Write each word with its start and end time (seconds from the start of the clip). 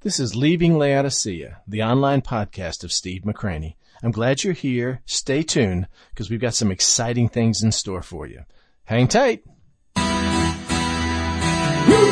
This 0.00 0.20
is 0.20 0.36
Leaving 0.36 0.78
Laodicea, 0.78 1.60
the 1.66 1.82
online 1.82 2.22
podcast 2.22 2.84
of 2.84 2.92
Steve 2.92 3.22
McCranie. 3.22 3.74
I'm 4.00 4.12
glad 4.12 4.44
you're 4.44 4.52
here. 4.52 5.02
Stay 5.06 5.42
tuned 5.42 5.88
because 6.10 6.30
we've 6.30 6.40
got 6.40 6.54
some 6.54 6.70
exciting 6.70 7.28
things 7.28 7.64
in 7.64 7.72
store 7.72 8.02
for 8.02 8.24
you. 8.24 8.42
Hang 8.84 9.08
tight. 9.08 9.42
You 9.96 10.02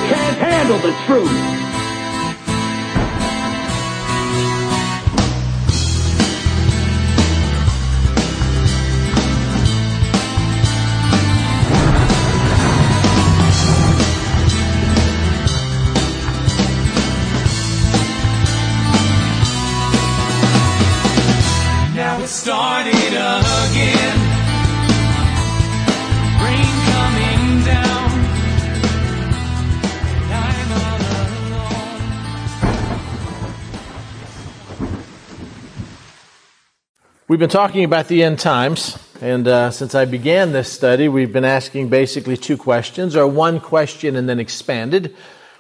can't 0.09 0.37
handle 0.37 0.79
the 0.79 0.96
truth. 1.07 1.76
We've 37.29 37.41
been 37.41 37.51
talking 37.51 37.83
about 37.83 38.07
the 38.07 38.23
end 38.23 38.39
times, 38.39 38.97
and 39.21 39.48
uh, 39.48 39.73
since 39.73 39.97
I 39.97 40.05
began 40.05 40.53
this 40.53 40.73
study, 40.73 41.09
we've 41.09 41.33
been 41.33 41.45
asking 41.45 41.89
basically 41.89 42.37
two 42.37 42.57
questions, 42.57 43.16
or 43.16 43.27
one 43.27 43.59
question 43.59 44.15
and 44.15 44.29
then 44.29 44.39
expanded. 44.39 45.16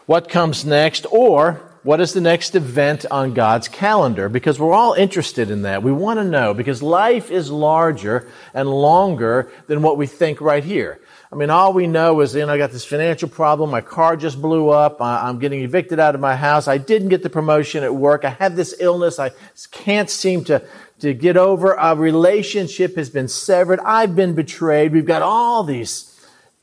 What 0.06 0.28
comes 0.28 0.64
next, 0.64 1.06
or 1.10 1.54
what 1.82 2.00
is 2.00 2.12
the 2.12 2.20
next 2.20 2.54
event 2.54 3.04
on 3.10 3.34
God's 3.34 3.66
calendar? 3.66 4.28
Because 4.28 4.60
we're 4.60 4.72
all 4.72 4.92
interested 4.92 5.50
in 5.50 5.62
that. 5.62 5.82
We 5.82 5.90
want 5.90 6.20
to 6.20 6.24
know, 6.24 6.54
because 6.54 6.84
life 6.84 7.32
is 7.32 7.50
larger 7.50 8.30
and 8.54 8.70
longer 8.70 9.50
than 9.66 9.82
what 9.82 9.98
we 9.98 10.06
think 10.06 10.40
right 10.40 10.62
here. 10.62 11.00
I 11.32 11.34
mean, 11.34 11.50
all 11.50 11.72
we 11.72 11.88
know 11.88 12.20
is, 12.20 12.36
you 12.36 12.46
know, 12.46 12.52
I 12.52 12.58
got 12.58 12.70
this 12.70 12.84
financial 12.84 13.28
problem. 13.28 13.70
My 13.70 13.80
car 13.80 14.16
just 14.16 14.40
blew 14.40 14.68
up. 14.68 15.02
I'm 15.02 15.40
getting 15.40 15.62
evicted 15.62 15.98
out 15.98 16.14
of 16.14 16.20
my 16.20 16.36
house. 16.36 16.68
I 16.68 16.78
didn't 16.78 17.08
get 17.08 17.24
the 17.24 17.30
promotion 17.30 17.82
at 17.82 17.92
work. 17.92 18.24
I 18.24 18.30
have 18.30 18.54
this 18.54 18.76
illness. 18.78 19.18
I 19.18 19.32
can't 19.72 20.08
seem 20.08 20.44
to, 20.44 20.62
to 21.00 21.12
get 21.14 21.36
over. 21.36 21.74
A 21.74 21.94
relationship 21.94 22.96
has 22.96 23.10
been 23.10 23.28
severed. 23.28 23.80
I've 23.80 24.16
been 24.16 24.34
betrayed. 24.34 24.92
We've 24.92 25.04
got 25.04 25.22
all 25.22 25.62
these 25.62 26.12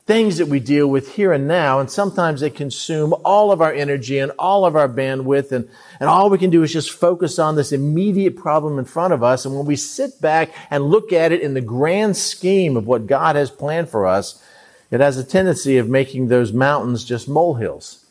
things 0.06 0.36
that 0.36 0.48
we 0.48 0.60
deal 0.60 0.86
with 0.86 1.14
here 1.14 1.32
and 1.32 1.48
now, 1.48 1.80
and 1.80 1.90
sometimes 1.90 2.42
they 2.42 2.50
consume 2.50 3.14
all 3.24 3.50
of 3.50 3.62
our 3.62 3.72
energy 3.72 4.18
and 4.18 4.30
all 4.38 4.66
of 4.66 4.76
our 4.76 4.88
bandwidth, 4.88 5.50
and, 5.50 5.66
and 5.98 6.10
all 6.10 6.28
we 6.28 6.36
can 6.36 6.50
do 6.50 6.62
is 6.62 6.72
just 6.72 6.90
focus 6.90 7.38
on 7.38 7.56
this 7.56 7.72
immediate 7.72 8.36
problem 8.36 8.78
in 8.78 8.84
front 8.84 9.14
of 9.14 9.22
us. 9.22 9.46
And 9.46 9.56
when 9.56 9.64
we 9.64 9.76
sit 9.76 10.20
back 10.20 10.50
and 10.70 10.84
look 10.84 11.10
at 11.10 11.32
it 11.32 11.40
in 11.40 11.54
the 11.54 11.62
grand 11.62 12.18
scheme 12.18 12.76
of 12.76 12.86
what 12.86 13.06
God 13.06 13.34
has 13.34 13.50
planned 13.50 13.88
for 13.88 14.06
us, 14.06 14.42
it 14.90 15.00
has 15.00 15.16
a 15.16 15.24
tendency 15.24 15.78
of 15.78 15.88
making 15.88 16.28
those 16.28 16.52
mountains 16.52 17.02
just 17.02 17.26
molehills. 17.26 18.04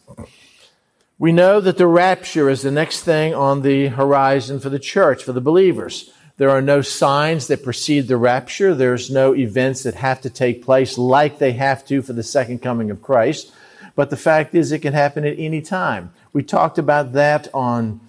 We 1.24 1.32
know 1.32 1.62
that 1.62 1.78
the 1.78 1.88
rapture 1.88 2.50
is 2.50 2.64
the 2.64 2.70
next 2.70 3.04
thing 3.04 3.34
on 3.34 3.62
the 3.62 3.88
horizon 3.88 4.60
for 4.60 4.68
the 4.68 4.78
church, 4.78 5.24
for 5.24 5.32
the 5.32 5.40
believers. 5.40 6.12
There 6.36 6.50
are 6.50 6.62
no 6.62 6.82
signs 6.82 7.48
that 7.48 7.64
precede 7.64 8.10
the 8.10 8.18
rapture. 8.18 8.76
There's 8.76 9.10
no 9.10 9.34
events 9.34 9.84
that 9.84 9.96
have 9.96 10.20
to 10.24 10.30
take 10.30 10.62
place 10.62 10.98
like 10.98 11.40
they 11.40 11.54
have 11.54 11.86
to 11.86 12.02
for 12.02 12.12
the 12.12 12.24
second 12.24 12.62
coming 12.62 12.92
of 12.92 13.02
Christ. 13.02 13.54
But 13.96 14.10
the 14.10 14.18
fact 14.18 14.54
is, 14.54 14.74
it 14.74 14.80
can 14.80 14.92
happen 14.92 15.24
at 15.24 15.40
any 15.40 15.62
time. 15.62 16.12
We 16.34 16.44
talked 16.44 16.78
about 16.78 17.14
that 17.14 17.48
on 17.54 18.02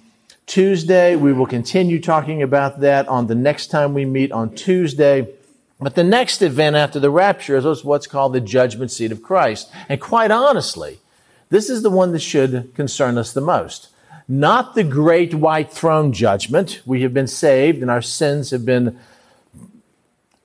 Tuesday. 0.46 1.14
We 1.14 1.32
will 1.32 1.46
continue 1.46 2.00
talking 2.00 2.42
about 2.42 2.80
that 2.80 3.06
on 3.06 3.28
the 3.28 3.36
next 3.36 3.68
time 3.68 3.94
we 3.94 4.04
meet 4.04 4.32
on 4.32 4.56
Tuesday. 4.56 5.32
But 5.80 5.94
the 5.94 6.02
next 6.02 6.42
event 6.42 6.74
after 6.74 6.98
the 6.98 7.10
rapture 7.10 7.56
is 7.56 7.84
what's 7.84 8.08
called 8.08 8.32
the 8.32 8.40
judgment 8.40 8.90
seat 8.90 9.12
of 9.12 9.22
Christ. 9.22 9.70
And 9.88 10.00
quite 10.00 10.32
honestly, 10.32 10.98
this 11.50 11.68
is 11.68 11.82
the 11.82 11.90
one 11.90 12.12
that 12.12 12.20
should 12.20 12.74
concern 12.74 13.18
us 13.18 13.32
the 13.32 13.40
most. 13.40 13.88
Not 14.26 14.74
the 14.74 14.84
great 14.84 15.34
white 15.34 15.70
throne 15.70 16.12
judgment. 16.12 16.80
We 16.86 17.02
have 17.02 17.12
been 17.12 17.26
saved 17.26 17.82
and 17.82 17.90
our 17.90 18.02
sins 18.02 18.50
have 18.50 18.64
been 18.64 18.98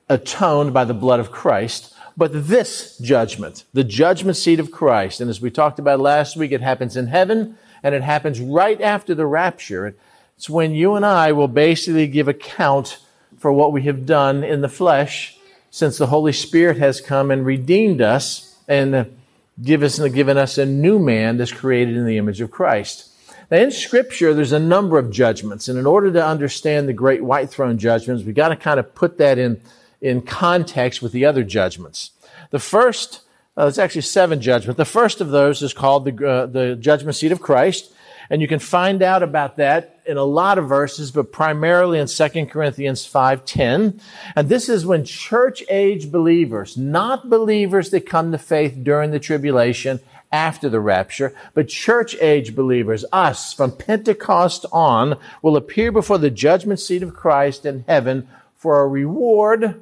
atoned 0.10 0.74
by 0.74 0.84
the 0.84 0.94
blood 0.94 1.20
of 1.20 1.32
Christ. 1.32 1.94
But 2.18 2.48
this 2.48 2.98
judgment, 2.98 3.64
the 3.74 3.84
judgment 3.84 4.36
seat 4.36 4.60
of 4.60 4.72
Christ, 4.72 5.22
and 5.22 5.30
as 5.30 5.40
we 5.40 5.50
talked 5.50 5.80
about 5.80 6.02
last 6.02 6.36
week, 6.36 6.52
it 6.52 6.60
happens 6.60 6.98
in 6.98 7.08
heaven 7.08 7.58
and 7.82 7.96
it 7.96 8.02
happens 8.02 8.42
right 8.42 8.82
after 8.82 9.16
the 9.16 9.26
rapture. 9.26 9.96
It's 10.36 10.50
when 10.50 10.74
you 10.74 10.96
and 10.96 11.06
I 11.06 11.32
will 11.32 11.48
basically 11.48 12.08
give 12.08 12.28
account 12.28 13.00
for 13.38 13.54
what 13.54 13.72
we 13.72 13.84
have 13.84 14.06
done 14.06 14.44
in 14.44 14.60
the 14.60 14.68
flesh 14.68 15.38
since 15.72 15.98
the 15.98 16.08
Holy 16.08 16.34
Spirit 16.34 16.78
has 16.78 17.00
come 17.00 17.32
and 17.32 17.46
redeemed 17.46 18.02
us 18.02 18.58
and 18.68 19.18
give 19.62 19.84
us, 19.84 20.00
given 20.00 20.38
us 20.38 20.58
a 20.58 20.66
new 20.66 21.00
man 21.00 21.38
that's 21.38 21.52
created 21.52 21.96
in 21.96 22.06
the 22.06 22.18
image 22.18 22.42
of 22.42 22.52
Christ. 22.52 23.08
Now, 23.52 23.58
in 23.58 23.72
Scripture, 23.72 24.34
there's 24.34 24.52
a 24.52 24.60
number 24.60 25.00
of 25.00 25.10
judgments, 25.10 25.68
and 25.68 25.80
in 25.80 25.86
order 25.86 26.12
to 26.12 26.26
understand 26.26 26.88
the 26.88 26.94
great 26.94 27.24
white 27.24 27.50
throne 27.50 27.78
judgments, 27.78 28.24
we've 28.24 28.36
got 28.36 28.50
to 28.50 28.56
kind 28.56 28.80
of 28.80 28.94
put 28.94 29.18
that 29.18 29.38
in, 29.40 29.62
in 30.02 30.22
context 30.22 31.02
with 31.02 31.12
the 31.12 31.26
other 31.26 31.44
judgments. 31.44 32.12
The 32.52 32.60
first, 32.60 33.22
uh, 33.58 33.72
actually 33.78 34.02
seven 34.02 34.40
judgments. 34.40 34.78
The 34.78 34.86
first 34.86 35.20
of 35.20 35.30
those 35.30 35.62
is 35.62 35.74
called 35.74 36.06
the, 36.06 36.28
uh, 36.28 36.46
the 36.46 36.76
judgment 36.76 37.16
seat 37.16 37.32
of 37.32 37.42
Christ, 37.42 37.92
and 38.30 38.42
you 38.42 38.48
can 38.48 38.60
find 38.60 39.02
out 39.02 39.24
about 39.24 39.56
that 39.58 40.02
in 40.06 40.18
a 40.18 40.24
lot 40.24 40.58
of 40.58 40.68
verses, 40.68 41.12
but 41.12 41.32
primarily 41.32 42.00
in 42.00 42.08
2 42.08 42.46
Corinthians 42.46 43.08
5.10. 43.12 44.00
And 44.36 44.50
this 44.50 44.70
is 44.70 44.86
when 44.86 45.04
church 45.04 45.64
age 45.70 46.12
believers, 46.12 46.78
not 46.78 47.30
believers 47.30 47.90
that 47.90 48.06
come 48.06 48.32
to 48.32 48.38
faith 48.38 48.80
during 48.84 49.12
the 49.12 49.20
tribulation, 49.20 50.00
after 50.32 50.70
the 50.70 50.80
rapture, 50.80 51.34
but 51.54 51.68
church 51.68 52.16
age 52.22 52.56
believers, 52.56 53.04
us 53.12 53.54
from 53.54 53.72
Pentecost 53.72 54.66
on, 54.72 55.18
will 55.42 55.58
appear 55.58 55.92
before 55.92 56.18
the 56.18 56.30
judgment 56.30 56.80
seat 56.80 57.02
of 57.02 57.16
Christ 57.16 57.66
in 57.66 57.84
heaven 57.88 58.28
for 58.56 58.80
a 58.80 58.88
reward 58.88 59.82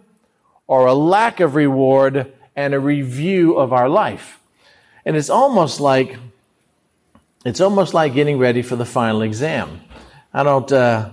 or 0.65 0.87
a 0.87 0.93
lack 0.93 1.39
of 1.39 1.55
reward 1.55 2.31
and 2.55 2.73
a 2.73 2.79
review 2.79 3.57
of 3.57 3.73
our 3.73 3.89
life. 3.89 4.39
And 5.05 5.15
it's 5.15 5.29
almost 5.29 5.79
like 5.79 6.17
it's 7.47 7.61
almost 7.61 7.93
like 7.93 8.13
getting 8.13 8.37
ready 8.37 8.61
for 8.61 8.75
the 8.75 8.85
final 8.85 9.21
exam. 9.21 9.81
I 10.33 10.43
don't 10.43 10.71
uh, 10.71 11.11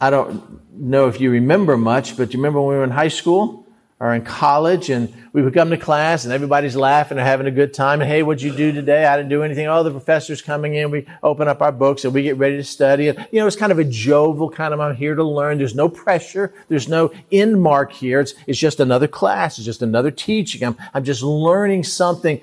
I 0.00 0.10
don't 0.10 0.60
know 0.78 1.08
if 1.08 1.20
you 1.20 1.30
remember 1.30 1.76
much, 1.76 2.16
but 2.16 2.32
you 2.32 2.38
remember 2.38 2.60
when 2.60 2.70
we 2.70 2.76
were 2.76 2.84
in 2.84 2.90
high 2.90 3.08
school 3.08 3.64
or 4.00 4.12
in 4.12 4.22
college 4.22 4.90
and 4.90 5.14
we 5.32 5.40
would 5.40 5.54
come 5.54 5.70
to 5.70 5.76
class 5.76 6.24
and 6.24 6.32
everybody's 6.32 6.76
laughing 6.76 7.16
and 7.16 7.26
having 7.26 7.46
a 7.46 7.50
good 7.50 7.72
time. 7.72 8.00
And 8.00 8.10
hey, 8.10 8.22
what'd 8.22 8.42
you 8.42 8.52
do 8.52 8.72
today? 8.72 9.06
I 9.06 9.16
didn't 9.16 9.30
do 9.30 9.42
anything. 9.42 9.66
Oh, 9.66 9.82
the 9.82 9.90
professor's 9.90 10.42
coming 10.42 10.74
in. 10.74 10.90
We 10.90 11.06
open 11.22 11.48
up 11.48 11.62
our 11.62 11.72
books 11.72 12.04
and 12.04 12.12
we 12.12 12.22
get 12.22 12.36
ready 12.36 12.56
to 12.56 12.64
study. 12.64 13.08
And, 13.08 13.26
you 13.30 13.40
know, 13.40 13.46
it's 13.46 13.56
kind 13.56 13.72
of 13.72 13.78
a 13.78 13.84
jovial 13.84 14.50
kind 14.50 14.74
of, 14.74 14.80
I'm 14.80 14.94
here 14.96 15.14
to 15.14 15.24
learn. 15.24 15.58
There's 15.58 15.74
no 15.74 15.88
pressure. 15.88 16.52
There's 16.68 16.88
no 16.88 17.12
end 17.32 17.62
mark 17.62 17.92
here. 17.92 18.20
It's, 18.20 18.34
it's 18.46 18.58
just 18.58 18.80
another 18.80 19.08
class. 19.08 19.58
It's 19.58 19.64
just 19.64 19.80
another 19.80 20.10
teaching. 20.10 20.64
I'm, 20.64 20.76
I'm 20.92 21.04
just 21.04 21.22
learning 21.22 21.84
something 21.84 22.40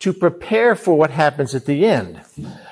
to 0.00 0.12
prepare 0.12 0.74
for 0.74 0.96
what 0.96 1.10
happens 1.10 1.54
at 1.54 1.66
the 1.66 1.86
end. 1.86 2.20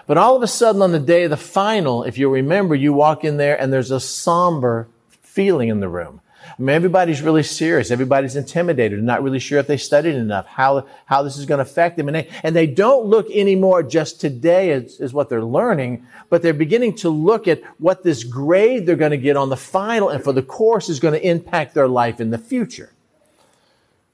But 0.07 0.19
all 0.19 0.37
of 0.37 0.43
a 0.43 0.47
sudden 0.47 0.83
on 0.83 0.93
the 0.93 1.01
day 1.01 1.25
of 1.25 1.31
the 1.31 1.37
final, 1.37 2.05
if 2.05 2.19
you 2.19 2.31
remember, 2.31 2.75
you 2.75 2.93
walk 2.93 3.25
in 3.25 3.37
there 3.37 3.61
and 3.61 3.73
there's 3.73 3.91
a 3.91 4.01
somber 4.01 4.89
feeling 5.23 5.69
in 5.69 5.81
the 5.81 5.89
room. 5.89 6.21
I 6.47 6.63
mean, 6.63 6.75
everybody's 6.77 7.23
really 7.23 7.43
serious. 7.43 7.91
Everybody's 7.91 8.37
intimidated. 8.37 9.03
not 9.03 9.23
really 9.23 9.41
sure 9.41 9.59
if 9.59 9.67
they 9.67 9.77
studied 9.77 10.15
enough, 10.15 10.47
how, 10.47 10.87
how 11.05 11.23
this 11.23 11.37
is 11.37 11.45
going 11.45 11.59
to 11.59 11.63
affect 11.63 11.97
them. 11.97 12.09
And 12.09 12.15
they, 12.15 12.29
and 12.45 12.55
they 12.55 12.69
don't 12.69 13.07
look 13.07 13.29
anymore 13.31 13.83
just 13.83 14.21
today 14.21 14.71
is, 14.71 15.01
as 15.01 15.13
what 15.13 15.29
they're 15.29 15.45
learning, 15.45 16.07
but 16.31 16.43
they're 16.43 16.55
beginning 16.55 16.95
to 16.97 17.11
look 17.11 17.49
at 17.49 17.63
what 17.79 18.05
this 18.05 18.23
grade 18.23 18.87
they're 18.87 18.97
going 18.97 19.11
to 19.11 19.17
get 19.17 19.37
on 19.37 19.49
the 19.49 19.57
final 19.57 20.09
and 20.09 20.23
for 20.23 20.33
the 20.33 20.43
course 20.43 20.89
is 20.89 21.01
going 21.01 21.15
to 21.15 21.27
impact 21.27 21.75
their 21.75 21.89
life 21.89 22.21
in 22.21 22.31
the 22.31 22.39
future. 22.39 22.93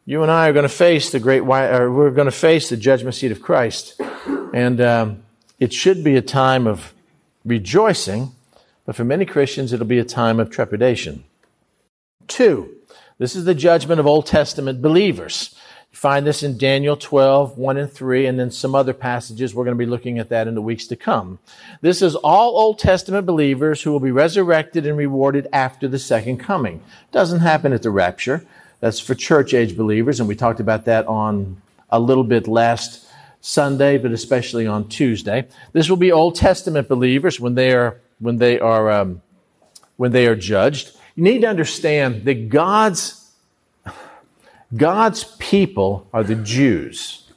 You 0.04 0.22
and 0.22 0.32
I 0.32 0.49
are 0.49 0.52
going 0.52 0.64
to 0.64 0.69
face 0.69 1.10
the 1.10 1.20
great, 1.20 1.43
we're 1.43 2.10
going 2.10 2.26
to 2.26 2.32
face 2.32 2.69
the 2.69 2.76
judgment 2.76 3.14
seat 3.14 3.31
of 3.31 3.40
Christ. 3.40 4.00
And 4.52 4.81
um, 4.81 5.22
it 5.60 5.72
should 5.72 6.02
be 6.02 6.16
a 6.16 6.22
time 6.22 6.66
of 6.66 6.93
rejoicing, 7.44 8.32
but 8.84 8.96
for 8.96 9.04
many 9.04 9.25
Christians, 9.25 9.72
it'll 9.72 9.87
be 9.87 10.00
a 10.00 10.04
time 10.04 10.40
of 10.40 10.50
trepidation. 10.50 11.22
Two, 12.26 12.75
this 13.19 13.37
is 13.37 13.44
the 13.44 13.54
judgment 13.54 14.00
of 14.00 14.06
Old 14.06 14.26
Testament 14.26 14.82
believers. 14.82 15.54
You 15.93 15.96
find 15.96 16.26
this 16.26 16.43
in 16.43 16.58
Daniel 16.58 16.96
12, 16.96 17.56
1 17.56 17.76
and 17.76 17.93
3, 17.93 18.26
and 18.26 18.40
then 18.40 18.50
some 18.50 18.75
other 18.75 18.94
passages. 18.94 19.55
We're 19.55 19.64
going 19.64 19.76
to 19.76 19.84
be 19.84 19.88
looking 19.88 20.19
at 20.19 20.31
that 20.31 20.48
in 20.48 20.56
the 20.56 20.62
weeks 20.62 20.88
to 20.88 20.96
come. 20.96 21.38
This 21.81 22.02
is 22.02 22.16
all 22.16 22.58
Old 22.58 22.81
Testament 22.81 23.25
believers 23.25 23.82
who 23.82 23.93
will 23.93 24.00
be 24.00 24.10
resurrected 24.10 24.84
and 24.84 24.96
rewarded 24.96 25.46
after 25.52 25.87
the 25.87 26.00
second 26.00 26.38
coming. 26.38 26.82
Doesn't 27.12 27.40
happen 27.40 27.72
at 27.72 27.82
the 27.82 27.90
rapture. 27.90 28.44
That's 28.82 28.99
for 28.99 29.14
church 29.14 29.55
age 29.55 29.76
believers, 29.76 30.19
and 30.19 30.29
we 30.29 30.34
talked 30.34 30.58
about 30.58 30.87
that 30.87 31.06
on 31.06 31.62
a 31.88 32.00
little 32.00 32.25
bit 32.25 32.49
last 32.49 33.06
Sunday, 33.40 33.96
but 33.96 34.11
especially 34.11 34.67
on 34.67 34.88
Tuesday. 34.88 35.46
This 35.73 35.88
will 35.88 35.96
be 35.96 36.11
Old 36.11 36.34
Testament 36.34 36.88
believers 36.88 37.38
when 37.38 37.55
they 37.55 37.73
are 37.73 38.00
when 38.19 38.38
they 38.38 38.58
are 38.58 38.90
um, 38.90 39.23
when 39.99 40.11
they 40.11 40.26
are 40.26 40.34
judged. 40.34 40.96
You 41.14 41.23
need 41.23 41.43
to 41.43 41.46
understand 41.46 42.25
that 42.25 42.49
God's 42.49 43.31
God's 44.76 45.23
people 45.38 46.08
are 46.12 46.25
the 46.25 46.34
Jews. 46.34 47.31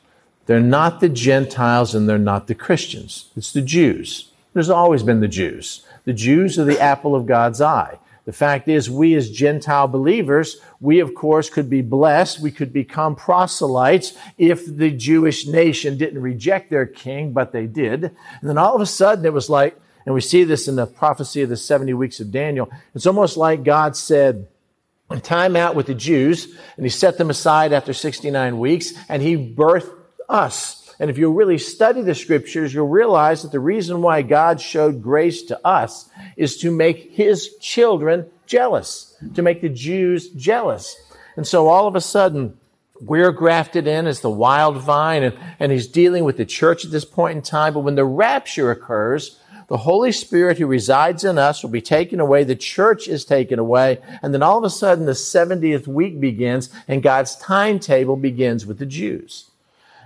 They're 0.47 0.59
not 0.59 0.99
the 0.99 1.09
Gentiles 1.09 1.93
and 1.93 2.09
they're 2.09 2.17
not 2.17 2.47
the 2.47 2.55
Christians. 2.55 3.29
It's 3.37 3.53
the 3.53 3.61
Jews. 3.61 4.31
There's 4.53 4.71
always 4.71 5.03
been 5.03 5.19
the 5.19 5.27
Jews. 5.27 5.85
The 6.05 6.13
Jews 6.13 6.57
are 6.57 6.65
the 6.65 6.79
apple 6.79 7.13
of 7.13 7.27
God's 7.27 7.61
eye. 7.61 7.99
The 8.25 8.33
fact 8.33 8.67
is, 8.67 8.89
we 8.89 9.13
as 9.13 9.29
Gentile 9.29 9.87
believers, 9.87 10.57
we 10.81 10.99
of 10.99 11.13
course 11.13 11.49
could 11.49 11.69
be 11.69 11.81
blessed. 11.81 12.39
We 12.39 12.51
could 12.51 12.73
become 12.73 13.15
proselytes 13.15 14.17
if 14.37 14.65
the 14.65 14.89
Jewish 14.89 15.45
nation 15.45 15.97
didn't 15.97 16.21
reject 16.21 16.71
their 16.71 16.87
king, 16.87 17.33
but 17.33 17.51
they 17.51 17.67
did. 17.67 18.03
And 18.03 18.49
then 18.49 18.57
all 18.57 18.75
of 18.75 18.81
a 18.81 18.87
sudden 18.87 19.25
it 19.25 19.33
was 19.33 19.49
like, 19.49 19.79
and 20.05 20.13
we 20.13 20.21
see 20.21 20.43
this 20.43 20.67
in 20.67 20.75
the 20.75 20.87
prophecy 20.87 21.41
of 21.43 21.49
the 21.49 21.57
70 21.57 21.93
weeks 21.93 22.19
of 22.19 22.31
Daniel. 22.31 22.69
It's 22.93 23.07
almost 23.07 23.37
like 23.37 23.63
God 23.63 23.95
said, 23.95 24.47
time 25.21 25.55
out 25.55 25.75
with 25.75 25.85
the 25.87 25.93
Jews, 25.93 26.47
and 26.77 26.85
he 26.85 26.89
set 26.89 27.17
them 27.17 27.29
aside 27.29 27.73
after 27.73 27.93
69 27.93 28.59
weeks, 28.59 28.93
and 29.07 29.21
he 29.21 29.35
birthed 29.35 29.91
us. 30.27 30.84
And 30.99 31.09
if 31.09 31.17
you 31.17 31.31
really 31.31 31.57
study 31.57 32.01
the 32.01 32.15
scriptures, 32.15 32.73
you'll 32.73 32.87
realize 32.87 33.41
that 33.41 33.51
the 33.51 33.59
reason 33.59 34.01
why 34.01 34.21
God 34.21 34.61
showed 34.61 35.01
grace 35.01 35.43
to 35.43 35.67
us 35.67 36.09
is 36.37 36.57
to 36.57 36.71
make 36.71 37.11
his 37.11 37.55
children 37.57 38.27
jealous, 38.45 39.15
to 39.33 39.41
make 39.41 39.61
the 39.61 39.69
Jews 39.69 40.29
jealous. 40.29 40.95
And 41.35 41.45
so 41.45 41.67
all 41.67 41.87
of 41.87 41.95
a 41.95 42.01
sudden, 42.01 42.57
we're 43.01 43.31
grafted 43.31 43.87
in 43.87 44.07
as 44.07 44.21
the 44.21 44.29
wild 44.29 44.77
vine, 44.77 45.23
and, 45.23 45.37
and 45.59 45.71
he's 45.71 45.87
dealing 45.87 46.23
with 46.23 46.37
the 46.37 46.45
church 46.45 46.85
at 46.85 46.91
this 46.91 47.05
point 47.05 47.35
in 47.35 47.41
time. 47.41 47.73
But 47.73 47.81
when 47.81 47.95
the 47.95 48.05
rapture 48.05 48.71
occurs, 48.71 49.37
the 49.67 49.77
Holy 49.77 50.11
Spirit 50.11 50.59
who 50.59 50.67
resides 50.67 51.23
in 51.23 51.37
us 51.37 51.63
will 51.63 51.71
be 51.71 51.81
taken 51.81 52.19
away. 52.19 52.43
The 52.43 52.55
church 52.55 53.07
is 53.07 53.25
taken 53.25 53.59
away. 53.59 53.99
And 54.21 54.33
then 54.33 54.43
all 54.43 54.57
of 54.57 54.63
a 54.63 54.69
sudden, 54.69 55.05
the 55.05 55.13
70th 55.13 55.87
week 55.87 56.19
begins, 56.19 56.69
and 56.87 57.03
God's 57.03 57.35
timetable 57.35 58.15
begins 58.15 58.65
with 58.65 58.79
the 58.79 58.85
Jews. 58.85 59.49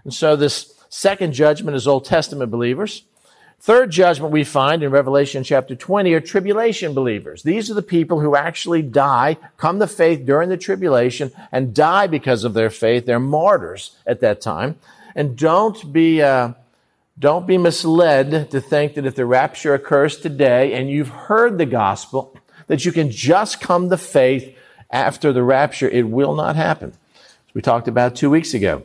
And 0.04 0.14
so 0.14 0.36
this 0.36 0.74
second 0.90 1.34
judgment 1.34 1.78
is 1.78 1.88
Old 1.88 2.06
Testament 2.06 2.52
believers. 2.52 3.04
Third 3.62 3.92
judgment 3.92 4.32
we 4.32 4.46
find 4.46 4.84
in 4.84 4.92
Revelation 4.92 5.44
chapter 5.44 5.76
20 5.76 6.14
are 6.14 6.22
tribulation 6.22 6.94
believers. 6.94 7.44
These 7.44 7.70
are 7.70 7.74
the 7.74 7.82
people 7.82 8.22
who 8.22 8.36
actually 8.36 8.82
die, 8.82 9.38
come 9.58 9.80
to 9.80 9.88
faith 9.88 10.26
during 10.26 10.48
the 10.48 10.56
tribulation, 10.56 11.32
and 11.52 11.74
die 11.74 12.08
because 12.08 12.46
of 12.46 12.54
their 12.54 12.70
faith. 12.70 13.06
They're 13.06 13.20
martyrs 13.20 13.98
at 14.08 14.22
that 14.22 14.40
time. 14.40 14.78
And 15.14 15.38
don't 15.38 15.92
be, 15.92 16.22
uh, 16.22 16.54
don't 17.20 17.46
be 17.46 17.58
misled 17.58 18.50
to 18.52 18.62
think 18.62 18.94
that 18.94 19.06
if 19.06 19.16
the 19.16 19.26
rapture 19.26 19.74
occurs 19.74 20.18
today 20.18 20.74
and 20.74 20.90
you've 20.90 21.10
heard 21.10 21.58
the 21.58 21.66
gospel, 21.66 22.34
that 22.68 22.86
you 22.86 22.94
can 22.94 23.12
just 23.12 23.60
come 23.60 23.90
to 23.90 23.98
faith 23.98 24.56
after 24.90 25.34
the 25.34 25.44
rapture. 25.44 25.90
It 25.90 26.08
will 26.08 26.34
not 26.34 26.56
happen. 26.56 26.94
As 27.16 27.56
we 27.56 27.62
talked 27.62 27.90
about 27.90 28.16
two 28.16 28.30
weeks 28.30 28.54
ago. 28.54 28.84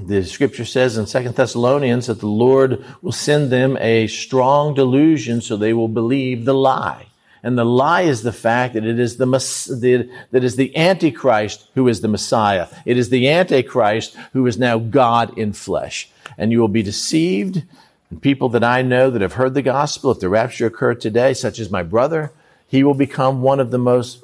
The 0.00 0.24
scripture 0.24 0.64
says 0.64 0.96
in 0.96 1.06
Second 1.06 1.34
Thessalonians 1.34 2.06
that 2.06 2.20
the 2.20 2.26
Lord 2.26 2.84
will 3.02 3.12
send 3.12 3.50
them 3.50 3.76
a 3.78 4.06
strong 4.06 4.74
delusion 4.74 5.40
so 5.40 5.56
they 5.56 5.72
will 5.72 5.88
believe 5.88 6.44
the 6.44 6.54
lie. 6.54 7.06
And 7.42 7.56
the 7.56 7.64
lie 7.64 8.02
is 8.02 8.22
the 8.22 8.32
fact 8.32 8.74
that 8.74 8.84
it 8.84 8.98
is 8.98 9.16
the, 9.16 9.26
the, 9.26 10.10
that 10.32 10.44
is 10.44 10.56
the 10.56 10.76
Antichrist 10.76 11.68
who 11.74 11.88
is 11.88 12.00
the 12.00 12.08
Messiah. 12.08 12.68
It 12.84 12.98
is 12.98 13.10
the 13.10 13.28
Antichrist 13.28 14.16
who 14.32 14.46
is 14.46 14.58
now 14.58 14.78
God 14.78 15.36
in 15.38 15.52
flesh. 15.52 16.10
And 16.36 16.52
you 16.52 16.60
will 16.60 16.68
be 16.68 16.82
deceived. 16.82 17.62
And 18.10 18.20
people 18.20 18.48
that 18.50 18.64
I 18.64 18.82
know 18.82 19.10
that 19.10 19.22
have 19.22 19.34
heard 19.34 19.54
the 19.54 19.62
gospel, 19.62 20.10
if 20.10 20.20
the 20.20 20.28
rapture 20.28 20.66
occurred 20.66 21.00
today, 21.00 21.34
such 21.34 21.58
as 21.58 21.70
my 21.70 21.82
brother, 21.82 22.32
he 22.66 22.82
will 22.82 22.94
become 22.94 23.42
one 23.42 23.60
of 23.60 23.70
the 23.70 23.78
most 23.78 24.22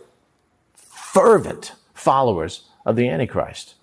fervent 0.75 1.73
followers 1.95 2.65
of 2.85 2.97
the 2.97 3.09
Antichrist. 3.09 3.75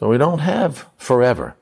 So 0.00 0.08
we 0.08 0.16
don't 0.16 0.38
have 0.38 0.86
forever 0.96 1.56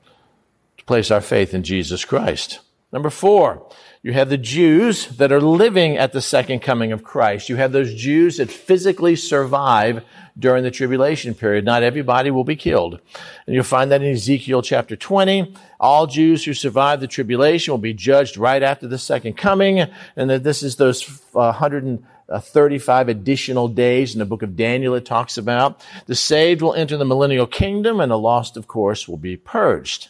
to 0.77 0.85
place 0.85 1.11
our 1.11 1.19
faith 1.19 1.53
in 1.53 1.61
Jesus 1.61 2.05
Christ. 2.05 2.61
Number 2.89 3.09
four, 3.09 3.69
you 4.01 4.13
have 4.13 4.29
the 4.29 4.37
Jews 4.37 5.07
that 5.17 5.33
are 5.33 5.41
living 5.41 5.97
at 5.97 6.13
the 6.13 6.21
second 6.21 6.61
coming 6.61 6.93
of 6.93 7.03
Christ. 7.03 7.49
You 7.49 7.57
have 7.57 7.73
those 7.73 7.93
Jews 7.93 8.37
that 8.37 8.49
physically 8.49 9.17
survive 9.17 10.05
during 10.37 10.63
the 10.63 10.71
tribulation 10.71 11.33
period. 11.33 11.65
Not 11.65 11.83
everybody 11.83 12.31
will 12.31 12.45
be 12.45 12.55
killed. 12.55 13.01
And 13.45 13.53
you'll 13.53 13.65
find 13.65 13.91
that 13.91 14.01
in 14.01 14.13
Ezekiel 14.13 14.61
chapter 14.61 14.95
20. 14.95 15.53
All 15.77 16.07
Jews 16.07 16.45
who 16.45 16.53
survive 16.53 17.01
the 17.01 17.07
tribulation 17.07 17.73
will 17.73 17.77
be 17.77 17.93
judged 17.93 18.37
right 18.37 18.63
after 18.63 18.87
the 18.87 18.97
second 18.97 19.35
coming. 19.35 19.85
And 20.15 20.29
that 20.29 20.43
this 20.43 20.63
is 20.63 20.77
those 20.77 21.21
uh, 21.35 21.51
uh, 22.29 22.37
135 22.37 23.09
additional 23.09 23.67
days 23.67 24.13
in 24.13 24.19
the 24.19 24.25
book 24.25 24.43
of 24.43 24.55
Daniel 24.55 24.95
it 24.95 25.05
talks 25.05 25.37
about. 25.37 25.83
The 26.05 26.15
saved 26.15 26.61
will 26.61 26.73
enter 26.73 26.95
the 26.95 27.05
millennial 27.05 27.47
kingdom 27.47 27.99
and 27.99 28.11
the 28.11 28.17
lost, 28.17 28.55
of 28.55 28.67
course, 28.67 29.07
will 29.07 29.17
be 29.17 29.35
purged. 29.35 30.09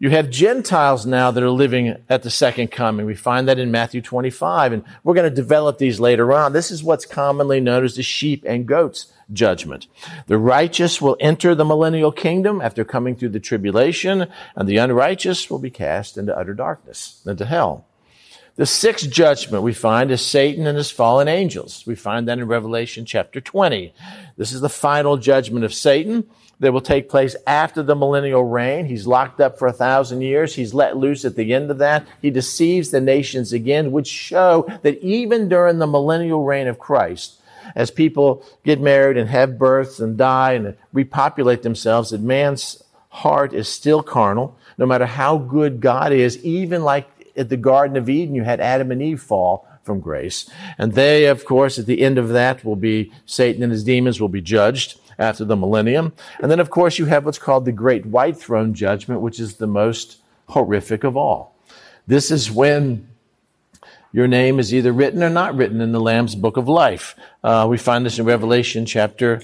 You 0.00 0.10
have 0.10 0.30
Gentiles 0.30 1.04
now 1.06 1.32
that 1.32 1.42
are 1.42 1.50
living 1.50 1.96
at 2.08 2.22
the 2.22 2.30
second 2.30 2.68
coming. 2.68 3.04
We 3.04 3.16
find 3.16 3.48
that 3.48 3.58
in 3.58 3.72
Matthew 3.72 4.00
25, 4.00 4.72
and 4.72 4.84
we're 5.02 5.14
going 5.14 5.28
to 5.28 5.34
develop 5.34 5.78
these 5.78 5.98
later 5.98 6.32
on. 6.32 6.52
This 6.52 6.70
is 6.70 6.84
what's 6.84 7.04
commonly 7.04 7.60
known 7.60 7.84
as 7.84 7.96
the 7.96 8.04
sheep 8.04 8.44
and 8.46 8.64
goats 8.64 9.12
judgment. 9.32 9.88
The 10.28 10.38
righteous 10.38 11.02
will 11.02 11.16
enter 11.18 11.56
the 11.56 11.64
millennial 11.64 12.12
kingdom 12.12 12.60
after 12.60 12.84
coming 12.84 13.16
through 13.16 13.30
the 13.30 13.40
tribulation, 13.40 14.28
and 14.54 14.68
the 14.68 14.76
unrighteous 14.76 15.50
will 15.50 15.58
be 15.58 15.70
cast 15.70 16.16
into 16.16 16.36
utter 16.36 16.54
darkness, 16.54 17.20
into 17.26 17.44
hell. 17.44 17.84
The 18.58 18.66
sixth 18.66 19.08
judgment 19.08 19.62
we 19.62 19.72
find 19.72 20.10
is 20.10 20.20
Satan 20.20 20.66
and 20.66 20.76
his 20.76 20.90
fallen 20.90 21.28
angels. 21.28 21.84
We 21.86 21.94
find 21.94 22.26
that 22.26 22.40
in 22.40 22.48
Revelation 22.48 23.06
chapter 23.06 23.40
20. 23.40 23.94
This 24.36 24.50
is 24.50 24.60
the 24.60 24.68
final 24.68 25.16
judgment 25.16 25.64
of 25.64 25.72
Satan 25.72 26.28
that 26.58 26.72
will 26.72 26.80
take 26.80 27.08
place 27.08 27.36
after 27.46 27.84
the 27.84 27.94
millennial 27.94 28.42
reign. 28.42 28.86
He's 28.86 29.06
locked 29.06 29.40
up 29.40 29.60
for 29.60 29.68
a 29.68 29.72
thousand 29.72 30.22
years. 30.22 30.56
He's 30.56 30.74
let 30.74 30.96
loose 30.96 31.24
at 31.24 31.36
the 31.36 31.54
end 31.54 31.70
of 31.70 31.78
that. 31.78 32.04
He 32.20 32.32
deceives 32.32 32.90
the 32.90 33.00
nations 33.00 33.52
again, 33.52 33.92
which 33.92 34.08
show 34.08 34.66
that 34.82 34.98
even 35.04 35.48
during 35.48 35.78
the 35.78 35.86
millennial 35.86 36.42
reign 36.42 36.66
of 36.66 36.80
Christ, 36.80 37.40
as 37.76 37.92
people 37.92 38.44
get 38.64 38.80
married 38.80 39.18
and 39.18 39.28
have 39.28 39.56
births 39.56 40.00
and 40.00 40.18
die 40.18 40.54
and 40.54 40.76
repopulate 40.92 41.62
themselves, 41.62 42.10
that 42.10 42.22
man's 42.22 42.82
heart 43.10 43.52
is 43.54 43.68
still 43.68 44.02
carnal, 44.02 44.58
no 44.78 44.84
matter 44.84 45.06
how 45.06 45.38
good 45.38 45.80
God 45.80 46.12
is, 46.12 46.44
even 46.44 46.82
like 46.82 47.08
at 47.38 47.48
the 47.48 47.56
Garden 47.56 47.96
of 47.96 48.08
Eden, 48.08 48.34
you 48.34 48.44
had 48.44 48.60
Adam 48.60 48.90
and 48.90 49.00
Eve 49.00 49.20
fall 49.20 49.66
from 49.82 50.00
grace. 50.00 50.48
And 50.76 50.92
they, 50.92 51.26
of 51.26 51.44
course, 51.44 51.78
at 51.78 51.86
the 51.86 52.02
end 52.02 52.18
of 52.18 52.28
that 52.30 52.64
will 52.64 52.76
be, 52.76 53.12
Satan 53.24 53.62
and 53.62 53.72
his 53.72 53.84
demons 53.84 54.20
will 54.20 54.28
be 54.28 54.42
judged 54.42 55.00
after 55.18 55.44
the 55.44 55.56
millennium. 55.56 56.12
And 56.40 56.50
then, 56.50 56.60
of 56.60 56.70
course, 56.70 56.98
you 56.98 57.06
have 57.06 57.24
what's 57.24 57.38
called 57.38 57.64
the 57.64 57.72
Great 57.72 58.06
White 58.06 58.36
Throne 58.36 58.74
Judgment, 58.74 59.20
which 59.20 59.40
is 59.40 59.56
the 59.56 59.66
most 59.66 60.18
horrific 60.48 61.04
of 61.04 61.16
all. 61.16 61.56
This 62.06 62.30
is 62.30 62.50
when 62.50 63.08
your 64.12 64.26
name 64.26 64.58
is 64.58 64.72
either 64.72 64.92
written 64.92 65.22
or 65.22 65.30
not 65.30 65.54
written 65.54 65.80
in 65.80 65.92
the 65.92 66.00
Lamb's 66.00 66.34
Book 66.34 66.56
of 66.56 66.68
Life. 66.68 67.14
Uh, 67.44 67.66
we 67.68 67.76
find 67.76 68.06
this 68.06 68.18
in 68.18 68.24
Revelation 68.24 68.86
chapter 68.86 69.42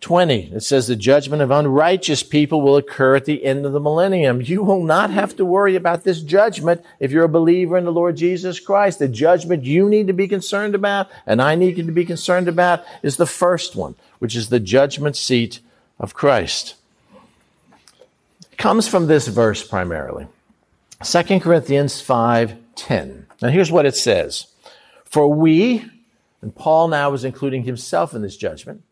20. 0.00 0.52
It 0.54 0.62
says 0.62 0.86
the 0.86 0.96
judgment 0.96 1.42
of 1.42 1.50
unrighteous 1.50 2.22
people 2.22 2.62
will 2.62 2.76
occur 2.76 3.16
at 3.16 3.26
the 3.26 3.44
end 3.44 3.66
of 3.66 3.72
the 3.72 3.80
millennium. 3.80 4.40
You 4.40 4.62
will 4.62 4.82
not 4.82 5.10
have 5.10 5.36
to 5.36 5.44
worry 5.44 5.76
about 5.76 6.04
this 6.04 6.22
judgment 6.22 6.82
if 6.98 7.10
you're 7.10 7.24
a 7.24 7.28
believer 7.28 7.76
in 7.76 7.84
the 7.84 7.92
Lord 7.92 8.16
Jesus 8.16 8.60
Christ. 8.60 8.98
The 8.98 9.08
judgment 9.08 9.64
you 9.64 9.88
need 9.88 10.06
to 10.06 10.12
be 10.12 10.26
concerned 10.26 10.74
about 10.74 11.08
and 11.26 11.42
I 11.42 11.54
need 11.54 11.76
to 11.76 11.82
be 11.84 12.04
concerned 12.04 12.48
about 12.48 12.84
is 13.02 13.16
the 13.16 13.26
first 13.26 13.76
one, 13.76 13.94
which 14.18 14.34
is 14.34 14.48
the 14.48 14.60
judgment 14.60 15.16
seat 15.16 15.60
of 15.98 16.14
Christ. 16.14 16.76
It 18.50 18.56
comes 18.56 18.88
from 18.88 19.06
this 19.06 19.28
verse 19.28 19.66
primarily. 19.66 20.26
2 21.02 21.40
Corinthians 21.40 22.02
5:10. 22.02 23.26
Now 23.42 23.48
here's 23.48 23.72
what 23.72 23.86
it 23.86 23.96
says. 23.96 24.46
For 25.04 25.28
we, 25.28 25.84
and 26.40 26.54
Paul 26.54 26.88
now 26.88 27.12
is 27.12 27.24
including 27.24 27.64
himself 27.64 28.14
in 28.14 28.22
this 28.22 28.36
judgment, 28.36 28.82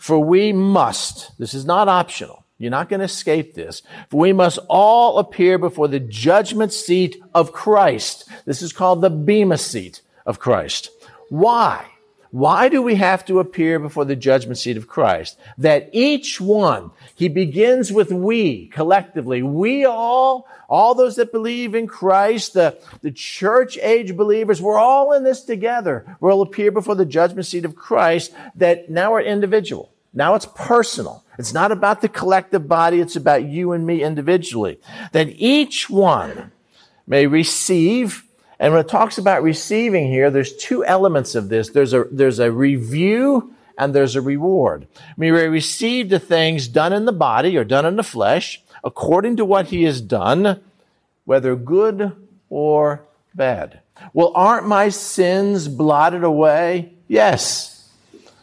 for 0.00 0.18
we 0.18 0.50
must, 0.50 1.38
this 1.38 1.52
is 1.52 1.66
not 1.66 1.86
optional. 1.86 2.46
You're 2.56 2.70
not 2.70 2.88
going 2.88 3.00
to 3.00 3.04
escape 3.04 3.52
this. 3.54 3.82
For 4.08 4.18
we 4.18 4.32
must 4.32 4.58
all 4.66 5.18
appear 5.18 5.58
before 5.58 5.88
the 5.88 6.00
judgment 6.00 6.72
seat 6.72 7.20
of 7.34 7.52
Christ. 7.52 8.26
This 8.46 8.62
is 8.62 8.72
called 8.72 9.02
the 9.02 9.10
Bema 9.10 9.58
seat 9.58 10.00
of 10.24 10.38
Christ. 10.38 10.88
Why? 11.28 11.86
Why 12.30 12.68
do 12.68 12.80
we 12.80 12.94
have 12.94 13.24
to 13.26 13.40
appear 13.40 13.80
before 13.80 14.04
the 14.04 14.14
judgment 14.14 14.58
seat 14.58 14.76
of 14.76 14.86
Christ? 14.86 15.36
That 15.58 15.90
each 15.92 16.40
one, 16.40 16.92
he 17.14 17.28
begins 17.28 17.90
with 17.90 18.12
we, 18.12 18.68
collectively. 18.68 19.42
We 19.42 19.84
all, 19.84 20.46
all 20.68 20.94
those 20.94 21.16
that 21.16 21.32
believe 21.32 21.74
in 21.74 21.88
Christ, 21.88 22.54
the, 22.54 22.78
the 23.02 23.10
church 23.10 23.76
age 23.78 24.16
believers, 24.16 24.62
we're 24.62 24.78
all 24.78 25.12
in 25.12 25.24
this 25.24 25.42
together. 25.42 26.16
We'll 26.20 26.42
appear 26.42 26.70
before 26.70 26.94
the 26.94 27.04
judgment 27.04 27.46
seat 27.46 27.64
of 27.64 27.74
Christ 27.74 28.32
that 28.54 28.88
now 28.88 29.12
we're 29.12 29.22
individual. 29.22 29.90
Now 30.14 30.36
it's 30.36 30.46
personal. 30.54 31.24
It's 31.36 31.52
not 31.52 31.72
about 31.72 32.00
the 32.00 32.08
collective 32.08 32.68
body. 32.68 33.00
It's 33.00 33.16
about 33.16 33.44
you 33.44 33.72
and 33.72 33.84
me 33.84 34.02
individually. 34.04 34.78
That 35.12 35.28
each 35.30 35.90
one 35.90 36.52
may 37.06 37.26
receive 37.26 38.24
and 38.60 38.74
when 38.74 38.82
it 38.82 38.88
talks 38.88 39.16
about 39.16 39.42
receiving 39.42 40.08
here, 40.08 40.30
there's 40.30 40.54
two 40.54 40.84
elements 40.84 41.34
of 41.34 41.48
this. 41.48 41.70
There's 41.70 41.94
a, 41.94 42.04
there's 42.12 42.38
a 42.38 42.52
review 42.52 43.54
and 43.78 43.94
there's 43.94 44.16
a 44.16 44.20
reward. 44.20 44.86
We 45.16 45.30
receive 45.30 46.10
the 46.10 46.18
things 46.18 46.68
done 46.68 46.92
in 46.92 47.06
the 47.06 47.12
body 47.12 47.56
or 47.56 47.64
done 47.64 47.86
in 47.86 47.96
the 47.96 48.02
flesh 48.02 48.62
according 48.84 49.36
to 49.36 49.46
what 49.46 49.68
he 49.68 49.84
has 49.84 50.02
done, 50.02 50.60
whether 51.24 51.56
good 51.56 52.12
or 52.50 53.02
bad. 53.34 53.80
Well, 54.12 54.32
aren't 54.34 54.68
my 54.68 54.90
sins 54.90 55.66
blotted 55.66 56.22
away? 56.22 56.92
Yes. 57.08 57.88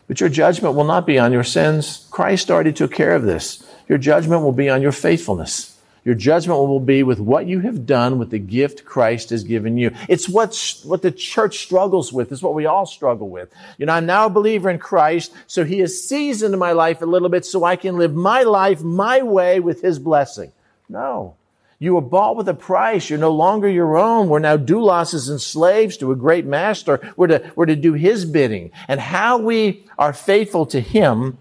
But 0.07 0.19
your 0.19 0.29
judgment 0.29 0.73
will 0.73 0.83
not 0.83 1.05
be 1.05 1.19
on 1.19 1.31
your 1.31 1.43
sins. 1.43 2.07
Christ 2.09 2.49
already 2.49 2.73
took 2.73 2.91
care 2.91 3.13
of 3.13 3.21
this. 3.21 3.63
Your 3.87 3.99
judgment 3.99 4.41
will 4.41 4.51
be 4.51 4.69
on 4.69 4.81
your 4.81 4.91
faithfulness. 4.91 5.76
Your 6.07 6.15
judgment 6.15 6.57
will 6.57 6.79
be 6.79 7.03
with 7.03 7.19
what 7.19 7.47
you 7.47 7.59
have 7.59 7.85
done 7.85 8.17
with 8.17 8.29
the 8.29 8.39
gift 8.39 8.85
Christ 8.85 9.31
has 9.31 9.43
given 9.43 9.77
you. 9.77 9.91
It's 10.07 10.29
what, 10.29 10.55
what 10.85 11.01
the 11.01 11.11
church 11.11 11.59
struggles 11.59 12.13
with. 12.13 12.31
It's 12.31 12.41
what 12.41 12.53
we 12.53 12.65
all 12.65 12.85
struggle 12.85 13.27
with. 13.27 13.53
You 13.77 13.87
know, 13.87 13.91
I'm 13.91 14.05
now 14.05 14.27
a 14.27 14.29
believer 14.29 14.69
in 14.69 14.79
Christ, 14.79 15.33
so 15.47 15.65
He 15.65 15.79
has 15.79 16.01
seasoned 16.01 16.57
my 16.57 16.71
life 16.71 17.01
a 17.01 17.05
little 17.05 17.27
bit 17.27 17.45
so 17.45 17.65
I 17.65 17.75
can 17.75 17.97
live 17.97 18.15
my 18.15 18.43
life 18.43 18.81
my 18.81 19.21
way 19.21 19.59
with 19.59 19.81
His 19.81 19.99
blessing. 19.99 20.53
No. 20.87 21.35
You 21.77 21.95
were 21.95 22.01
bought 22.01 22.37
with 22.37 22.47
a 22.47 22.53
price. 22.53 23.09
You're 23.09 23.19
no 23.19 23.33
longer 23.33 23.67
your 23.67 23.97
own. 23.97 24.29
We're 24.29 24.39
now 24.39 24.55
doulos 24.55 25.29
and 25.29 25.41
slaves 25.41 25.97
to 25.97 26.13
a 26.13 26.15
great 26.15 26.45
master. 26.45 27.01
We're 27.17 27.27
to, 27.27 27.51
we're 27.57 27.65
to 27.65 27.75
do 27.75 27.91
his 27.91 28.23
bidding. 28.23 28.71
And 28.87 29.01
how 29.01 29.39
we 29.39 29.83
are 29.99 30.13
faithful 30.13 30.67
to 30.67 30.79
him 30.79 31.37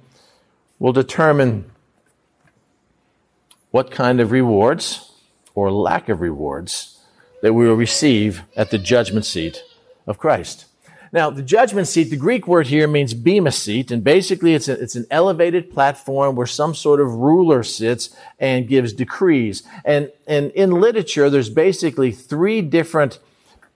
will 0.80 0.92
determine 0.92 1.70
what 3.76 3.90
kind 3.90 4.20
of 4.22 4.30
rewards 4.30 5.12
or 5.54 5.70
lack 5.70 6.08
of 6.08 6.22
rewards 6.22 6.98
that 7.42 7.52
we 7.52 7.68
will 7.68 7.74
receive 7.74 8.40
at 8.56 8.70
the 8.70 8.78
judgment 8.78 9.26
seat 9.26 9.62
of 10.06 10.16
Christ. 10.16 10.64
Now, 11.12 11.28
the 11.28 11.42
judgment 11.42 11.86
seat, 11.86 12.04
the 12.04 12.16
Greek 12.16 12.48
word 12.48 12.68
here 12.68 12.88
means 12.88 13.12
bema 13.12 13.52
seat, 13.52 13.90
and 13.90 14.02
basically 14.02 14.54
it's, 14.54 14.66
a, 14.68 14.82
it's 14.82 14.96
an 14.96 15.04
elevated 15.10 15.70
platform 15.70 16.36
where 16.36 16.46
some 16.46 16.74
sort 16.74 17.02
of 17.02 17.16
ruler 17.16 17.62
sits 17.62 18.16
and 18.38 18.66
gives 18.66 18.94
decrees. 18.94 19.62
And, 19.84 20.10
and 20.26 20.52
in 20.52 20.70
literature, 20.70 21.28
there's 21.28 21.50
basically 21.50 22.12
three 22.12 22.62
different 22.62 23.18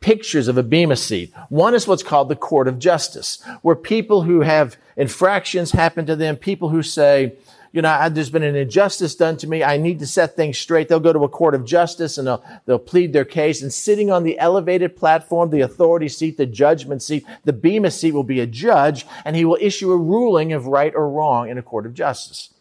pictures 0.01 0.49
of 0.49 0.57
a 0.57 0.63
bema 0.63 0.97
seat. 0.97 1.31
One 1.51 1.75
is 1.75 1.87
what's 1.87 2.03
called 2.03 2.31
the 2.31 2.37
court 2.37 2.69
of 2.69 2.79
justice, 2.79 3.45
where 3.61 3.77
people 3.77 4.23
who 4.23 4.41
have 4.41 4.79
infractions 4.97 5.73
happen 5.73 6.07
to 6.07 6.17
them, 6.17 6.37
people 6.37 6.71
who 6.71 6.83
say, 6.83 7.35
you 7.73 7.83
know, 7.83 7.89
I, 7.89 8.09
there's 8.09 8.31
been 8.31 8.43
an 8.43 8.57
injustice 8.57 9.15
done 9.15 9.37
to 9.39 9.47
me. 9.47 9.63
I 9.63 9.77
need 9.77 10.01
to 10.01 10.07
set 10.07 10.35
things 10.35 10.59
straight. 10.59 10.89
They'll 10.89 10.99
go 10.99 11.13
to 11.13 11.23
a 11.25 11.29
court 11.29 11.55
of 11.55 11.65
justice 11.65 12.19
and 12.19 12.27
they'll, 12.27 12.45
they'll 12.67 12.81
plead 12.81 13.13
their 13.13 13.25
case. 13.25 13.63
And 13.63 13.73
sitting 13.73 14.11
on 14.11 14.25
the 14.25 14.39
elevated 14.39 14.97
platform, 14.97 15.51
the 15.51 15.61
authority 15.61 16.09
seat, 16.09 16.37
the 16.37 16.47
judgment 16.47 17.03
seat, 17.03 17.25
the 17.45 17.53
bema 17.53 17.93
seat 17.93 18.13
will 18.13 18.25
be 18.25 18.41
a 18.41 18.47
judge 18.47 19.07
and 19.25 19.37
he 19.37 19.45
will 19.45 19.59
issue 19.61 19.93
a 19.93 19.97
ruling 19.97 20.53
of 20.53 20.67
right 20.67 20.93
or 20.95 21.09
wrong 21.09 21.49
in 21.49 21.59
a 21.59 21.63
court 21.63 21.87
of 21.87 21.95
justice. 21.95 22.53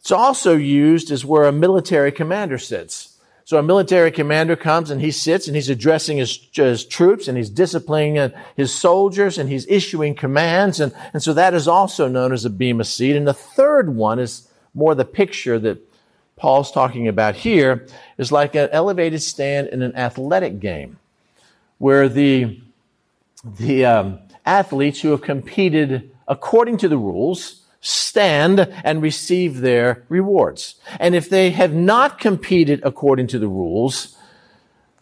It's 0.00 0.12
also 0.12 0.56
used 0.56 1.10
as 1.10 1.24
where 1.24 1.44
a 1.44 1.52
military 1.52 2.12
commander 2.12 2.58
sits. 2.58 3.13
So 3.46 3.58
a 3.58 3.62
military 3.62 4.10
commander 4.10 4.56
comes 4.56 4.90
and 4.90 5.02
he 5.02 5.10
sits 5.10 5.46
and 5.46 5.54
he's 5.54 5.68
addressing 5.68 6.16
his, 6.16 6.48
his 6.52 6.84
troops 6.84 7.28
and 7.28 7.36
he's 7.36 7.50
disciplining 7.50 8.32
his 8.56 8.72
soldiers 8.72 9.36
and 9.36 9.50
he's 9.50 9.66
issuing 9.66 10.14
commands. 10.14 10.80
And, 10.80 10.94
and 11.12 11.22
so 11.22 11.34
that 11.34 11.52
is 11.52 11.68
also 11.68 12.08
known 12.08 12.32
as 12.32 12.46
a 12.46 12.50
bema 12.50 12.84
seat. 12.84 13.16
And 13.16 13.26
the 13.26 13.34
third 13.34 13.94
one 13.94 14.18
is 14.18 14.48
more 14.72 14.94
the 14.94 15.04
picture 15.04 15.58
that 15.58 15.78
Paul's 16.36 16.72
talking 16.72 17.06
about 17.06 17.36
here 17.36 17.86
is 18.16 18.32
like 18.32 18.54
an 18.54 18.70
elevated 18.72 19.22
stand 19.22 19.68
in 19.68 19.82
an 19.82 19.94
athletic 19.94 20.58
game 20.58 20.98
where 21.76 22.08
the, 22.08 22.60
the 23.44 23.84
um, 23.84 24.18
athletes 24.46 25.02
who 25.02 25.10
have 25.10 25.20
competed 25.20 26.10
according 26.26 26.78
to 26.78 26.88
the 26.88 26.96
rules 26.96 27.63
stand 27.84 28.60
and 28.82 29.02
receive 29.02 29.60
their 29.60 30.02
rewards. 30.08 30.76
And 30.98 31.14
if 31.14 31.28
they 31.28 31.50
have 31.50 31.74
not 31.74 32.18
competed 32.18 32.80
according 32.82 33.26
to 33.28 33.38
the 33.38 33.46
rules, 33.46 34.16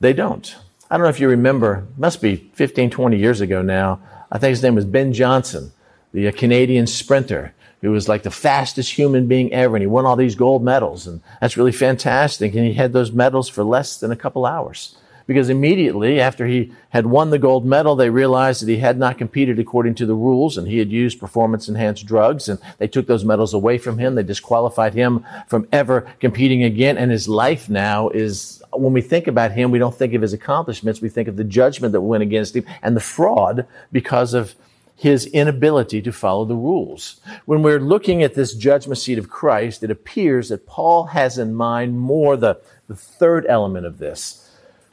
they 0.01 0.13
don't. 0.13 0.55
I 0.91 0.97
don't 0.97 1.05
know 1.05 1.11
if 1.11 1.21
you 1.21 1.29
remember, 1.29 1.87
must 1.97 2.21
be 2.21 2.51
15, 2.55 2.91
20 2.91 3.17
years 3.17 3.41
ago 3.41 3.63
now. 3.63 4.01
I 4.33 4.39
think 4.39 4.51
his 4.51 4.63
name 4.63 4.75
was 4.75 4.85
Ben 4.85 5.13
Johnson, 5.13 5.73
the 6.13 6.27
uh, 6.27 6.33
Canadian 6.33 6.87
sprinter 6.89 7.55
who 7.83 7.91
was 7.91 8.09
like 8.09 8.23
the 8.23 8.31
fastest 8.31 8.93
human 8.93 9.27
being 9.27 9.53
ever. 9.53 9.77
And 9.77 9.83
he 9.83 9.87
won 9.87 10.07
all 10.07 10.17
these 10.17 10.35
gold 10.35 10.63
medals. 10.63 11.07
And 11.07 11.21
that's 11.41 11.57
really 11.57 11.73
fantastic. 11.73 12.55
And 12.55 12.65
he 12.65 12.75
had 12.75 12.93
those 12.93 13.13
medals 13.13 13.49
for 13.49 13.65
less 13.65 13.99
than 13.99 14.13
a 14.13 14.17
couple 14.17 14.47
hours 14.47 14.97
because 15.33 15.49
immediately 15.49 16.21
after 16.21 16.47
he 16.47 16.71
had 16.91 17.07
won 17.07 17.31
the 17.31 17.39
gold 17.39 17.65
medal, 17.65 17.97
they 17.97 18.11
realized 18.11 18.61
that 18.61 18.69
he 18.69 18.77
had 18.77 18.99
not 18.99 19.17
competed 19.17 19.59
according 19.59 19.95
to 19.95 20.05
the 20.05 20.15
rules 20.15 20.59
and 20.59 20.69
he 20.69 20.77
had 20.77 20.93
used 20.93 21.19
performance 21.19 21.71
enhanced 21.71 22.05
drugs 22.05 22.51
and 22.51 22.59
they 22.77 22.87
took 22.87 23.07
those 23.07 23.25
medals 23.25 23.55
away 23.55 23.79
from 23.79 23.97
him. 23.97 24.15
They 24.15 24.23
disqualified 24.23 24.93
him 24.93 25.25
from 25.49 25.67
ever 25.73 26.03
competing 26.21 26.63
again. 26.63 26.99
And 26.99 27.11
his 27.11 27.31
life 27.31 27.71
now 27.71 28.11
is, 28.11 28.63
when 28.75 28.93
we 28.93 29.01
think 29.01 29.27
about 29.27 29.53
him, 29.53 29.71
we 29.71 29.79
don't 29.79 29.97
think 29.97 30.13
of 30.13 30.21
his 30.21 30.35
accomplishments. 30.35 31.01
We 31.01 31.09
think 31.09 31.29
of 31.29 31.39
the 31.39 31.45
judgment 31.45 31.93
that 31.93 32.03
went 32.03 32.23
against 32.23 32.55
him 32.55 32.67
and 32.83 32.95
the 32.95 33.01
fraud 33.01 33.67
because 33.91 34.35
of 34.35 34.55
his 34.97 35.25
inability 35.25 36.03
to 36.03 36.13
follow 36.13 36.45
the 36.45 36.55
rules. 36.55 37.23
When 37.47 37.63
we're 37.63 37.81
looking 37.81 38.23
at 38.23 38.35
this 38.35 38.55
judgment 38.55 38.99
seat 38.99 39.17
of 39.17 39.31
Christ, 39.31 39.83
it 39.83 39.91
appears 39.91 40.51
that 40.51 40.67
Paul 40.67 41.05
has 41.05 41.39
in 41.39 41.55
mind 41.55 41.99
more 41.99 42.37
the, 42.37 42.61
the 42.87 42.95
third 42.95 43.47
element 43.49 43.87
of 43.87 43.97
this 43.97 44.42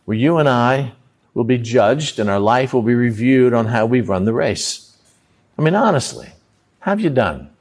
where 0.10 0.18
you 0.18 0.40
and 0.40 0.50
I 0.50 0.94
will 1.36 1.44
be 1.44 1.60
judged 1.60 2.18
and 2.18 2.32
our 2.32 2.40
life 2.40 2.74
will 2.74 2.82
be 2.82 2.96
reviewed 2.96 3.54
on 3.54 3.68
how 3.68 3.86
we've 3.86 4.10
run 4.10 4.26
the 4.26 4.34
race. 4.34 4.98
I 5.56 5.62
mean, 5.62 5.76
honestly, 5.76 6.30
how 6.80 6.94
have 6.94 7.00
you 7.00 7.12
done? 7.12 7.52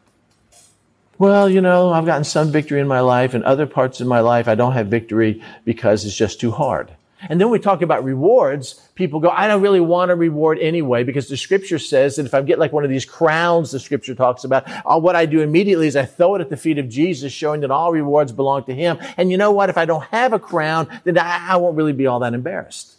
Well, 1.18 1.50
you 1.50 1.60
know, 1.60 1.92
I've 1.92 2.06
gotten 2.06 2.24
some 2.24 2.50
victory 2.50 2.80
in 2.80 2.88
my 2.88 3.00
life, 3.00 3.34
and 3.34 3.44
other 3.44 3.66
parts 3.66 4.00
of 4.00 4.06
my 4.06 4.20
life 4.20 4.48
I 4.48 4.54
don't 4.54 4.72
have 4.72 4.86
victory 4.86 5.42
because 5.66 6.06
it's 6.06 6.16
just 6.16 6.40
too 6.40 6.50
hard. 6.50 6.90
And 7.28 7.40
then 7.40 7.50
we 7.50 7.58
talk 7.58 7.82
about 7.82 8.04
rewards. 8.04 8.74
People 8.94 9.18
go, 9.18 9.28
I 9.28 9.48
don't 9.48 9.60
really 9.60 9.80
want 9.80 10.10
a 10.10 10.14
reward 10.14 10.58
anyway, 10.60 11.02
because 11.02 11.28
the 11.28 11.36
scripture 11.36 11.78
says 11.78 12.16
that 12.16 12.26
if 12.26 12.34
I 12.34 12.42
get 12.42 12.58
like 12.58 12.72
one 12.72 12.84
of 12.84 12.90
these 12.90 13.04
crowns 13.04 13.72
the 13.72 13.80
scripture 13.80 14.14
talks 14.14 14.44
about, 14.44 14.64
uh, 14.86 14.98
what 14.98 15.16
I 15.16 15.26
do 15.26 15.40
immediately 15.40 15.88
is 15.88 15.96
I 15.96 16.04
throw 16.04 16.36
it 16.36 16.40
at 16.40 16.48
the 16.48 16.56
feet 16.56 16.78
of 16.78 16.88
Jesus, 16.88 17.32
showing 17.32 17.62
that 17.62 17.70
all 17.70 17.92
rewards 17.92 18.30
belong 18.30 18.64
to 18.64 18.74
him. 18.74 18.98
And 19.16 19.30
you 19.30 19.36
know 19.36 19.50
what? 19.50 19.68
If 19.68 19.76
I 19.76 19.84
don't 19.84 20.04
have 20.04 20.32
a 20.32 20.38
crown, 20.38 20.88
then 21.04 21.18
I, 21.18 21.52
I 21.52 21.56
won't 21.56 21.76
really 21.76 21.92
be 21.92 22.06
all 22.06 22.20
that 22.20 22.34
embarrassed. 22.34 22.94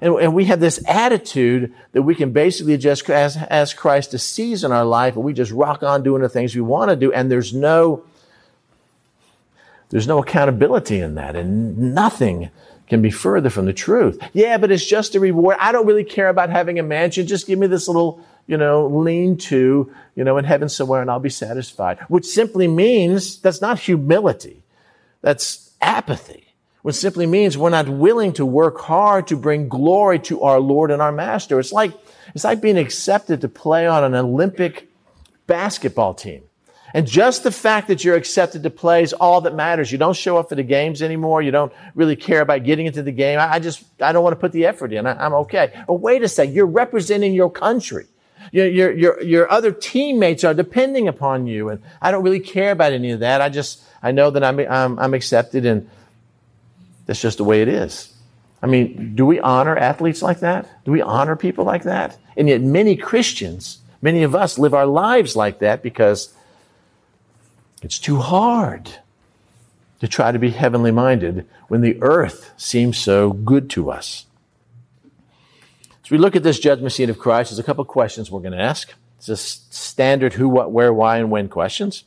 And, 0.00 0.14
and, 0.14 0.34
we 0.34 0.46
have 0.46 0.58
this 0.58 0.82
attitude 0.88 1.74
that 1.92 2.02
we 2.02 2.14
can 2.14 2.32
basically 2.32 2.78
just 2.78 3.08
ask, 3.10 3.38
ask 3.50 3.76
Christ 3.76 4.12
to 4.12 4.18
season 4.18 4.72
our 4.72 4.86
life 4.86 5.16
and 5.16 5.24
we 5.24 5.34
just 5.34 5.52
rock 5.52 5.82
on 5.82 6.02
doing 6.02 6.22
the 6.22 6.30
things 6.30 6.54
we 6.54 6.62
want 6.62 6.90
to 6.90 6.96
do. 6.96 7.12
And 7.12 7.30
there's 7.30 7.52
no, 7.52 8.02
there's 9.90 10.06
no 10.06 10.18
accountability 10.18 10.98
in 10.98 11.16
that 11.16 11.36
and 11.36 11.94
nothing 11.94 12.50
can 12.92 13.00
be 13.00 13.10
further 13.10 13.48
from 13.48 13.64
the 13.64 13.72
truth. 13.72 14.20
Yeah, 14.34 14.58
but 14.58 14.70
it's 14.70 14.84
just 14.84 15.14
a 15.14 15.20
reward. 15.20 15.56
I 15.58 15.72
don't 15.72 15.86
really 15.86 16.04
care 16.04 16.28
about 16.28 16.50
having 16.50 16.78
a 16.78 16.82
mansion. 16.82 17.26
Just 17.26 17.46
give 17.46 17.58
me 17.58 17.66
this 17.66 17.88
little, 17.88 18.22
you 18.46 18.58
know, 18.58 18.86
lean 18.86 19.38
to, 19.38 19.90
you 20.14 20.24
know, 20.24 20.36
in 20.36 20.44
heaven 20.44 20.68
somewhere 20.68 21.00
and 21.00 21.10
I'll 21.10 21.18
be 21.18 21.30
satisfied. 21.30 21.98
Which 22.08 22.26
simply 22.26 22.68
means 22.68 23.40
that's 23.40 23.62
not 23.62 23.78
humility. 23.78 24.62
That's 25.22 25.72
apathy. 25.80 26.48
Which 26.82 26.96
simply 26.96 27.24
means 27.24 27.56
we're 27.56 27.70
not 27.70 27.88
willing 27.88 28.34
to 28.34 28.44
work 28.44 28.78
hard 28.80 29.26
to 29.28 29.36
bring 29.36 29.70
glory 29.70 30.18
to 30.20 30.42
our 30.42 30.60
Lord 30.60 30.90
and 30.90 31.00
our 31.00 31.12
Master. 31.12 31.58
It's 31.58 31.72
like, 31.72 31.94
it's 32.34 32.44
like 32.44 32.60
being 32.60 32.76
accepted 32.76 33.40
to 33.40 33.48
play 33.48 33.86
on 33.86 34.04
an 34.04 34.14
Olympic 34.14 34.90
basketball 35.46 36.12
team. 36.12 36.42
And 36.94 37.06
just 37.06 37.42
the 37.42 37.50
fact 37.50 37.88
that 37.88 38.04
you're 38.04 38.16
accepted 38.16 38.62
to 38.64 38.70
play 38.70 39.02
is 39.02 39.12
all 39.12 39.40
that 39.42 39.54
matters. 39.54 39.90
You 39.90 39.98
don't 39.98 40.16
show 40.16 40.36
up 40.36 40.48
for 40.48 40.54
the 40.54 40.62
games 40.62 41.00
anymore. 41.00 41.40
You 41.40 41.50
don't 41.50 41.72
really 41.94 42.16
care 42.16 42.40
about 42.40 42.64
getting 42.64 42.86
into 42.86 43.02
the 43.02 43.12
game. 43.12 43.38
I, 43.40 43.58
just, 43.58 43.84
I 44.00 44.12
don't 44.12 44.22
want 44.22 44.34
to 44.34 44.40
put 44.40 44.52
the 44.52 44.66
effort 44.66 44.92
in. 44.92 45.06
I, 45.06 45.24
am 45.24 45.32
okay. 45.34 45.72
But 45.86 45.94
wait 45.94 46.22
a 46.22 46.28
second. 46.28 46.54
You're 46.54 46.66
representing 46.66 47.32
your 47.32 47.50
country. 47.50 48.06
Your, 48.50 48.66
your, 48.66 48.92
your, 48.92 49.22
your 49.22 49.50
other 49.50 49.72
teammates 49.72 50.44
are 50.44 50.52
depending 50.52 51.08
upon 51.08 51.46
you. 51.46 51.70
And 51.70 51.82
I 52.02 52.10
don't 52.10 52.24
really 52.24 52.40
care 52.40 52.72
about 52.72 52.92
any 52.92 53.12
of 53.12 53.20
that. 53.20 53.40
I 53.40 53.48
just, 53.48 53.82
I 54.02 54.12
know 54.12 54.30
that 54.30 54.44
I'm, 54.44 54.58
I'm, 54.58 54.98
I'm 54.98 55.14
accepted 55.14 55.64
and 55.64 55.88
that's 57.06 57.20
just 57.20 57.38
the 57.38 57.44
way 57.44 57.62
it 57.62 57.68
is. 57.68 58.12
I 58.62 58.66
mean, 58.66 59.14
do 59.16 59.26
we 59.26 59.40
honor 59.40 59.76
athletes 59.76 60.22
like 60.22 60.40
that? 60.40 60.68
Do 60.84 60.92
we 60.92 61.02
honor 61.02 61.36
people 61.36 61.64
like 61.64 61.82
that? 61.82 62.16
And 62.36 62.48
yet 62.48 62.60
many 62.60 62.96
Christians, 62.96 63.78
many 64.00 64.22
of 64.22 64.34
us 64.34 64.58
live 64.58 64.72
our 64.74 64.86
lives 64.86 65.34
like 65.34 65.58
that 65.58 65.82
because 65.82 66.32
it's 67.84 67.98
too 67.98 68.18
hard 68.18 68.90
to 70.00 70.08
try 70.08 70.32
to 70.32 70.38
be 70.38 70.50
heavenly 70.50 70.90
minded 70.90 71.46
when 71.68 71.80
the 71.80 72.00
earth 72.02 72.52
seems 72.56 72.98
so 72.98 73.32
good 73.32 73.70
to 73.70 73.90
us. 73.90 74.26
As 76.04 76.10
we 76.10 76.18
look 76.18 76.34
at 76.34 76.42
this 76.42 76.58
judgment 76.58 76.92
seat 76.92 77.10
of 77.10 77.18
Christ, 77.18 77.50
there's 77.50 77.58
a 77.60 77.62
couple 77.62 77.84
questions 77.84 78.30
we're 78.30 78.40
going 78.40 78.52
to 78.52 78.60
ask. 78.60 78.92
It's 79.18 79.28
a 79.28 79.36
standard 79.36 80.32
who, 80.32 80.48
what, 80.48 80.72
where, 80.72 80.92
why, 80.92 81.18
and 81.18 81.30
when 81.30 81.48
questions. 81.48 82.02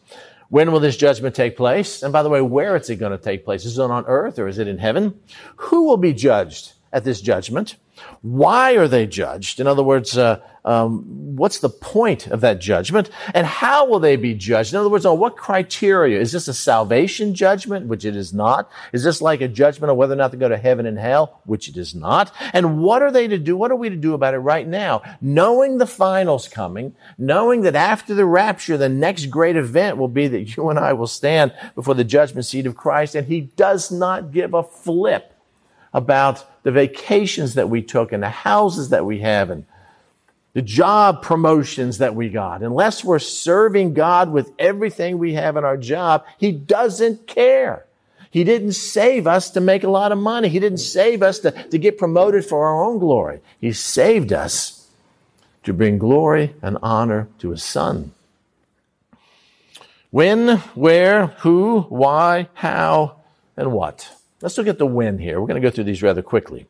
When 0.49 0.71
will 0.71 0.81
this 0.81 0.97
judgment 0.97 1.35
take 1.35 1.55
place? 1.55 2.03
And 2.03 2.11
by 2.11 2.21
the 2.21 2.29
way, 2.29 2.41
where 2.41 2.75
is 2.75 2.89
it 2.89 2.97
going 2.97 3.13
to 3.13 3.17
take 3.17 3.45
place? 3.45 3.63
Is 3.65 3.79
it 3.79 3.81
on 3.81 4.05
earth 4.05 4.37
or 4.37 4.47
is 4.47 4.59
it 4.59 4.67
in 4.67 4.77
heaven? 4.77 5.19
Who 5.55 5.85
will 5.85 5.97
be 5.97 6.13
judged 6.13 6.73
at 6.95 7.03
this 7.03 7.19
judgment? 7.19 7.75
Why 8.21 8.77
are 8.77 8.87
they 8.87 9.05
judged? 9.05 9.59
In 9.59 9.67
other 9.67 9.83
words, 9.83 10.17
uh, 10.17 10.39
um, 10.63 11.03
what's 11.35 11.59
the 11.59 11.69
point 11.69 12.27
of 12.27 12.39
that 12.39 12.59
judgment? 12.59 13.09
And 13.33 13.45
how 13.45 13.85
will 13.85 13.99
they 13.99 14.15
be 14.15 14.33
judged? 14.33 14.73
In 14.73 14.79
other 14.79 14.89
words, 14.89 15.05
on 15.05 15.19
what 15.19 15.35
criteria? 15.35 16.19
Is 16.19 16.31
this 16.31 16.47
a 16.47 16.53
salvation 16.53 17.35
judgment, 17.35 17.87
which 17.87 18.05
it 18.05 18.15
is 18.15 18.33
not? 18.33 18.71
Is 18.93 19.03
this 19.03 19.21
like 19.21 19.41
a 19.41 19.49
judgment 19.49 19.91
of 19.91 19.97
whether 19.97 20.13
or 20.13 20.17
not 20.17 20.31
to 20.31 20.37
go 20.37 20.47
to 20.47 20.57
heaven 20.57 20.85
and 20.85 20.97
hell, 20.97 21.41
which 21.45 21.67
it 21.67 21.75
is 21.75 21.93
not? 21.93 22.33
And 22.53 22.79
what 22.79 23.01
are 23.01 23.11
they 23.11 23.27
to 23.27 23.37
do? 23.37 23.57
What 23.57 23.71
are 23.71 23.75
we 23.75 23.89
to 23.89 23.95
do 23.97 24.13
about 24.13 24.33
it 24.33 24.39
right 24.39 24.67
now? 24.67 25.01
Knowing 25.19 25.77
the 25.77 25.87
final's 25.87 26.47
coming, 26.47 26.95
knowing 27.17 27.61
that 27.63 27.75
after 27.75 28.13
the 28.13 28.25
rapture, 28.25 28.77
the 28.77 28.87
next 28.87 29.25
great 29.25 29.57
event 29.57 29.97
will 29.97 30.07
be 30.07 30.29
that 30.29 30.55
you 30.55 30.69
and 30.69 30.79
I 30.79 30.93
will 30.93 31.07
stand 31.07 31.53
before 31.75 31.93
the 31.93 32.05
judgment 32.05 32.45
seat 32.45 32.65
of 32.65 32.77
Christ, 32.77 33.15
and 33.15 33.27
He 33.27 33.41
does 33.41 33.91
not 33.91 34.31
give 34.31 34.53
a 34.53 34.63
flip 34.63 35.33
about 35.95 36.63
the 36.63 36.73
vacations 36.73 37.53
that 37.53 37.69
we 37.69 37.81
took 37.81 38.11
and 38.11 38.21
the 38.21 38.29
houses 38.29 38.89
that 38.89 39.05
we 39.05 39.19
have 39.19 39.49
and 39.49 39.65
the 40.51 40.61
job 40.61 41.21
promotions 41.21 41.99
that 41.99 42.13
we 42.13 42.27
got. 42.27 42.61
Unless 42.61 43.05
we're 43.05 43.17
serving 43.17 43.93
God 43.93 44.29
with 44.29 44.51
everything 44.59 45.17
we 45.17 45.35
have 45.35 45.55
in 45.55 45.63
our 45.63 45.77
job, 45.77 46.25
He 46.37 46.51
doesn't 46.51 47.27
care. 47.27 47.85
He 48.29 48.43
didn't 48.43 48.73
save 48.73 49.25
us 49.25 49.49
to 49.51 49.61
make 49.61 49.85
a 49.85 49.89
lot 49.89 50.11
of 50.11 50.17
money. 50.17 50.49
He 50.49 50.59
didn't 50.59 50.79
save 50.79 51.23
us 51.23 51.39
to, 51.39 51.51
to 51.51 51.77
get 51.77 51.97
promoted 51.97 52.45
for 52.45 52.67
our 52.67 52.83
own 52.83 52.99
glory. 52.99 53.39
He 53.61 53.71
saved 53.71 54.33
us 54.33 54.89
to 55.63 55.71
bring 55.71 55.97
glory 55.97 56.55
and 56.61 56.77
honor 56.83 57.29
to 57.39 57.51
His 57.51 57.63
Son. 57.63 58.11
When, 60.11 60.57
where, 60.75 61.27
who, 61.27 61.81
why, 61.83 62.49
how, 62.53 63.15
and 63.55 63.71
what. 63.71 64.11
Let's 64.45 64.59
look 64.59 64.67
at 64.67 64.77
the 64.77 64.85
when 64.85 65.17
here. 65.17 65.41
We're 65.41 65.47
going 65.47 65.59
to 65.59 65.67
go 65.67 65.73
through 65.73 65.85
these 65.85 66.03
rather 66.03 66.21
quickly. 66.21 66.67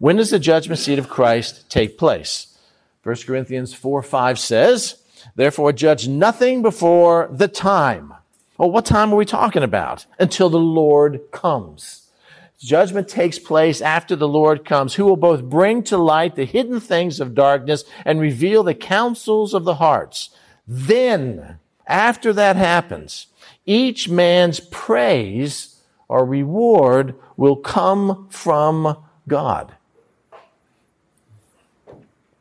When 0.00 0.16
does 0.16 0.30
the 0.30 0.40
judgment 0.40 0.80
seat 0.80 0.98
of 0.98 1.08
Christ 1.08 1.70
take 1.70 1.96
place? 1.96 2.58
1 3.04 3.14
Corinthians 3.24 3.72
4 3.72 4.02
5 4.02 4.36
says, 4.36 4.96
Therefore 5.36 5.72
judge 5.72 6.08
nothing 6.08 6.60
before 6.60 7.28
the 7.30 7.46
time. 7.46 8.14
Well, 8.58 8.72
what 8.72 8.84
time 8.84 9.12
are 9.12 9.16
we 9.16 9.26
talking 9.26 9.62
about? 9.62 10.06
Until 10.18 10.50
the 10.50 10.58
Lord 10.58 11.20
comes. 11.30 12.10
Judgment 12.58 13.06
takes 13.06 13.38
place 13.38 13.80
after 13.80 14.16
the 14.16 14.26
Lord 14.26 14.64
comes, 14.64 14.94
who 14.94 15.04
will 15.04 15.14
both 15.14 15.44
bring 15.44 15.84
to 15.84 15.96
light 15.96 16.34
the 16.34 16.44
hidden 16.44 16.80
things 16.80 17.20
of 17.20 17.36
darkness 17.36 17.84
and 18.04 18.18
reveal 18.18 18.64
the 18.64 18.74
counsels 18.74 19.54
of 19.54 19.62
the 19.62 19.76
hearts. 19.76 20.30
Then, 20.66 21.60
after 21.86 22.32
that 22.32 22.56
happens, 22.56 23.28
each 23.66 24.08
man's 24.08 24.58
praise 24.58 25.73
or 26.08 26.24
reward 26.24 27.14
will 27.36 27.56
come 27.56 28.28
from 28.30 28.96
God. 29.26 29.74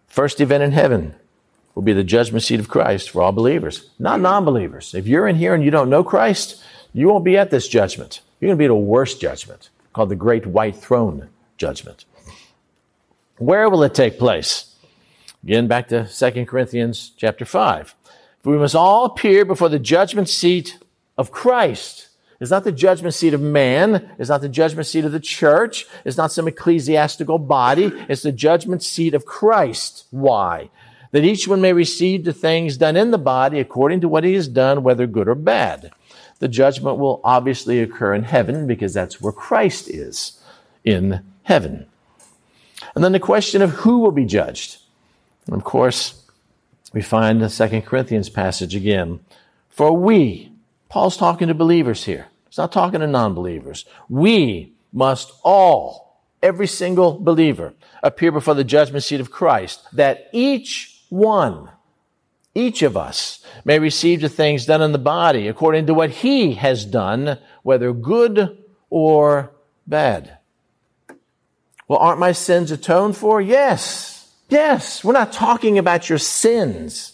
First 0.07 0.41
event 0.41 0.63
in 0.63 0.71
heaven 0.71 1.15
will 1.73 1.81
be 1.81 1.93
the 1.93 2.03
judgment 2.03 2.43
seat 2.43 2.59
of 2.59 2.69
Christ 2.69 3.09
for 3.09 3.21
all 3.21 3.31
believers, 3.31 3.89
not 3.97 4.19
non 4.19 4.45
believers. 4.45 4.93
If 4.93 5.07
you're 5.07 5.27
in 5.27 5.37
here 5.37 5.53
and 5.53 5.63
you 5.63 5.71
don't 5.71 5.89
know 5.89 6.03
Christ, 6.03 6.63
you 6.93 7.07
won't 7.07 7.25
be 7.25 7.37
at 7.37 7.49
this 7.49 7.67
judgment. 7.67 8.21
You're 8.39 8.49
going 8.49 8.57
to 8.57 8.61
be 8.61 8.65
at 8.65 8.71
a 8.71 8.75
worse 8.75 9.17
judgment 9.17 9.69
called 9.91 10.09
the 10.09 10.15
Great 10.15 10.45
White 10.45 10.75
Throne 10.75 11.29
Judgment. 11.57 12.05
Where 13.37 13.69
will 13.69 13.83
it 13.83 13.95
take 13.95 14.19
place? 14.19 14.75
Again, 15.43 15.67
back 15.67 15.87
to 15.89 16.07
2 16.07 16.45
Corinthians 16.45 17.11
chapter 17.17 17.45
5. 17.45 17.95
For 18.43 18.51
we 18.51 18.57
must 18.57 18.75
all 18.75 19.05
appear 19.05 19.45
before 19.45 19.69
the 19.69 19.79
judgment 19.79 20.29
seat 20.29 20.77
of 21.17 21.31
Christ 21.31 22.09
it's 22.39 22.51
not 22.51 22.63
the 22.63 22.71
judgment 22.71 23.13
seat 23.13 23.33
of 23.33 23.41
man. 23.41 24.11
It's 24.17 24.29
not 24.29 24.41
the 24.41 24.49
judgment 24.49 24.87
seat 24.87 25.05
of 25.05 25.11
the 25.11 25.19
church. 25.19 25.85
It's 26.03 26.17
not 26.17 26.31
some 26.31 26.47
ecclesiastical 26.47 27.39
body. 27.39 27.91
It's 28.09 28.23
the 28.23 28.31
judgment 28.31 28.83
seat 28.83 29.13
of 29.13 29.25
Christ. 29.25 30.05
Why? 30.11 30.69
That 31.11 31.23
each 31.23 31.47
one 31.47 31.61
may 31.61 31.73
receive 31.73 32.23
the 32.23 32.33
things 32.33 32.77
done 32.77 32.95
in 32.95 33.11
the 33.11 33.17
body 33.17 33.59
according 33.59 34.01
to 34.01 34.09
what 34.09 34.23
he 34.23 34.33
has 34.33 34.47
done, 34.47 34.83
whether 34.83 35.07
good 35.07 35.27
or 35.27 35.35
bad. 35.35 35.91
The 36.39 36.47
judgment 36.47 36.97
will 36.97 37.21
obviously 37.23 37.79
occur 37.79 38.13
in 38.13 38.23
heaven 38.23 38.67
because 38.67 38.93
that's 38.93 39.21
where 39.21 39.31
Christ 39.31 39.89
is, 39.89 40.41
in 40.83 41.23
heaven. 41.43 41.85
And 42.95 43.03
then 43.03 43.11
the 43.11 43.19
question 43.19 43.61
of 43.61 43.71
who 43.71 43.99
will 43.99 44.11
be 44.11 44.25
judged. 44.25 44.77
And 45.45 45.55
of 45.55 45.63
course, 45.63 46.25
we 46.93 47.01
find 47.01 47.41
the 47.41 47.49
Second 47.49 47.83
Corinthians 47.83 48.29
passage 48.29 48.75
again. 48.75 49.19
For 49.69 49.95
we, 49.95 50.52
Paul's 50.93 51.17
talking 51.17 51.47
to 51.47 51.55
believers 51.55 52.03
here. 52.03 52.27
He's 52.47 52.59
not 52.59 52.71
talking 52.71 52.99
to 52.99 53.07
non-believers. 53.07 53.85
We 54.09 54.75
must 54.91 55.31
all, 55.41 56.21
every 56.43 56.67
single 56.67 57.19
believer, 57.19 57.73
appear 58.03 58.31
before 58.31 58.53
the 58.53 58.63
judgment 58.63 59.03
seat 59.03 59.19
of 59.19 59.31
Christ, 59.31 59.87
that 59.93 60.29
each 60.33 61.03
one, 61.09 61.69
each 62.53 62.83
of 62.83 62.95
us, 62.95 63.43
may 63.65 63.79
receive 63.79 64.21
the 64.21 64.29
things 64.29 64.67
done 64.67 64.83
in 64.83 64.91
the 64.91 64.99
body 64.99 65.47
according 65.47 65.87
to 65.87 65.95
what 65.95 66.11
he 66.11 66.53
has 66.53 66.85
done, 66.85 67.39
whether 67.63 67.91
good 67.91 68.63
or 68.91 69.51
bad. 69.87 70.37
Well, 71.87 71.97
aren't 71.97 72.19
my 72.19 72.33
sins 72.33 72.69
atoned 72.69 73.17
for? 73.17 73.41
Yes. 73.41 74.31
Yes. 74.47 75.03
We're 75.03 75.13
not 75.13 75.33
talking 75.33 75.79
about 75.79 76.07
your 76.07 76.19
sins. 76.19 77.12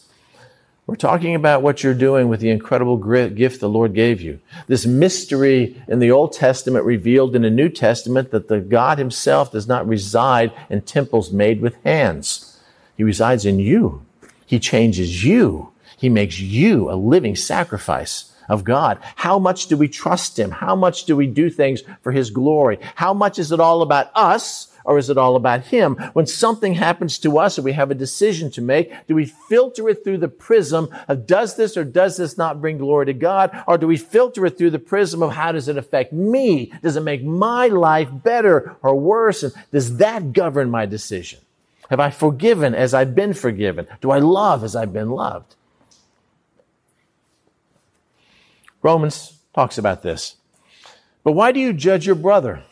We're 0.90 0.96
talking 0.96 1.36
about 1.36 1.62
what 1.62 1.84
you're 1.84 1.94
doing 1.94 2.30
with 2.30 2.40
the 2.40 2.50
incredible 2.50 2.98
gift 2.98 3.60
the 3.60 3.70
Lord 3.70 3.94
gave 3.94 4.22
you. 4.22 4.40
This 4.66 4.88
mystery 4.88 5.80
in 5.88 6.00
the 6.00 6.10
Old 6.10 6.34
Testament 6.34 6.84
revealed 6.84 7.36
in 7.36 7.44
the 7.44 7.52
New 7.52 7.70
Testament 7.70 8.32
that 8.32 8.48
the 8.48 8.60
God 8.60 8.98
himself 8.98 9.52
does 9.52 9.68
not 9.68 9.88
reside 9.88 10.52
in 10.68 10.82
temples 10.82 11.32
made 11.32 11.62
with 11.62 11.76
hands. 11.84 12.60
He 12.98 13.04
resides 13.04 13.46
in 13.46 13.60
you. 13.60 14.04
He 14.48 14.58
changes 14.58 15.24
you. 15.24 15.70
He 15.96 16.10
makes 16.10 16.40
you 16.40 16.90
a 16.90 16.96
living 16.98 17.36
sacrifice 17.36 18.29
of 18.50 18.64
God. 18.64 19.00
How 19.16 19.40
much 19.40 19.68
do 19.68 19.78
we 19.78 19.88
trust 19.88 20.38
Him? 20.38 20.52
How 20.52 20.76
much 20.76 21.06
do 21.06 21.16
we 21.16 21.28
do 21.28 21.50
things 21.50 21.84
for 22.02 22.12
His 22.12 22.32
glory? 22.32 22.80
How 22.96 23.14
much 23.14 23.40
is 23.40 23.52
it 23.52 23.60
all 23.60 23.82
about 23.82 24.12
us 24.16 24.68
or 24.84 24.98
is 24.98 25.10
it 25.10 25.18
all 25.18 25.36
about 25.36 25.66
Him? 25.66 25.96
When 26.14 26.26
something 26.26 26.74
happens 26.74 27.20
to 27.20 27.38
us 27.38 27.60
or 27.60 27.62
we 27.62 27.74
have 27.74 27.92
a 27.92 27.96
decision 27.96 28.50
to 28.52 28.62
make, 28.62 28.92
do 29.08 29.16
we 29.16 29.26
filter 29.26 29.88
it 29.88 30.04
through 30.04 30.18
the 30.18 30.28
prism 30.28 30.90
of 31.08 31.28
does 31.28 31.56
this 31.56 31.78
or 31.78 31.84
does 31.84 32.18
this 32.18 32.38
not 32.38 32.60
bring 32.60 32.80
glory 32.80 33.06
to 33.06 33.14
God? 33.14 33.64
Or 33.68 33.78
do 33.78 33.88
we 33.88 33.98
filter 33.98 34.46
it 34.48 34.58
through 34.58 34.72
the 34.72 34.80
prism 34.80 35.22
of 35.22 35.34
how 35.34 35.52
does 35.52 35.68
it 35.68 35.78
affect 35.78 36.12
me? 36.12 36.74
Does 36.82 36.96
it 36.96 37.04
make 37.04 37.24
my 37.24 37.68
life 37.68 38.10
better 38.12 38.76
or 38.82 38.96
worse? 38.96 39.44
And 39.44 39.54
does 39.72 39.98
that 39.98 40.34
govern 40.34 40.72
my 40.72 40.86
decision? 40.88 41.40
Have 41.90 42.00
I 42.00 42.12
forgiven 42.12 42.76
as 42.76 42.94
I've 42.94 43.16
been 43.16 43.34
forgiven? 43.34 43.88
Do 44.02 44.12
I 44.12 44.20
love 44.20 44.64
as 44.64 44.76
I've 44.76 44.94
been 44.94 45.10
loved? 45.10 45.56
Romans 48.82 49.40
talks 49.54 49.78
about 49.78 50.04
this. 50.04 50.36
But 51.24 51.34
why 51.34 51.52
do 51.52 51.60
you 51.60 51.74
judge 51.74 52.06
your 52.06 52.16
brother? 52.16 52.64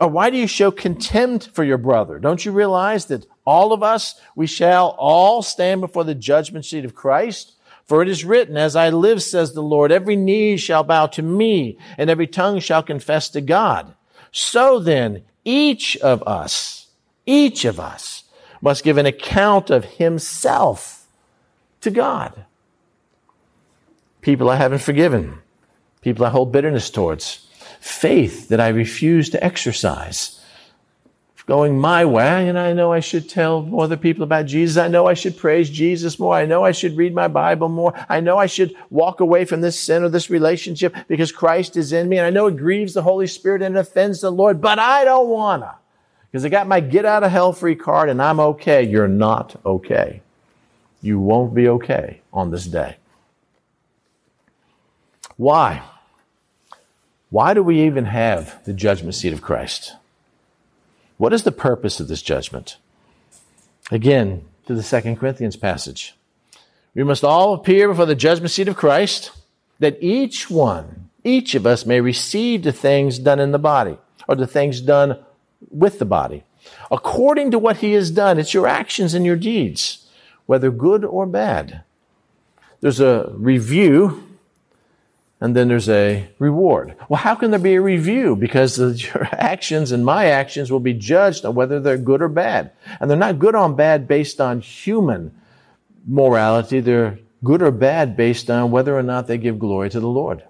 Or 0.00 0.08
why 0.08 0.30
do 0.30 0.38
you 0.38 0.46
show 0.46 0.70
contempt 0.70 1.50
for 1.52 1.62
your 1.62 1.76
brother? 1.76 2.18
Don't 2.18 2.44
you 2.44 2.52
realize 2.52 3.06
that 3.06 3.26
all 3.44 3.72
of 3.72 3.82
us, 3.82 4.18
we 4.34 4.46
shall 4.46 4.96
all 4.98 5.42
stand 5.42 5.82
before 5.82 6.04
the 6.04 6.14
judgment 6.14 6.64
seat 6.64 6.84
of 6.84 6.94
Christ? 6.94 7.52
For 7.84 8.02
it 8.02 8.08
is 8.08 8.24
written, 8.24 8.56
As 8.56 8.76
I 8.76 8.88
live, 8.90 9.22
says 9.22 9.52
the 9.52 9.62
Lord, 9.62 9.92
every 9.92 10.16
knee 10.16 10.56
shall 10.56 10.84
bow 10.84 11.06
to 11.08 11.22
me, 11.22 11.76
and 11.98 12.08
every 12.08 12.26
tongue 12.26 12.60
shall 12.60 12.82
confess 12.82 13.28
to 13.30 13.40
God. 13.40 13.94
So 14.32 14.78
then, 14.78 15.24
each 15.44 15.96
of 15.98 16.22
us, 16.22 16.86
each 17.26 17.64
of 17.64 17.80
us, 17.80 18.24
must 18.62 18.84
give 18.84 18.96
an 18.96 19.06
account 19.06 19.70
of 19.70 19.84
himself 19.84 21.08
to 21.80 21.90
God. 21.90 22.44
People 24.20 24.48
I 24.48 24.56
haven't 24.56 24.82
forgiven, 24.82 25.38
people 26.00 26.24
I 26.24 26.30
hold 26.30 26.52
bitterness 26.52 26.90
towards, 26.90 27.46
faith 27.80 28.48
that 28.48 28.60
I 28.60 28.68
refuse 28.68 29.30
to 29.30 29.44
exercise. 29.44 30.36
Going 31.46 31.80
my 31.80 32.04
way, 32.04 32.48
and 32.48 32.56
I 32.56 32.74
know 32.74 32.92
I 32.92 33.00
should 33.00 33.28
tell 33.28 33.68
other 33.80 33.96
people 33.96 34.22
about 34.22 34.46
Jesus. 34.46 34.76
I 34.76 34.86
know 34.86 35.08
I 35.08 35.14
should 35.14 35.36
praise 35.36 35.68
Jesus 35.68 36.16
more. 36.16 36.32
I 36.32 36.46
know 36.46 36.64
I 36.64 36.70
should 36.70 36.96
read 36.96 37.12
my 37.12 37.26
Bible 37.26 37.68
more. 37.68 37.92
I 38.08 38.20
know 38.20 38.38
I 38.38 38.46
should 38.46 38.72
walk 38.88 39.18
away 39.18 39.44
from 39.44 39.60
this 39.60 39.76
sin 39.76 40.04
or 40.04 40.08
this 40.08 40.30
relationship 40.30 40.94
because 41.08 41.32
Christ 41.32 41.76
is 41.76 41.92
in 41.92 42.08
me. 42.08 42.18
And 42.18 42.26
I 42.26 42.30
know 42.30 42.46
it 42.46 42.56
grieves 42.56 42.94
the 42.94 43.02
Holy 43.02 43.26
Spirit 43.26 43.62
and 43.62 43.76
offends 43.76 44.20
the 44.20 44.30
Lord, 44.30 44.60
but 44.60 44.78
I 44.78 45.04
don't 45.04 45.28
wanna 45.28 45.74
because 46.30 46.44
I 46.44 46.50
got 46.50 46.68
my 46.68 46.78
get 46.78 47.04
out 47.04 47.24
of 47.24 47.32
hell 47.32 47.52
free 47.52 47.74
card 47.74 48.08
and 48.08 48.22
I'm 48.22 48.38
okay. 48.38 48.84
You're 48.84 49.08
not 49.08 49.60
okay. 49.66 50.22
You 51.02 51.18
won't 51.18 51.52
be 51.52 51.66
okay 51.66 52.20
on 52.32 52.52
this 52.52 52.66
day. 52.66 52.96
Why? 55.40 55.80
Why 57.30 57.54
do 57.54 57.62
we 57.62 57.86
even 57.86 58.04
have 58.04 58.62
the 58.66 58.74
judgment 58.74 59.14
seat 59.14 59.32
of 59.32 59.40
Christ? 59.40 59.94
What 61.16 61.32
is 61.32 61.44
the 61.44 61.50
purpose 61.50 61.98
of 61.98 62.08
this 62.08 62.20
judgment? 62.20 62.76
Again, 63.90 64.44
to 64.66 64.74
the 64.74 64.82
Second 64.82 65.16
Corinthians 65.16 65.56
passage. 65.56 66.14
We 66.94 67.04
must 67.04 67.24
all 67.24 67.54
appear 67.54 67.88
before 67.88 68.04
the 68.04 68.14
judgment 68.14 68.50
seat 68.50 68.68
of 68.68 68.76
Christ, 68.76 69.30
that 69.78 69.96
each 70.02 70.50
one, 70.50 71.08
each 71.24 71.54
of 71.54 71.64
us 71.64 71.86
may 71.86 72.02
receive 72.02 72.62
the 72.62 72.70
things 72.70 73.18
done 73.18 73.40
in 73.40 73.52
the 73.52 73.58
body, 73.58 73.96
or 74.28 74.34
the 74.34 74.46
things 74.46 74.82
done 74.82 75.18
with 75.70 75.98
the 75.98 76.04
body, 76.04 76.44
according 76.90 77.50
to 77.52 77.58
what 77.58 77.78
he 77.78 77.92
has 77.92 78.10
done. 78.10 78.38
It's 78.38 78.52
your 78.52 78.68
actions 78.68 79.14
and 79.14 79.24
your 79.24 79.36
deeds, 79.36 80.06
whether 80.44 80.70
good 80.70 81.02
or 81.02 81.24
bad. 81.24 81.82
There's 82.82 83.00
a 83.00 83.32
review 83.32 84.26
and 85.40 85.56
then 85.56 85.68
there's 85.68 85.88
a 85.88 86.28
reward. 86.38 86.94
Well, 87.08 87.20
how 87.20 87.34
can 87.34 87.50
there 87.50 87.58
be 87.58 87.74
a 87.74 87.80
review? 87.80 88.36
Because 88.36 88.78
your 89.14 89.28
actions 89.32 89.90
and 89.90 90.04
my 90.04 90.26
actions 90.26 90.70
will 90.70 90.80
be 90.80 90.92
judged 90.92 91.44
on 91.44 91.54
whether 91.54 91.80
they're 91.80 91.96
good 91.96 92.20
or 92.20 92.28
bad. 92.28 92.72
And 93.00 93.10
they're 93.10 93.16
not 93.16 93.38
good 93.38 93.54
on 93.54 93.74
bad 93.74 94.06
based 94.06 94.40
on 94.40 94.60
human 94.60 95.34
morality. 96.06 96.80
They're 96.80 97.18
good 97.42 97.62
or 97.62 97.70
bad 97.70 98.16
based 98.16 98.50
on 98.50 98.70
whether 98.70 98.96
or 98.96 99.02
not 99.02 99.26
they 99.26 99.38
give 99.38 99.58
glory 99.58 99.88
to 99.90 100.00
the 100.00 100.08
Lord. 100.08 100.44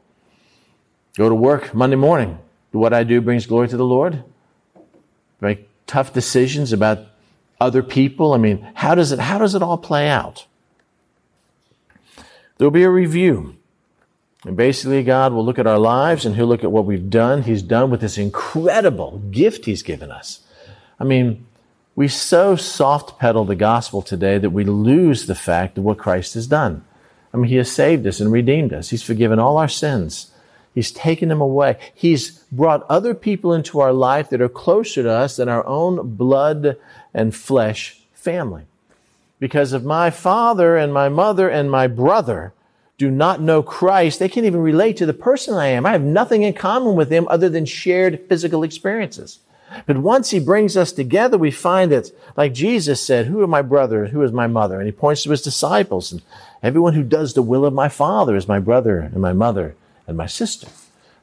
Go 1.17 1.29
to 1.29 1.35
work 1.35 1.73
Monday 1.73 1.97
morning. 1.97 2.39
What 2.73 2.93
I 2.93 3.05
do 3.05 3.21
brings 3.21 3.47
glory 3.47 3.69
to 3.69 3.77
the 3.77 3.85
Lord? 3.85 4.25
Make 5.41 5.69
tough 5.87 6.13
decisions 6.13 6.73
about 6.73 7.07
other 7.61 7.83
people. 7.83 8.33
I 8.33 8.39
mean, 8.39 8.67
how 8.75 8.95
does 8.95 9.13
it, 9.13 9.19
how 9.19 9.39
does 9.39 9.55
it 9.55 9.63
all 9.63 9.79
play 9.79 10.09
out? 10.09 10.47
There'll 12.59 12.71
be 12.71 12.83
a 12.83 12.91
review. 12.91 13.57
And 14.45 14.57
basically, 14.57 15.03
God 15.03 15.33
will 15.33 15.45
look 15.45 15.59
at 15.59 15.67
our 15.67 15.79
lives 15.79 16.25
and 16.25 16.35
He'll 16.35 16.47
look 16.47 16.65
at 16.65 16.73
what 16.73 16.87
we've 16.87 17.11
done. 17.11 17.43
He's 17.43 17.63
done 17.63 17.91
with 17.91 18.01
this 18.01 18.17
incredible 18.17 19.19
gift 19.31 19.67
He's 19.67 19.83
given 19.83 20.11
us. 20.11 20.41
I 20.99 21.05
mean, 21.05 21.47
we 21.95 22.09
so 22.09 22.57
soft 22.57 23.19
pedal 23.19 23.45
the 23.45 23.55
gospel 23.55 24.01
today 24.01 24.39
that 24.39 24.51
we 24.51 24.65
lose 24.65 25.27
the 25.27 25.35
fact 25.35 25.77
of 25.77 25.85
what 25.85 25.99
Christ 25.99 26.35
has 26.35 26.47
done. 26.47 26.85
I 27.35 27.37
mean, 27.37 27.51
He 27.51 27.57
has 27.57 27.71
saved 27.71 28.07
us 28.07 28.21
and 28.21 28.33
redeemed 28.33 28.73
us. 28.73 28.89
He's 28.89 29.03
forgiven 29.03 29.39
all 29.39 29.59
our 29.59 29.69
sins. 29.69 30.31
He's 30.75 30.93
taken 30.93 31.29
them 31.29 31.41
away. 31.41 31.77
He's 31.95 32.45
brought 32.53 32.87
other 32.89 33.13
people 33.13 33.53
into 33.53 33.81
our 33.81 33.93
life 33.93 34.31
that 34.31 34.41
are 34.41 34.49
closer 34.49 35.03
to 35.03 35.11
us 35.11 35.37
than 35.37 35.49
our 35.49 35.67
own 35.67 36.15
blood 36.17 36.77
and 37.13 37.35
flesh 37.35 38.01
family. 38.15 38.63
Because 39.39 39.73
of 39.73 39.85
my 39.85 40.11
father 40.11 40.77
and 40.77 40.95
my 40.95 41.09
mother 41.09 41.49
and 41.49 41.71
my 41.71 41.87
brother 41.87 42.53
do 43.01 43.11
not 43.11 43.41
know 43.41 43.63
Christ, 43.63 44.19
they 44.19 44.29
can't 44.29 44.45
even 44.45 44.61
relate 44.61 44.99
to 44.99 45.07
the 45.07 45.15
person 45.15 45.55
I 45.55 45.69
am. 45.69 45.87
I 45.87 45.93
have 45.93 46.03
nothing 46.03 46.43
in 46.43 46.53
common 46.53 46.97
with 46.97 47.09
them 47.09 47.27
other 47.31 47.49
than 47.49 47.65
shared 47.65 48.29
physical 48.29 48.63
experiences. 48.63 49.39
But 49.87 49.97
once 49.97 50.29
he 50.29 50.39
brings 50.39 50.77
us 50.77 50.93
together, 50.93 51.39
we 51.39 51.51
find 51.51 51.91
that, 51.93 52.11
like 52.37 52.53
Jesus 52.53 53.01
said, 53.01 53.25
who 53.25 53.41
are 53.41 53.47
my 53.47 53.63
brother? 53.63 54.09
Who 54.09 54.21
is 54.21 54.33
my 54.33 54.47
mother? 54.47 54.77
And 54.77 54.85
he 54.85 54.93
points 54.93 55.23
to 55.23 55.31
his 55.31 55.41
disciples. 55.41 56.13
And 56.13 56.21
everyone 56.63 56.93
who 56.93 57.03
does 57.03 57.33
the 57.33 57.41
will 57.41 57.65
of 57.65 57.73
my 57.73 57.89
Father 57.89 58.37
is 58.37 58.47
my 58.47 58.59
brother 58.59 58.99
and 58.99 59.23
my 59.23 59.33
mother 59.33 59.77
and 60.07 60.15
my 60.15 60.27
sister. 60.27 60.69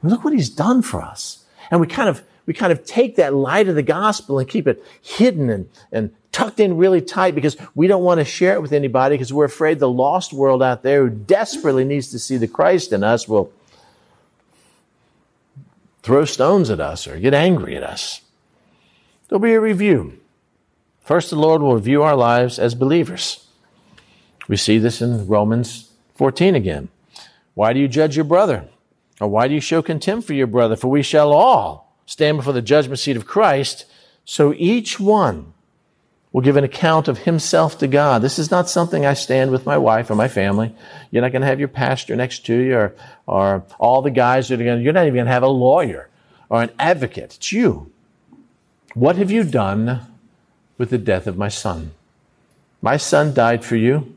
And 0.01 0.09
look 0.09 0.23
what 0.23 0.33
he's 0.33 0.49
done 0.49 0.81
for 0.81 1.03
us. 1.03 1.45
And 1.69 1.79
we 1.79 1.85
kind 1.85 2.09
of, 2.09 2.23
we 2.47 2.55
kind 2.55 2.71
of 2.71 2.85
take 2.85 3.17
that 3.17 3.35
light 3.35 3.67
of 3.67 3.75
the 3.75 3.83
gospel 3.83 4.39
and 4.39 4.49
keep 4.49 4.67
it 4.67 4.83
hidden 4.99 5.51
and, 5.51 5.69
and 5.91 6.15
tucked 6.31 6.59
in 6.59 6.77
really 6.77 7.01
tight 7.01 7.35
because 7.35 7.57
we 7.73 7.87
don't 7.87 8.03
want 8.03 8.19
to 8.19 8.25
share 8.25 8.53
it 8.53 8.61
with 8.61 8.73
anybody 8.73 9.15
because 9.15 9.33
we're 9.33 9.45
afraid 9.45 9.79
the 9.79 9.89
lost 9.89 10.33
world 10.33 10.61
out 10.61 10.83
there 10.83 11.03
who 11.03 11.09
desperately 11.09 11.83
needs 11.83 12.09
to 12.09 12.19
see 12.19 12.37
the 12.37 12.47
Christ 12.47 12.93
in 12.93 13.03
us 13.03 13.27
will 13.27 13.51
throw 16.03 16.25
stones 16.25 16.69
at 16.69 16.79
us 16.79 17.07
or 17.07 17.19
get 17.19 17.33
angry 17.33 17.75
at 17.75 17.83
us. 17.83 18.21
There'll 19.27 19.41
be 19.41 19.53
a 19.53 19.59
review. 19.59 20.19
First, 21.03 21.29
the 21.29 21.35
Lord 21.35 21.61
will 21.61 21.75
review 21.75 22.03
our 22.03 22.15
lives 22.15 22.59
as 22.59 22.75
believers. 22.75 23.47
We 24.47 24.57
see 24.57 24.77
this 24.77 25.01
in 25.01 25.27
Romans 25.27 25.91
14 26.15 26.55
again. 26.55 26.89
Why 27.53 27.73
do 27.73 27.79
you 27.79 27.87
judge 27.87 28.15
your 28.15 28.25
brother? 28.25 28.65
Or 29.19 29.27
why 29.27 29.47
do 29.47 29.53
you 29.53 29.61
show 29.61 29.81
contempt 29.81 30.27
for 30.27 30.33
your 30.33 30.47
brother? 30.47 30.75
For 30.75 30.87
we 30.87 31.01
shall 31.01 31.33
all 31.33 31.93
stand 32.05 32.37
before 32.37 32.53
the 32.53 32.61
judgment 32.61 32.99
seat 32.99 33.17
of 33.17 33.25
Christ. 33.25 33.85
So 34.25 34.53
each 34.55 34.99
one 34.99 35.53
will 36.37 36.43
give 36.43 36.55
an 36.55 36.63
account 36.63 37.07
of 37.07 37.17
himself 37.17 37.79
to 37.79 37.87
God. 37.87 38.21
This 38.21 38.37
is 38.37 38.51
not 38.51 38.69
something 38.69 39.07
I 39.07 39.15
stand 39.15 39.49
with 39.49 39.65
my 39.65 39.75
wife 39.75 40.11
or 40.11 40.13
my 40.13 40.27
family. 40.27 40.71
You're 41.09 41.23
not 41.23 41.31
going 41.31 41.41
to 41.41 41.47
have 41.47 41.57
your 41.57 41.67
pastor 41.67 42.15
next 42.15 42.45
to 42.45 42.55
you 42.55 42.77
or, 42.77 42.95
or 43.25 43.65
all 43.79 44.03
the 44.03 44.11
guys 44.11 44.47
that 44.47 44.61
are 44.61 44.63
going 44.63 44.77
to, 44.77 44.83
you're 44.83 44.93
not 44.93 45.07
even 45.07 45.15
going 45.15 45.25
to 45.25 45.31
have 45.31 45.41
a 45.41 45.47
lawyer 45.47 46.09
or 46.49 46.61
an 46.61 46.69
advocate. 46.77 47.37
It's 47.37 47.51
you. 47.51 47.91
What 48.93 49.15
have 49.15 49.31
you 49.31 49.43
done 49.45 50.01
with 50.77 50.91
the 50.91 50.99
death 50.99 51.25
of 51.25 51.39
my 51.39 51.47
son? 51.47 51.93
My 52.83 52.97
son 52.97 53.33
died 53.33 53.65
for 53.65 53.75
you. 53.75 54.15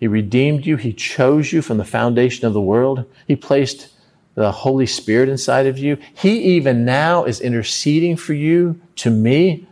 He 0.00 0.08
redeemed 0.08 0.66
you. 0.66 0.76
He 0.76 0.92
chose 0.92 1.52
you 1.52 1.62
from 1.62 1.78
the 1.78 1.84
foundation 1.84 2.44
of 2.44 2.54
the 2.54 2.60
world. 2.60 3.04
He 3.28 3.36
placed 3.36 3.86
the 4.34 4.50
Holy 4.50 4.86
Spirit 4.86 5.28
inside 5.28 5.66
of 5.66 5.78
you. 5.78 5.96
He 6.12 6.56
even 6.56 6.84
now 6.84 7.22
is 7.22 7.40
interceding 7.40 8.16
for 8.16 8.34
you 8.34 8.80
to 8.96 9.10
me 9.10 9.68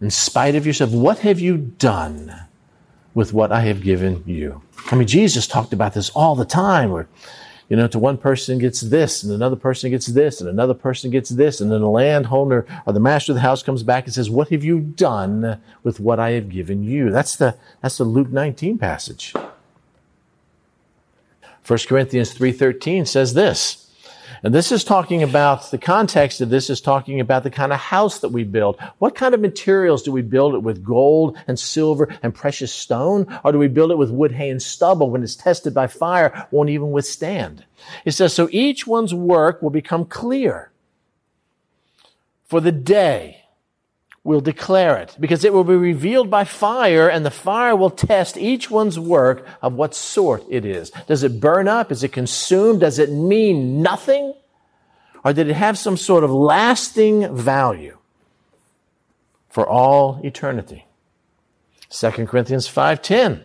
in 0.00 0.10
spite 0.10 0.54
of 0.54 0.66
yourself. 0.66 0.90
What 0.90 1.20
have 1.20 1.40
you 1.40 1.56
done 1.56 2.34
with 3.14 3.32
what 3.32 3.52
I 3.52 3.60
have 3.62 3.82
given 3.82 4.22
you? 4.26 4.62
I 4.90 4.96
mean, 4.96 5.06
Jesus 5.06 5.46
talked 5.46 5.72
about 5.72 5.94
this 5.94 6.10
all 6.10 6.34
the 6.34 6.44
time 6.44 6.90
where, 6.90 7.08
you 7.68 7.76
know, 7.76 7.86
to 7.88 7.98
one 7.98 8.16
person 8.16 8.58
gets 8.58 8.80
this 8.80 9.22
and 9.22 9.32
another 9.32 9.56
person 9.56 9.90
gets 9.90 10.06
this 10.06 10.40
and 10.40 10.48
another 10.48 10.74
person 10.74 11.10
gets 11.10 11.30
this. 11.30 11.60
And 11.60 11.70
then 11.70 11.80
the 11.80 11.88
landowner 11.88 12.66
or 12.86 12.92
the 12.92 13.00
master 13.00 13.32
of 13.32 13.36
the 13.36 13.42
house 13.42 13.62
comes 13.62 13.82
back 13.82 14.04
and 14.04 14.14
says, 14.14 14.30
what 14.30 14.48
have 14.48 14.64
you 14.64 14.80
done 14.80 15.60
with 15.82 16.00
what 16.00 16.18
I 16.18 16.30
have 16.30 16.48
given 16.48 16.82
you? 16.82 17.10
That's 17.10 17.36
the, 17.36 17.56
that's 17.82 17.98
the 17.98 18.04
Luke 18.04 18.30
19 18.30 18.78
passage. 18.78 19.34
1 21.66 21.78
Corinthians 21.86 22.34
3.13 22.34 23.06
says 23.06 23.34
this, 23.34 23.89
and 24.42 24.54
this 24.54 24.72
is 24.72 24.84
talking 24.84 25.22
about, 25.22 25.70
the 25.70 25.78
context 25.78 26.40
of 26.40 26.48
this 26.50 26.70
is 26.70 26.80
talking 26.80 27.20
about 27.20 27.42
the 27.42 27.50
kind 27.50 27.72
of 27.72 27.78
house 27.78 28.20
that 28.20 28.30
we 28.30 28.44
build. 28.44 28.80
What 28.98 29.14
kind 29.14 29.34
of 29.34 29.40
materials 29.40 30.02
do 30.02 30.12
we 30.12 30.22
build 30.22 30.54
it 30.54 30.62
with 30.62 30.84
gold 30.84 31.36
and 31.46 31.58
silver 31.58 32.08
and 32.22 32.34
precious 32.34 32.72
stone? 32.72 33.26
Or 33.44 33.52
do 33.52 33.58
we 33.58 33.68
build 33.68 33.90
it 33.90 33.98
with 33.98 34.10
wood, 34.10 34.32
hay, 34.32 34.50
and 34.50 34.62
stubble 34.62 35.10
when 35.10 35.22
it's 35.22 35.36
tested 35.36 35.74
by 35.74 35.86
fire 35.86 36.46
won't 36.50 36.70
even 36.70 36.90
withstand? 36.90 37.64
It 38.04 38.12
says, 38.12 38.32
so 38.32 38.48
each 38.50 38.86
one's 38.86 39.14
work 39.14 39.60
will 39.60 39.70
become 39.70 40.04
clear 40.04 40.70
for 42.46 42.60
the 42.60 42.72
day 42.72 43.39
will 44.22 44.40
declare 44.40 44.96
it 44.98 45.16
because 45.18 45.44
it 45.44 45.52
will 45.52 45.64
be 45.64 45.74
revealed 45.74 46.30
by 46.30 46.44
fire 46.44 47.08
and 47.08 47.24
the 47.24 47.30
fire 47.30 47.74
will 47.74 47.90
test 47.90 48.36
each 48.36 48.70
one's 48.70 48.98
work 48.98 49.46
of 49.62 49.72
what 49.72 49.94
sort 49.94 50.44
it 50.50 50.64
is. 50.64 50.90
Does 51.06 51.22
it 51.22 51.40
burn 51.40 51.68
up? 51.68 51.90
Is 51.90 52.04
it 52.04 52.12
consumed? 52.12 52.80
Does 52.80 52.98
it 52.98 53.10
mean 53.10 53.82
nothing? 53.82 54.34
Or 55.24 55.32
did 55.32 55.48
it 55.48 55.54
have 55.54 55.78
some 55.78 55.96
sort 55.96 56.24
of 56.24 56.30
lasting 56.30 57.34
value 57.34 57.98
for 59.48 59.66
all 59.66 60.20
eternity? 60.22 60.86
2 61.90 62.26
Corinthians 62.26 62.68
5:10 62.68 63.44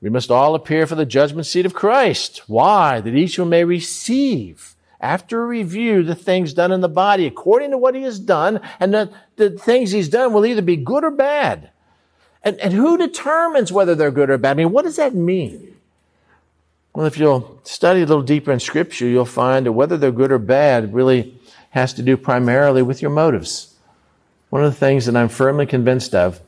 We 0.00 0.10
must 0.10 0.30
all 0.30 0.54
appear 0.54 0.86
for 0.86 0.94
the 0.94 1.06
judgment 1.06 1.46
seat 1.46 1.66
of 1.66 1.74
Christ. 1.74 2.42
Why? 2.46 3.00
That 3.00 3.14
each 3.14 3.38
one 3.38 3.48
may 3.48 3.64
receive 3.64 4.76
after 5.02 5.44
review 5.44 6.04
the 6.04 6.14
things 6.14 6.54
done 6.54 6.70
in 6.70 6.80
the 6.80 6.88
body 6.88 7.26
according 7.26 7.72
to 7.72 7.78
what 7.78 7.94
he 7.94 8.02
has 8.02 8.20
done, 8.20 8.60
and 8.78 8.94
the, 8.94 9.12
the 9.36 9.50
things 9.50 9.90
he's 9.90 10.08
done 10.08 10.32
will 10.32 10.46
either 10.46 10.62
be 10.62 10.76
good 10.76 11.02
or 11.02 11.10
bad. 11.10 11.70
And, 12.44 12.58
and 12.60 12.72
who 12.72 12.96
determines 12.96 13.72
whether 13.72 13.94
they're 13.94 14.12
good 14.12 14.30
or 14.30 14.38
bad? 14.38 14.52
I 14.52 14.54
mean, 14.54 14.72
what 14.72 14.84
does 14.84 14.96
that 14.96 15.14
mean? 15.14 15.76
Well, 16.94 17.06
if 17.06 17.18
you'll 17.18 17.60
study 17.64 18.02
a 18.02 18.06
little 18.06 18.22
deeper 18.22 18.52
in 18.52 18.60
Scripture, 18.60 19.06
you'll 19.06 19.24
find 19.24 19.66
that 19.66 19.72
whether 19.72 19.96
they're 19.96 20.12
good 20.12 20.30
or 20.30 20.38
bad 20.38 20.94
really 20.94 21.36
has 21.70 21.92
to 21.94 22.02
do 22.02 22.16
primarily 22.16 22.82
with 22.82 23.02
your 23.02 23.10
motives. 23.10 23.74
One 24.50 24.62
of 24.62 24.70
the 24.70 24.78
things 24.78 25.06
that 25.06 25.16
I'm 25.16 25.28
firmly 25.28 25.66
convinced 25.66 26.14
of 26.14 26.40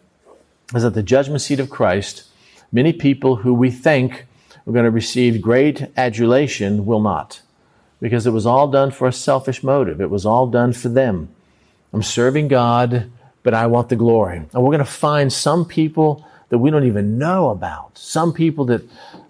is 0.75 0.83
that 0.83 0.95
the 0.95 1.03
judgment 1.03 1.40
seat 1.40 1.61
of 1.61 1.71
Christ, 1.71 2.25
many 2.71 2.93
people 2.93 3.37
who 3.37 3.55
we 3.55 3.71
think 3.71 4.27
are 4.67 4.73
going 4.73 4.85
to 4.85 4.90
receive 4.90 5.40
great 5.40 5.87
adulation 5.97 6.85
will 6.85 7.01
not 7.01 7.40
because 8.05 8.27
it 8.27 8.33
was 8.33 8.45
all 8.45 8.69
done 8.69 8.90
for 8.90 9.09
a 9.09 9.12
selfish 9.12 9.62
motive. 9.62 9.99
It 9.99 10.11
was 10.11 10.27
all 10.27 10.47
done 10.47 10.75
for 10.75 10.90
them. 10.90 11.31
I'm 11.90 12.03
serving 12.03 12.49
God, 12.49 13.11
but 13.43 13.55
I 13.55 13.67
want 13.67 13.88
the 13.88 13.97
glory. 13.97 14.37
And 14.37 14.53
we're 14.53 14.73
going 14.73 14.79
to 14.81 14.85
find 14.85 15.33
some 15.33 15.64
people 15.64 16.23
that 16.51 16.59
we 16.59 16.71
don't 16.71 16.85
even 16.85 17.17
know 17.17 17.49
about, 17.49 17.97
some 17.97 18.35
people 18.35 18.67
that 18.67 18.83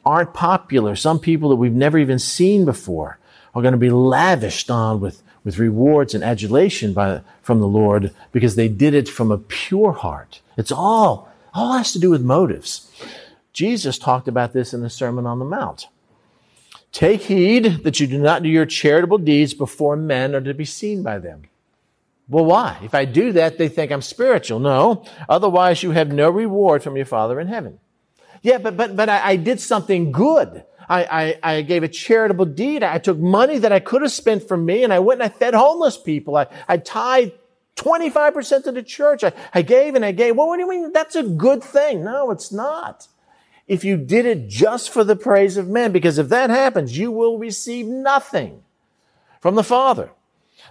aren't 0.04 0.34
popular, 0.34 0.96
some 0.96 1.20
people 1.20 1.50
that 1.50 1.54
we've 1.54 1.72
never 1.72 1.98
even 1.98 2.18
seen 2.18 2.64
before 2.64 3.20
are 3.54 3.62
going 3.62 3.70
to 3.70 3.78
be 3.78 3.90
lavished 3.90 4.72
on 4.72 4.98
with, 4.98 5.22
with 5.44 5.60
rewards 5.60 6.12
and 6.12 6.24
adulation 6.24 6.92
by, 6.92 7.20
from 7.42 7.60
the 7.60 7.68
Lord 7.68 8.12
because 8.32 8.56
they 8.56 8.66
did 8.66 8.92
it 8.92 9.08
from 9.08 9.30
a 9.30 9.38
pure 9.38 9.92
heart. 9.92 10.40
It's 10.56 10.72
all, 10.72 11.28
all 11.54 11.78
has 11.78 11.92
to 11.92 12.00
do 12.00 12.10
with 12.10 12.22
motives. 12.22 12.90
Jesus 13.52 13.98
talked 13.98 14.26
about 14.26 14.52
this 14.52 14.74
in 14.74 14.80
the 14.80 14.90
Sermon 14.90 15.26
on 15.26 15.38
the 15.38 15.44
Mount. 15.44 15.86
Take 16.94 17.22
heed 17.22 17.82
that 17.82 17.98
you 17.98 18.06
do 18.06 18.18
not 18.18 18.44
do 18.44 18.48
your 18.48 18.66
charitable 18.66 19.18
deeds 19.18 19.52
before 19.52 19.96
men 19.96 20.32
or 20.32 20.40
to 20.40 20.54
be 20.54 20.64
seen 20.64 21.02
by 21.02 21.18
them. 21.18 21.42
Well, 22.28 22.44
why? 22.44 22.78
If 22.84 22.94
I 22.94 23.04
do 23.04 23.32
that, 23.32 23.58
they 23.58 23.68
think 23.68 23.90
I'm 23.90 24.00
spiritual. 24.00 24.60
No. 24.60 25.04
Otherwise, 25.28 25.82
you 25.82 25.90
have 25.90 26.12
no 26.12 26.30
reward 26.30 26.84
from 26.84 26.94
your 26.94 27.04
Father 27.04 27.40
in 27.40 27.48
heaven. 27.48 27.80
Yeah, 28.42 28.58
but, 28.58 28.76
but, 28.76 28.94
but 28.94 29.08
I, 29.08 29.30
I 29.30 29.36
did 29.36 29.60
something 29.60 30.12
good. 30.12 30.62
I, 30.88 31.34
I, 31.42 31.54
I, 31.56 31.62
gave 31.62 31.82
a 31.82 31.88
charitable 31.88 32.44
deed. 32.44 32.84
I 32.84 32.98
took 32.98 33.18
money 33.18 33.58
that 33.58 33.72
I 33.72 33.80
could 33.80 34.02
have 34.02 34.12
spent 34.12 34.46
for 34.46 34.56
me 34.56 34.84
and 34.84 34.92
I 34.92 35.00
went 35.00 35.20
and 35.20 35.28
I 35.28 35.34
fed 35.34 35.54
homeless 35.54 35.98
people. 35.98 36.36
I, 36.36 36.46
I 36.68 36.76
tithed 36.76 37.32
25% 37.74 38.64
to 38.64 38.72
the 38.72 38.84
church. 38.84 39.24
I, 39.24 39.32
I 39.52 39.62
gave 39.62 39.96
and 39.96 40.04
I 40.04 40.12
gave. 40.12 40.36
Well, 40.36 40.46
what 40.46 40.58
do 40.58 40.62
you 40.62 40.68
mean? 40.68 40.92
That's 40.92 41.16
a 41.16 41.24
good 41.24 41.64
thing. 41.64 42.04
No, 42.04 42.30
it's 42.30 42.52
not. 42.52 43.08
If 43.66 43.84
you 43.84 43.96
did 43.96 44.26
it 44.26 44.48
just 44.48 44.90
for 44.90 45.04
the 45.04 45.16
praise 45.16 45.56
of 45.56 45.68
men, 45.68 45.92
because 45.92 46.18
if 46.18 46.28
that 46.28 46.50
happens, 46.50 46.98
you 46.98 47.10
will 47.10 47.38
receive 47.38 47.86
nothing 47.86 48.62
from 49.40 49.54
the 49.54 49.64
Father. 49.64 50.10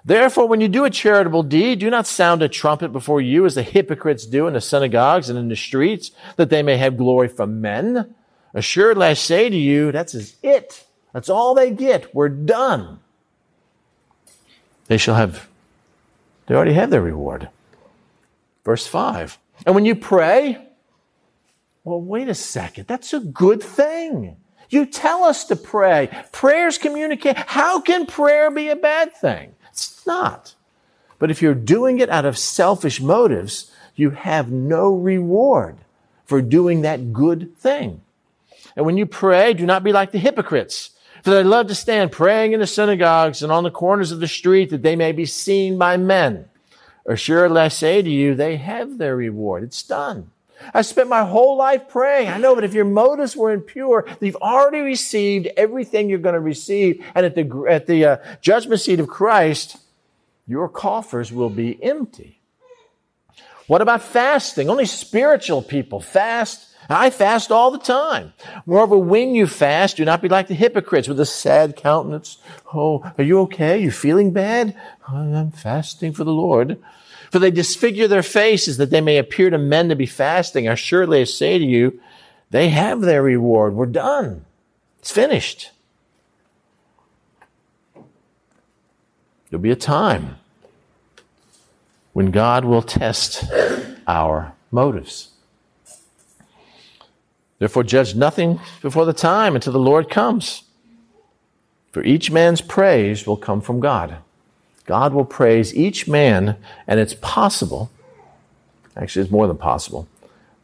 Therefore, 0.05 0.47
when 0.47 0.61
you 0.61 0.67
do 0.67 0.85
a 0.85 0.89
charitable 0.89 1.43
deed, 1.43 1.79
do 1.79 1.89
not 1.89 2.07
sound 2.07 2.41
a 2.41 2.49
trumpet 2.49 2.89
before 2.89 3.21
you 3.21 3.45
as 3.45 3.55
the 3.55 3.63
hypocrites 3.63 4.25
do 4.25 4.47
in 4.47 4.53
the 4.53 4.61
synagogues 4.61 5.29
and 5.29 5.39
in 5.39 5.47
the 5.47 5.55
streets, 5.55 6.11
that 6.35 6.49
they 6.49 6.61
may 6.61 6.77
have 6.77 6.97
glory 6.97 7.27
from 7.27 7.61
men. 7.61 8.13
Assuredly, 8.53 9.07
I 9.07 9.13
say 9.13 9.49
to 9.49 9.55
you, 9.55 9.91
that's 9.91 10.35
it. 10.43 10.85
That's 11.13 11.29
all 11.29 11.55
they 11.55 11.71
get. 11.71 12.13
We're 12.13 12.29
done. 12.29 12.99
They 14.87 14.97
shall 14.97 15.15
have, 15.15 15.47
they 16.47 16.55
already 16.55 16.73
have 16.73 16.89
their 16.89 17.01
reward. 17.01 17.49
Verse 18.65 18.85
5. 18.85 19.37
And 19.65 19.75
when 19.75 19.85
you 19.85 19.95
pray, 19.95 20.57
well, 21.83 22.01
wait 22.01 22.29
a 22.29 22.35
second. 22.35 22.87
That's 22.87 23.13
a 23.13 23.19
good 23.19 23.61
thing. 23.61 24.37
You 24.69 24.85
tell 24.85 25.23
us 25.23 25.45
to 25.45 25.55
pray. 25.55 26.09
Prayers 26.31 26.77
communicate. 26.77 27.37
How 27.37 27.79
can 27.79 28.05
prayer 28.05 28.49
be 28.49 28.69
a 28.69 28.75
bad 28.75 29.13
thing? 29.15 29.53
It's 29.69 30.05
not. 30.05 30.55
But 31.19 31.29
if 31.29 31.41
you're 31.41 31.53
doing 31.53 31.99
it 31.99 32.09
out 32.09 32.25
of 32.25 32.37
selfish 32.37 32.99
motives, 32.99 33.71
you 33.95 34.11
have 34.11 34.51
no 34.51 34.93
reward 34.93 35.77
for 36.25 36.41
doing 36.41 36.81
that 36.81 37.13
good 37.13 37.55
thing. 37.57 38.01
And 38.75 38.85
when 38.85 38.97
you 38.97 39.05
pray, 39.05 39.53
do 39.53 39.65
not 39.65 39.83
be 39.83 39.91
like 39.91 40.11
the 40.11 40.17
hypocrites. 40.17 40.91
For 41.23 41.29
they 41.29 41.43
love 41.43 41.67
to 41.67 41.75
stand 41.75 42.11
praying 42.11 42.51
in 42.51 42.59
the 42.59 42.67
synagogues 42.67 43.43
and 43.43 43.51
on 43.51 43.63
the 43.63 43.71
corners 43.71 44.11
of 44.11 44.19
the 44.19 44.27
street 44.27 44.71
that 44.71 44.81
they 44.81 44.95
may 44.95 45.11
be 45.11 45.25
seen 45.25 45.77
by 45.77 45.95
men. 45.95 46.49
Assuredly, 47.05 47.61
I 47.61 47.67
say 47.69 48.01
to 48.01 48.09
you, 48.09 48.35
they 48.35 48.57
have 48.57 48.97
their 48.97 49.15
reward. 49.15 49.63
It's 49.63 49.83
done. 49.83 50.31
I 50.73 50.81
spent 50.81 51.09
my 51.09 51.23
whole 51.23 51.57
life 51.57 51.89
praying. 51.89 52.29
I 52.29 52.37
know, 52.37 52.55
but 52.55 52.63
if 52.63 52.73
your 52.73 52.85
motives 52.85 53.35
were 53.35 53.51
impure, 53.51 54.05
you've 54.21 54.35
already 54.37 54.81
received 54.81 55.47
everything 55.57 56.09
you're 56.09 56.19
going 56.19 56.33
to 56.33 56.39
receive. 56.39 57.03
And 57.15 57.25
at 57.25 57.35
the, 57.35 57.65
at 57.69 57.87
the 57.87 58.05
uh, 58.05 58.17
judgment 58.41 58.81
seat 58.81 58.99
of 58.99 59.07
Christ, 59.07 59.77
your 60.45 60.69
coffers 60.69 61.31
will 61.31 61.49
be 61.49 61.81
empty. 61.83 62.39
What 63.67 63.81
about 63.81 64.01
fasting? 64.01 64.69
Only 64.69 64.85
spiritual 64.85 65.61
people 65.61 65.99
fast. 66.01 66.69
I 66.89 67.09
fast 67.11 67.49
all 67.49 67.71
the 67.71 67.77
time. 67.77 68.33
Moreover, 68.65 68.97
when 68.97 69.35
you 69.35 69.47
fast, 69.47 69.97
do 69.97 70.05
not 70.05 70.21
be 70.21 70.27
like 70.27 70.47
the 70.47 70.53
hypocrites 70.53 71.07
with 71.07 71.19
a 71.19 71.25
sad 71.25 71.77
countenance. 71.77 72.39
Oh, 72.73 73.09
are 73.17 73.23
you 73.23 73.39
okay? 73.41 73.79
You 73.79 73.89
feeling 73.89 74.31
bad? 74.31 74.75
I'm 75.07 75.51
fasting 75.51 76.11
for 76.11 76.25
the 76.25 76.33
Lord. 76.33 76.77
For 77.33 77.39
they 77.39 77.49
disfigure 77.49 78.07
their 78.07 78.21
faces 78.21 78.77
that 78.77 78.91
they 78.91 79.01
may 79.01 79.17
appear 79.17 79.49
to 79.49 79.57
men 79.57 79.89
to 79.89 79.95
be 79.95 80.05
fasting. 80.05 80.67
Assuredly, 80.67 81.21
I 81.21 81.23
say 81.23 81.57
to 81.57 81.65
you, 81.65 81.99
they 82.51 82.69
have 82.69 83.01
their 83.01 83.23
reward. 83.23 83.73
We're 83.73 83.87
done. 83.87 84.45
It's 84.99 85.09
finished. 85.09 85.71
There'll 89.49 89.63
be 89.63 89.71
a 89.71 89.75
time 89.75 90.35
when 92.11 92.29
God 92.29 92.65
will 92.65 92.83
test 92.83 93.45
our 94.05 94.53
motives. 94.69 95.31
Therefore, 97.57 97.81
judge 97.81 98.13
nothing 98.13 98.59
before 98.83 99.05
the 99.05 99.11
time 99.11 99.55
until 99.55 99.73
the 99.73 99.79
Lord 99.79 100.07
comes. 100.07 100.65
For 101.91 102.03
each 102.03 102.29
man's 102.29 102.61
praise 102.61 103.25
will 103.25 103.37
come 103.37 103.59
from 103.59 103.79
God. 103.79 104.17
God 104.85 105.13
will 105.13 105.25
praise 105.25 105.73
each 105.73 106.07
man, 106.07 106.57
and 106.87 106.99
it's 106.99 107.13
possible, 107.13 107.89
actually, 108.97 109.23
it's 109.23 109.31
more 109.31 109.47
than 109.47 109.57
possible, 109.57 110.07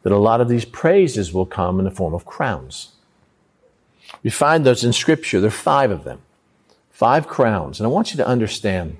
that 0.02 0.12
a 0.12 0.18
lot 0.18 0.40
of 0.40 0.48
these 0.48 0.64
praises 0.64 1.32
will 1.32 1.46
come 1.46 1.78
in 1.78 1.84
the 1.84 1.90
form 1.90 2.14
of 2.14 2.24
crowns. 2.24 2.92
We 4.22 4.30
find 4.30 4.64
those 4.64 4.84
in 4.84 4.92
Scripture. 4.92 5.40
There 5.40 5.48
are 5.48 5.50
five 5.50 5.90
of 5.90 6.04
them. 6.04 6.20
Five 6.90 7.28
crowns. 7.28 7.80
And 7.80 7.86
I 7.86 7.88
want 7.88 8.10
you 8.10 8.18
to 8.18 8.26
understand, 8.26 8.98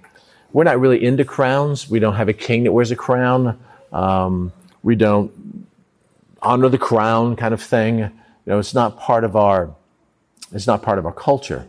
we're 0.53 0.65
not 0.65 0.81
really 0.81 1.05
into 1.05 1.25
crowns. 1.25 1.91
We 1.91 1.99
don't 1.99 2.15
have 2.15 2.29
a 2.29 2.33
king 2.33 2.65
that 2.65 2.73
wears 2.73 2.91
a 2.91 2.97
crown. 2.97 3.59
Um, 3.93 4.53
we 4.83 4.95
don't 4.95 5.67
honor 6.41 6.69
the 6.69 6.79
crown 6.79 7.37
kind 7.37 7.53
of 7.53 7.63
thing. 7.63 7.99
You 7.99 8.11
know, 8.47 8.59
it's 8.59 8.73
not 8.73 8.99
part 8.99 9.25
of 9.25 9.37
our, 9.37 9.75
it's 10.53 10.67
not 10.67 10.83
part 10.83 10.99
of 10.99 11.05
our 11.05 11.13
culture. 11.13 11.69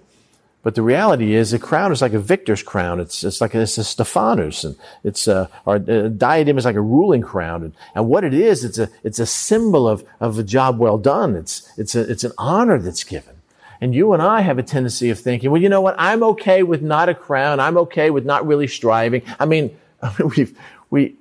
But 0.63 0.76
the 0.76 0.84
reality 0.84 1.34
is, 1.34 1.54
a 1.54 1.60
crown 1.60 1.91
is 1.91 2.02
like 2.02 2.13
a 2.13 2.19
victor's 2.19 2.62
crown. 2.62 3.00
It's, 3.00 3.24
it's 3.24 3.41
like 3.41 3.56
a, 3.56 3.62
it's 3.62 3.80
a 3.80 3.84
stephanos, 3.84 4.63
and 4.63 4.76
it's 5.04 5.28
a, 5.28 5.50
or 5.65 5.78
a 5.78 6.10
diadem 6.10 6.58
is 6.58 6.65
like 6.65 6.76
a 6.76 6.82
ruling 6.82 7.21
crown. 7.21 7.63
And, 7.63 7.74
and 7.95 8.08
what 8.08 8.24
it 8.24 8.34
is, 8.34 8.63
it's 8.63 8.78
a, 8.78 8.89
it's 9.04 9.17
a 9.19 9.26
symbol 9.26 9.88
of, 9.88 10.04
of 10.19 10.38
a 10.38 10.43
job 10.43 10.78
well 10.78 11.00
done. 11.00 11.36
It's, 11.36 11.67
it's 11.78 11.95
a, 11.95 12.02
it's 12.02 12.24
an 12.24 12.34
honor 12.38 12.78
that's 12.78 13.04
given. 13.04 13.36
And 13.80 13.95
you 13.95 14.13
and 14.13 14.21
I 14.21 14.41
have 14.41 14.60
a 14.60 14.63
tendency 14.63 15.10
of 15.10 15.19
thinking, 15.19 15.50
well, 15.50 15.60
you 15.60 15.67
know 15.67 15.82
what? 15.82 15.95
I'm 15.97 16.21
okay 16.21 16.62
with 16.62 16.84
not 16.84 17.10
a 17.10 17.15
crown. 17.15 17.60
I'm 17.60 17.78
okay 17.78 18.12
with 18.12 18.26
not 18.26 18.45
really 18.45 18.67
striving. 18.67 19.24
I 19.39 19.45
mean, 19.45 19.76
we 20.38 20.54
we, 20.91 21.15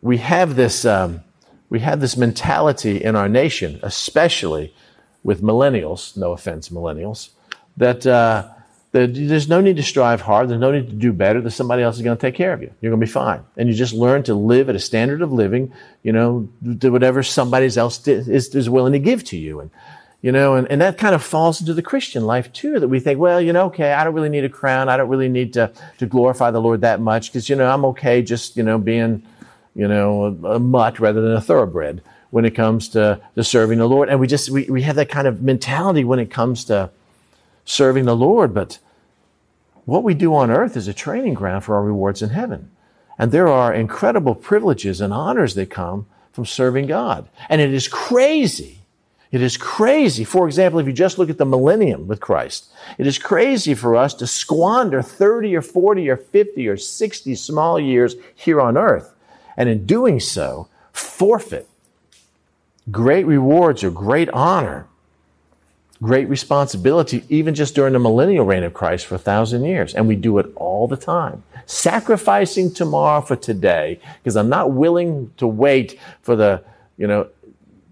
we 0.00 0.16
have 0.18 0.56
this, 0.56 0.86
um, 0.86 1.20
we 1.68 1.80
have 1.80 2.00
this 2.00 2.16
mentality 2.16 3.02
in 3.02 3.14
our 3.16 3.28
nation, 3.28 3.78
especially 3.82 4.72
with 5.22 5.42
millennials, 5.42 6.16
no 6.16 6.32
offense, 6.32 6.70
millennials, 6.70 7.30
that, 7.76 8.06
uh, 8.06 8.48
there's 8.92 9.48
no 9.48 9.62
need 9.62 9.76
to 9.76 9.82
strive 9.82 10.20
hard. 10.20 10.50
There's 10.50 10.60
no 10.60 10.70
need 10.70 10.90
to 10.90 10.94
do 10.94 11.14
better. 11.14 11.40
There's 11.40 11.54
somebody 11.54 11.82
else 11.82 11.96
is 11.96 12.02
going 12.02 12.16
to 12.16 12.20
take 12.20 12.34
care 12.34 12.52
of 12.52 12.60
you. 12.60 12.70
You're 12.80 12.90
going 12.90 13.00
to 13.00 13.06
be 13.06 13.10
fine. 13.10 13.42
And 13.56 13.68
you 13.68 13.74
just 13.74 13.94
learn 13.94 14.22
to 14.24 14.34
live 14.34 14.68
at 14.68 14.76
a 14.76 14.78
standard 14.78 15.22
of 15.22 15.32
living, 15.32 15.72
you 16.02 16.12
know, 16.12 16.50
whatever 16.62 17.22
somebody 17.22 17.74
else 17.74 18.06
is, 18.06 18.54
is 18.54 18.68
willing 18.68 18.92
to 18.92 18.98
give 18.98 19.24
to 19.24 19.38
you. 19.38 19.60
And, 19.60 19.70
you 20.20 20.30
know, 20.30 20.56
and, 20.56 20.70
and 20.70 20.82
that 20.82 20.98
kind 20.98 21.14
of 21.14 21.22
falls 21.22 21.58
into 21.58 21.72
the 21.72 21.80
Christian 21.80 22.26
life 22.26 22.52
too, 22.52 22.80
that 22.80 22.88
we 22.88 23.00
think, 23.00 23.18
well, 23.18 23.40
you 23.40 23.54
know, 23.54 23.66
okay, 23.66 23.94
I 23.94 24.04
don't 24.04 24.12
really 24.12 24.28
need 24.28 24.44
a 24.44 24.50
crown. 24.50 24.90
I 24.90 24.98
don't 24.98 25.08
really 25.08 25.30
need 25.30 25.54
to, 25.54 25.72
to 25.98 26.06
glorify 26.06 26.50
the 26.50 26.60
Lord 26.60 26.82
that 26.82 27.00
much 27.00 27.32
because, 27.32 27.48
you 27.48 27.56
know, 27.56 27.68
I'm 27.72 27.86
okay 27.86 28.20
just, 28.20 28.58
you 28.58 28.62
know, 28.62 28.76
being, 28.76 29.22
you 29.74 29.88
know, 29.88 30.38
a, 30.44 30.56
a 30.56 30.58
mutt 30.58 31.00
rather 31.00 31.22
than 31.22 31.32
a 31.32 31.40
thoroughbred 31.40 32.02
when 32.28 32.44
it 32.44 32.54
comes 32.54 32.90
to, 32.90 33.20
to 33.36 33.42
serving 33.42 33.78
the 33.78 33.88
Lord. 33.88 34.10
And 34.10 34.20
we 34.20 34.26
just, 34.26 34.50
we, 34.50 34.64
we 34.66 34.82
have 34.82 34.96
that 34.96 35.08
kind 35.08 35.26
of 35.26 35.40
mentality 35.40 36.04
when 36.04 36.18
it 36.18 36.30
comes 36.30 36.66
to, 36.66 36.90
serving 37.64 38.04
the 38.04 38.16
Lord, 38.16 38.54
but 38.54 38.78
what 39.84 40.04
we 40.04 40.14
do 40.14 40.34
on 40.34 40.50
earth 40.50 40.76
is 40.76 40.88
a 40.88 40.94
training 40.94 41.34
ground 41.34 41.64
for 41.64 41.74
our 41.74 41.82
rewards 41.82 42.22
in 42.22 42.30
heaven. 42.30 42.70
And 43.18 43.32
there 43.32 43.48
are 43.48 43.72
incredible 43.72 44.34
privileges 44.34 45.00
and 45.00 45.12
honors 45.12 45.54
that 45.54 45.70
come 45.70 46.06
from 46.32 46.46
serving 46.46 46.86
God. 46.86 47.28
And 47.48 47.60
it 47.60 47.72
is 47.72 47.88
crazy. 47.88 48.78
It 49.30 49.42
is 49.42 49.56
crazy. 49.56 50.24
For 50.24 50.46
example, 50.46 50.78
if 50.78 50.86
you 50.86 50.92
just 50.92 51.18
look 51.18 51.30
at 51.30 51.38
the 51.38 51.44
millennium 51.44 52.06
with 52.06 52.20
Christ, 52.20 52.72
it 52.98 53.06
is 53.06 53.18
crazy 53.18 53.74
for 53.74 53.96
us 53.96 54.14
to 54.14 54.26
squander 54.26 55.02
30 55.02 55.56
or 55.56 55.62
40 55.62 56.08
or 56.10 56.16
50 56.16 56.68
or 56.68 56.76
60 56.76 57.34
small 57.34 57.80
years 57.80 58.14
here 58.34 58.60
on 58.60 58.76
earth. 58.76 59.14
And 59.56 59.68
in 59.68 59.86
doing 59.86 60.20
so, 60.20 60.68
forfeit 60.92 61.68
great 62.90 63.26
rewards 63.26 63.84
or 63.84 63.90
great 63.90 64.28
honor 64.30 64.86
great 66.02 66.28
responsibility, 66.28 67.24
even 67.28 67.54
just 67.54 67.74
during 67.74 67.92
the 67.92 67.98
millennial 67.98 68.44
reign 68.44 68.64
of 68.64 68.74
Christ 68.74 69.06
for 69.06 69.14
a 69.14 69.18
thousand 69.18 69.64
years. 69.64 69.94
And 69.94 70.08
we 70.08 70.16
do 70.16 70.38
it 70.38 70.46
all 70.56 70.88
the 70.88 70.96
time. 70.96 71.44
Sacrificing 71.64 72.74
tomorrow 72.74 73.20
for 73.20 73.36
today, 73.36 74.00
because 74.18 74.36
I'm 74.36 74.48
not 74.48 74.72
willing 74.72 75.32
to 75.36 75.46
wait 75.46 75.98
for 76.20 76.34
the, 76.34 76.62
you 76.98 77.06
know, 77.06 77.28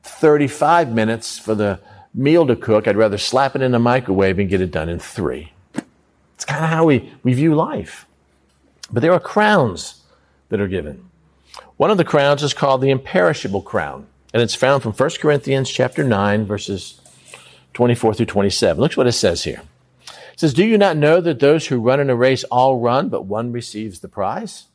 35 0.02 0.92
minutes 0.92 1.38
for 1.38 1.54
the 1.54 1.78
meal 2.12 2.46
to 2.46 2.56
cook. 2.56 2.88
I'd 2.88 2.96
rather 2.96 3.16
slap 3.16 3.54
it 3.54 3.62
in 3.62 3.70
the 3.70 3.78
microwave 3.78 4.38
and 4.38 4.48
get 4.48 4.60
it 4.60 4.72
done 4.72 4.88
in 4.88 4.98
three. 4.98 5.52
It's 6.34 6.44
kind 6.44 6.64
of 6.64 6.70
how 6.70 6.86
we, 6.86 7.12
we 7.22 7.32
view 7.32 7.54
life. 7.54 8.06
But 8.90 9.02
there 9.02 9.12
are 9.12 9.20
crowns 9.20 10.02
that 10.48 10.60
are 10.60 10.66
given. 10.66 11.08
One 11.76 11.90
of 11.90 11.96
the 11.96 12.04
crowns 12.04 12.42
is 12.42 12.54
called 12.54 12.80
the 12.80 12.90
imperishable 12.90 13.62
crown, 13.62 14.06
and 14.34 14.42
it's 14.42 14.54
found 14.54 14.82
from 14.82 14.92
1 14.92 15.10
Corinthians 15.20 15.70
chapter 15.70 16.02
9, 16.02 16.44
verses 16.44 16.99
24 17.74 18.14
through 18.14 18.26
27. 18.26 18.80
Look 18.80 18.94
what 18.94 19.06
it 19.06 19.12
says 19.12 19.44
here. 19.44 19.62
It 20.32 20.40
says, 20.40 20.54
Do 20.54 20.64
you 20.64 20.78
not 20.78 20.96
know 20.96 21.20
that 21.20 21.40
those 21.40 21.66
who 21.66 21.80
run 21.80 22.00
in 22.00 22.10
a 22.10 22.16
race 22.16 22.44
all 22.44 22.78
run, 22.78 23.08
but 23.08 23.26
one 23.26 23.52
receives 23.52 24.00
the 24.00 24.08
prize? 24.08 24.66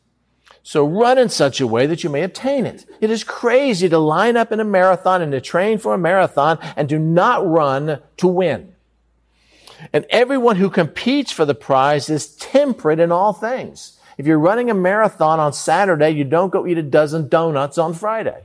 So 0.64 0.84
run 0.84 1.20
in 1.20 1.30
such 1.30 1.62
a 1.62 1.68
way 1.68 1.86
that 1.86 2.04
you 2.04 2.10
may 2.10 2.24
obtain 2.24 2.66
it. 2.66 2.86
It 3.00 3.12
is 3.12 3.24
crazy 3.24 3.88
to 3.88 4.00
line 4.00 4.36
up 4.36 4.52
in 4.52 4.60
a 4.60 4.66
marathon 4.66 5.22
and 5.22 5.32
to 5.32 5.40
train 5.40 5.78
for 5.78 5.94
a 5.94 5.98
marathon 5.98 6.58
and 6.76 6.90
do 6.90 6.98
not 6.98 7.46
run 7.46 8.02
to 8.18 8.28
win. 8.28 8.74
And 9.94 10.06
everyone 10.10 10.56
who 10.56 10.70
competes 10.70 11.32
for 11.32 11.46
the 11.46 11.54
prize 11.54 12.10
is 12.10 12.36
temperate 12.38 13.00
in 13.00 13.12
all 13.12 13.34
things. 13.34 14.00
If 14.18 14.26
you're 14.26 14.40
running 14.40 14.72
a 14.72 14.74
marathon 14.74 15.40
on 15.40 15.54
Saturday, 15.54 16.12
you 16.12 16.24
don't 16.24 16.52
go 16.52 16.66
eat 16.66 16.78
a 16.78 16.84
dozen 16.84 17.28
donuts 17.28 17.78
on 17.78 17.94
Friday. 17.94 18.44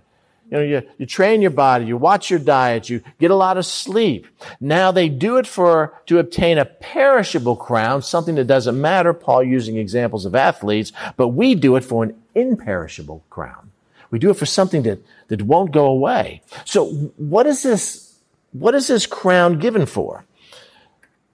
You 0.51 0.57
know, 0.57 0.63
you, 0.65 0.83
you 0.99 1.07
train 1.07 1.41
your 1.41 1.53
body, 1.53 1.85
you 1.85 1.97
watch 1.97 2.29
your 2.29 2.41
diet, 2.41 2.89
you 2.89 3.03
get 3.21 3.31
a 3.31 3.37
lot 3.37 3.57
of 3.57 3.65
sleep. 3.65 4.27
Now 4.61 4.91
they 4.91 5.09
do 5.09 5.37
it 5.37 5.47
for, 5.47 5.95
to 6.07 6.19
obtain 6.19 6.59
a 6.59 6.65
perishable 6.65 7.55
crown, 7.55 8.03
something 8.03 8.35
that 8.35 8.47
doesn't 8.47 8.81
matter, 8.81 9.13
Paul 9.13 9.45
using 9.45 9.77
examples 9.77 10.27
of 10.27 10.35
athletes, 10.35 10.93
but 11.17 11.29
we 11.29 11.55
do 11.55 11.77
it 11.77 11.85
for 11.85 12.03
an 12.03 12.21
imperishable 12.35 13.25
crown. 13.31 13.71
We 14.11 14.19
do 14.19 14.31
it 14.31 14.35
for 14.35 14.47
something 14.47 14.83
that, 14.83 15.01
that 15.29 15.43
won't 15.43 15.71
go 15.71 15.87
away. 15.87 16.43
So 16.65 16.91
what 17.17 17.47
is 17.47 17.63
this, 17.63 18.19
what 18.51 18.75
is 18.75 18.89
this 18.89 19.07
crown 19.07 19.61
given 19.61 19.87
for? 19.87 20.25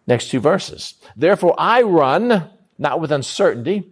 Next 0.07 0.29
two 0.29 0.41
verses. 0.41 0.95
Therefore 1.17 1.55
I 1.57 1.83
run, 1.83 2.51
not 2.79 3.01
with 3.01 3.11
uncertainty, 3.11 3.91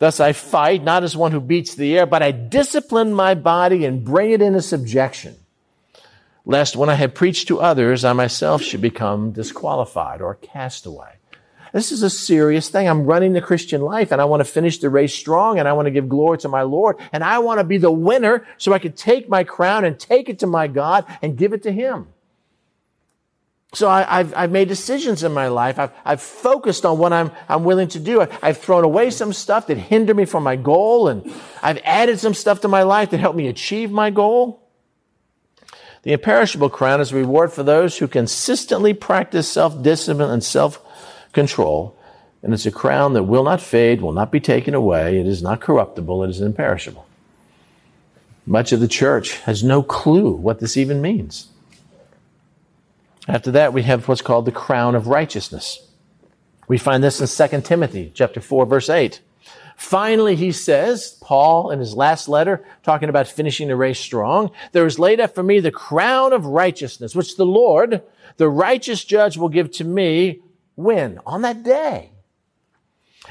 Thus 0.00 0.18
I 0.18 0.32
fight, 0.32 0.82
not 0.82 1.04
as 1.04 1.14
one 1.14 1.30
who 1.30 1.40
beats 1.40 1.74
the 1.74 1.98
air, 1.98 2.06
but 2.06 2.22
I 2.22 2.30
discipline 2.30 3.12
my 3.12 3.34
body 3.34 3.84
and 3.84 4.02
bring 4.02 4.30
it 4.30 4.40
into 4.40 4.62
subjection, 4.62 5.36
lest 6.46 6.74
when 6.74 6.88
I 6.88 6.94
have 6.94 7.14
preached 7.14 7.48
to 7.48 7.60
others, 7.60 8.02
I 8.02 8.14
myself 8.14 8.62
should 8.62 8.80
become 8.80 9.32
disqualified 9.32 10.22
or 10.22 10.36
cast 10.36 10.86
away. 10.86 11.16
This 11.74 11.92
is 11.92 12.02
a 12.02 12.08
serious 12.08 12.70
thing. 12.70 12.88
I'm 12.88 13.04
running 13.04 13.34
the 13.34 13.42
Christian 13.42 13.82
life 13.82 14.10
and 14.10 14.22
I 14.22 14.24
want 14.24 14.40
to 14.40 14.50
finish 14.50 14.78
the 14.78 14.88
race 14.88 15.14
strong 15.14 15.58
and 15.58 15.68
I 15.68 15.74
want 15.74 15.84
to 15.84 15.92
give 15.92 16.08
glory 16.08 16.38
to 16.38 16.48
my 16.48 16.62
Lord 16.62 16.96
and 17.12 17.22
I 17.22 17.38
want 17.40 17.60
to 17.60 17.64
be 17.64 17.76
the 17.76 17.92
winner 17.92 18.46
so 18.56 18.72
I 18.72 18.78
can 18.78 18.92
take 18.92 19.28
my 19.28 19.44
crown 19.44 19.84
and 19.84 19.98
take 19.98 20.30
it 20.30 20.38
to 20.38 20.46
my 20.46 20.66
God 20.66 21.04
and 21.20 21.36
give 21.36 21.52
it 21.52 21.62
to 21.64 21.72
Him. 21.72 22.08
So 23.72 23.88
I, 23.88 24.02
have 24.02 24.34
I've 24.36 24.50
made 24.50 24.66
decisions 24.66 25.22
in 25.22 25.32
my 25.32 25.46
life. 25.46 25.78
I've, 25.78 25.92
I've 26.04 26.20
focused 26.20 26.84
on 26.84 26.98
what 26.98 27.12
I'm, 27.12 27.30
I'm 27.48 27.62
willing 27.62 27.88
to 27.88 28.00
do. 28.00 28.26
I've 28.42 28.58
thrown 28.58 28.82
away 28.82 29.10
some 29.10 29.32
stuff 29.32 29.68
that 29.68 29.78
hindered 29.78 30.16
me 30.16 30.24
from 30.24 30.42
my 30.42 30.56
goal, 30.56 31.06
and 31.06 31.32
I've 31.62 31.78
added 31.84 32.18
some 32.18 32.34
stuff 32.34 32.62
to 32.62 32.68
my 32.68 32.82
life 32.82 33.10
that 33.10 33.20
helped 33.20 33.36
me 33.36 33.46
achieve 33.46 33.92
my 33.92 34.10
goal. 34.10 34.60
The 36.02 36.12
imperishable 36.14 36.70
crown 36.70 37.00
is 37.00 37.12
a 37.12 37.16
reward 37.16 37.52
for 37.52 37.62
those 37.62 37.98
who 37.98 38.08
consistently 38.08 38.94
practice 38.94 39.48
self-discipline 39.48 40.30
and 40.30 40.42
self-control. 40.42 41.96
And 42.42 42.54
it's 42.54 42.66
a 42.66 42.72
crown 42.72 43.12
that 43.12 43.24
will 43.24 43.44
not 43.44 43.60
fade, 43.60 44.00
will 44.00 44.12
not 44.12 44.32
be 44.32 44.40
taken 44.40 44.74
away. 44.74 45.20
It 45.20 45.26
is 45.26 45.42
not 45.42 45.60
corruptible. 45.60 46.24
It 46.24 46.30
is 46.30 46.40
imperishable. 46.40 47.06
Much 48.46 48.72
of 48.72 48.80
the 48.80 48.88
church 48.88 49.36
has 49.40 49.62
no 49.62 49.82
clue 49.82 50.30
what 50.30 50.58
this 50.58 50.78
even 50.78 51.02
means. 51.02 51.48
After 53.28 53.50
that, 53.52 53.72
we 53.72 53.82
have 53.82 54.08
what's 54.08 54.22
called 54.22 54.44
the 54.44 54.52
crown 54.52 54.94
of 54.94 55.06
righteousness. 55.06 55.86
We 56.68 56.78
find 56.78 57.02
this 57.02 57.20
in 57.20 57.48
2 57.48 57.60
Timothy 57.62 58.12
chapter 58.14 58.40
4 58.40 58.66
verse 58.66 58.88
8. 58.88 59.20
Finally, 59.76 60.36
he 60.36 60.52
says, 60.52 61.16
Paul 61.22 61.70
in 61.70 61.78
his 61.78 61.96
last 61.96 62.28
letter, 62.28 62.62
talking 62.82 63.08
about 63.08 63.26
finishing 63.26 63.68
the 63.68 63.76
race 63.76 63.98
strong, 63.98 64.50
there 64.72 64.84
is 64.84 64.98
laid 64.98 65.20
up 65.20 65.34
for 65.34 65.42
me 65.42 65.58
the 65.58 65.70
crown 65.70 66.34
of 66.34 66.44
righteousness, 66.44 67.14
which 67.14 67.36
the 67.36 67.46
Lord, 67.46 68.02
the 68.36 68.48
righteous 68.48 69.02
judge, 69.02 69.38
will 69.38 69.48
give 69.48 69.70
to 69.72 69.84
me 69.84 70.42
when? 70.74 71.18
On 71.24 71.42
that 71.42 71.62
day. 71.62 72.12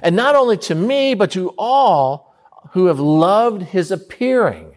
And 0.02 0.15
not 0.15 0.36
only 0.36 0.58
to 0.58 0.75
me, 0.75 1.13
but 1.13 1.32
to 1.32 1.54
all 1.58 2.34
who 2.71 2.88
have 2.88 2.99
loved 2.99 3.62
his 3.62 3.91
appearing. 3.91 4.68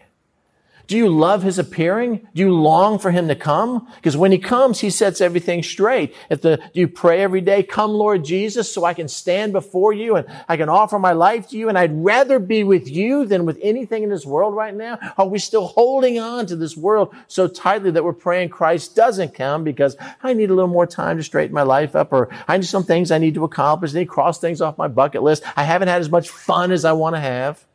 Do 0.85 0.97
you 0.97 1.07
love 1.07 1.43
his 1.43 1.59
appearing? 1.59 2.27
Do 2.35 2.41
you 2.41 2.53
long 2.53 2.99
for 2.99 3.09
him 3.09 3.29
to 3.29 3.35
come? 3.35 3.87
Because 3.95 4.17
when 4.17 4.33
he 4.33 4.37
comes, 4.37 4.81
he 4.81 4.89
sets 4.89 5.21
everything 5.21 5.63
straight. 5.63 6.13
If 6.29 6.41
the, 6.41 6.57
do 6.57 6.79
you 6.81 6.89
pray 6.89 7.21
every 7.21 7.39
day, 7.39 7.63
come 7.63 7.91
Lord 7.91 8.25
Jesus, 8.25 8.71
so 8.71 8.83
I 8.83 8.93
can 8.93 9.07
stand 9.07 9.53
before 9.53 9.93
you 9.93 10.17
and 10.17 10.27
I 10.49 10.57
can 10.57 10.67
offer 10.67 10.99
my 10.99 11.13
life 11.13 11.47
to 11.49 11.57
you 11.57 11.69
and 11.69 11.77
I'd 11.77 12.03
rather 12.03 12.37
be 12.37 12.65
with 12.65 12.89
you 12.89 13.25
than 13.25 13.45
with 13.45 13.57
anything 13.61 14.03
in 14.03 14.09
this 14.09 14.25
world 14.25 14.55
right 14.55 14.75
now? 14.75 14.99
Are 15.17 15.27
we 15.27 15.39
still 15.39 15.67
holding 15.67 16.19
on 16.19 16.47
to 16.47 16.55
this 16.57 16.75
world 16.75 17.15
so 17.27 17.47
tightly 17.47 17.91
that 17.91 18.03
we're 18.03 18.11
praying 18.11 18.49
Christ 18.49 18.93
doesn't 18.93 19.33
come 19.33 19.63
because 19.63 19.95
I 20.21 20.33
need 20.33 20.49
a 20.49 20.53
little 20.53 20.67
more 20.67 20.87
time 20.87 21.15
to 21.15 21.23
straighten 21.23 21.55
my 21.55 21.63
life 21.63 21.95
up 21.95 22.11
or 22.11 22.29
I 22.47 22.57
need 22.57 22.65
some 22.65 22.83
things 22.83 23.09
I 23.09 23.19
need 23.19 23.35
to 23.35 23.45
accomplish. 23.45 23.91
I 23.91 23.99
need 23.99 24.05
to 24.05 24.11
cross 24.11 24.37
things 24.39 24.59
off 24.59 24.77
my 24.77 24.89
bucket 24.89 25.23
list. 25.23 25.43
I 25.55 25.63
haven't 25.63 25.87
had 25.87 26.01
as 26.01 26.09
much 26.09 26.29
fun 26.29 26.71
as 26.71 26.83
I 26.83 26.91
want 26.91 27.15
to 27.15 27.21
have. 27.21 27.65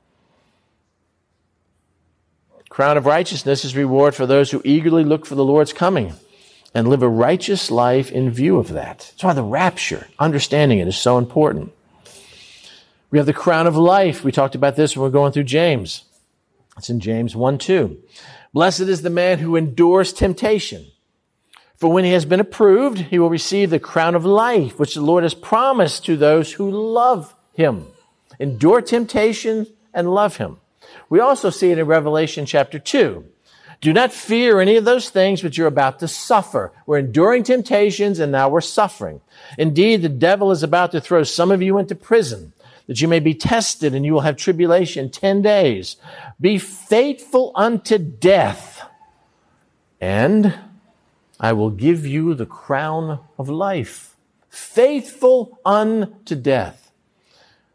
Crown 2.78 2.96
of 2.96 3.06
righteousness 3.06 3.64
is 3.64 3.74
reward 3.74 4.14
for 4.14 4.24
those 4.24 4.52
who 4.52 4.62
eagerly 4.64 5.02
look 5.02 5.26
for 5.26 5.34
the 5.34 5.42
Lord's 5.42 5.72
coming 5.72 6.12
and 6.72 6.86
live 6.86 7.02
a 7.02 7.08
righteous 7.08 7.72
life 7.72 8.12
in 8.12 8.30
view 8.30 8.56
of 8.56 8.68
that. 8.68 8.98
That's 8.98 9.24
why 9.24 9.32
the 9.32 9.42
rapture, 9.42 10.06
understanding 10.20 10.78
it, 10.78 10.86
is 10.86 10.96
so 10.96 11.18
important. 11.18 11.72
We 13.10 13.18
have 13.18 13.26
the 13.26 13.32
crown 13.32 13.66
of 13.66 13.76
life. 13.76 14.22
We 14.22 14.30
talked 14.30 14.54
about 14.54 14.76
this 14.76 14.94
when 14.94 15.02
we 15.02 15.08
we're 15.08 15.12
going 15.12 15.32
through 15.32 15.42
James. 15.42 16.04
It's 16.76 16.88
in 16.88 17.00
James 17.00 17.34
1 17.34 17.58
2. 17.58 18.00
Blessed 18.54 18.82
is 18.82 19.02
the 19.02 19.10
man 19.10 19.40
who 19.40 19.56
endures 19.56 20.12
temptation. 20.12 20.86
For 21.74 21.92
when 21.92 22.04
he 22.04 22.12
has 22.12 22.26
been 22.26 22.38
approved, 22.38 22.98
he 22.98 23.18
will 23.18 23.28
receive 23.28 23.70
the 23.70 23.80
crown 23.80 24.14
of 24.14 24.24
life, 24.24 24.78
which 24.78 24.94
the 24.94 25.00
Lord 25.00 25.24
has 25.24 25.34
promised 25.34 26.04
to 26.06 26.16
those 26.16 26.52
who 26.52 26.70
love 26.70 27.34
him. 27.54 27.88
Endure 28.38 28.82
temptation 28.82 29.66
and 29.92 30.14
love 30.14 30.36
him. 30.36 30.60
We 31.08 31.20
also 31.20 31.50
see 31.50 31.70
it 31.70 31.78
in 31.78 31.86
Revelation 31.86 32.46
chapter 32.46 32.78
2. 32.78 33.24
Do 33.80 33.92
not 33.92 34.12
fear 34.12 34.60
any 34.60 34.76
of 34.76 34.84
those 34.84 35.08
things 35.08 35.42
which 35.42 35.56
you're 35.56 35.68
about 35.68 36.00
to 36.00 36.08
suffer. 36.08 36.72
We're 36.84 36.98
enduring 36.98 37.44
temptations 37.44 38.18
and 38.18 38.32
now 38.32 38.48
we're 38.48 38.60
suffering. 38.60 39.20
Indeed, 39.56 40.02
the 40.02 40.08
devil 40.08 40.50
is 40.50 40.62
about 40.62 40.90
to 40.92 41.00
throw 41.00 41.22
some 41.22 41.52
of 41.52 41.62
you 41.62 41.78
into 41.78 41.94
prison 41.94 42.52
that 42.88 43.00
you 43.00 43.06
may 43.06 43.20
be 43.20 43.34
tested 43.34 43.94
and 43.94 44.04
you 44.04 44.14
will 44.14 44.22
have 44.22 44.36
tribulation 44.36 45.10
10 45.10 45.42
days. 45.42 45.96
Be 46.40 46.58
faithful 46.58 47.52
unto 47.54 47.98
death 47.98 48.82
and 50.00 50.58
I 51.38 51.52
will 51.52 51.70
give 51.70 52.04
you 52.04 52.34
the 52.34 52.46
crown 52.46 53.20
of 53.38 53.48
life. 53.48 54.16
Faithful 54.48 55.58
unto 55.64 56.34
death. 56.34 56.90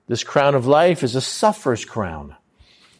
This 0.08 0.24
crown 0.24 0.54
of 0.54 0.68
life 0.68 1.02
is 1.02 1.16
a 1.16 1.22
sufferer's 1.22 1.86
crown 1.86 2.36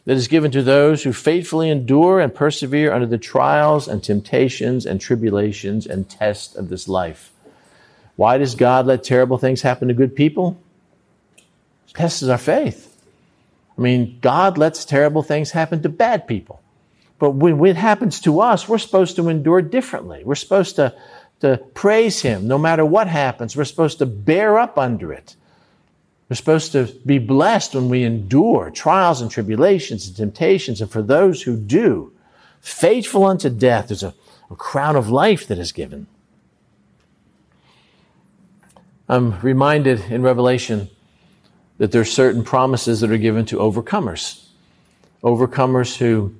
that 0.04 0.16
is 0.16 0.28
given 0.28 0.50
to 0.50 0.62
those 0.62 1.02
who 1.02 1.12
faithfully 1.12 1.70
endure 1.70 2.20
and 2.20 2.34
persevere 2.34 2.92
under 2.92 3.06
the 3.06 3.18
trials 3.18 3.88
and 3.88 4.02
temptations 4.02 4.84
and 4.84 5.00
tribulations 5.00 5.86
and 5.86 6.08
tests 6.08 6.54
of 6.54 6.68
this 6.68 6.88
life. 6.88 7.32
Why 8.16 8.38
does 8.38 8.54
God 8.54 8.86
let 8.86 9.02
terrible 9.02 9.38
things 9.38 9.62
happen 9.62 9.88
to 9.88 9.94
good 9.94 10.14
people? 10.14 10.60
Tests 11.94 12.22
our 12.22 12.38
faith. 12.38 12.90
I 13.76 13.80
mean, 13.80 14.18
God 14.20 14.58
lets 14.58 14.84
terrible 14.84 15.22
things 15.22 15.50
happen 15.50 15.82
to 15.82 15.88
bad 15.88 16.28
people. 16.28 16.60
But 17.18 17.30
when 17.30 17.64
it 17.64 17.76
happens 17.76 18.20
to 18.20 18.40
us, 18.40 18.68
we're 18.68 18.78
supposed 18.78 19.16
to 19.16 19.28
endure 19.28 19.62
differently. 19.62 20.22
We're 20.24 20.34
supposed 20.34 20.76
to, 20.76 20.94
to 21.40 21.56
praise 21.74 22.20
Him 22.22 22.46
no 22.46 22.58
matter 22.58 22.84
what 22.84 23.08
happens. 23.08 23.56
We're 23.56 23.64
supposed 23.64 23.98
to 23.98 24.06
bear 24.06 24.58
up 24.58 24.78
under 24.78 25.12
it. 25.12 25.34
We're 26.28 26.36
supposed 26.36 26.72
to 26.72 26.86
be 27.04 27.18
blessed 27.18 27.74
when 27.74 27.88
we 27.88 28.02
endure 28.02 28.70
trials 28.70 29.20
and 29.20 29.30
tribulations 29.30 30.06
and 30.06 30.16
temptations. 30.16 30.80
And 30.80 30.90
for 30.90 31.02
those 31.02 31.42
who 31.42 31.56
do, 31.56 32.12
faithful 32.60 33.24
unto 33.24 33.50
death, 33.50 33.88
there's 33.88 34.02
a, 34.02 34.14
a 34.50 34.56
crown 34.56 34.96
of 34.96 35.10
life 35.10 35.46
that 35.48 35.58
is 35.58 35.70
given. 35.72 36.06
I'm 39.06 39.38
reminded 39.40 40.00
in 40.10 40.22
Revelation 40.22 40.88
that 41.76 41.92
there 41.92 42.00
are 42.00 42.06
certain 42.06 42.42
promises 42.42 43.00
that 43.00 43.10
are 43.10 43.18
given 43.18 43.44
to 43.46 43.58
overcomers. 43.58 44.46
Overcomers 45.22 45.96
who 45.96 46.34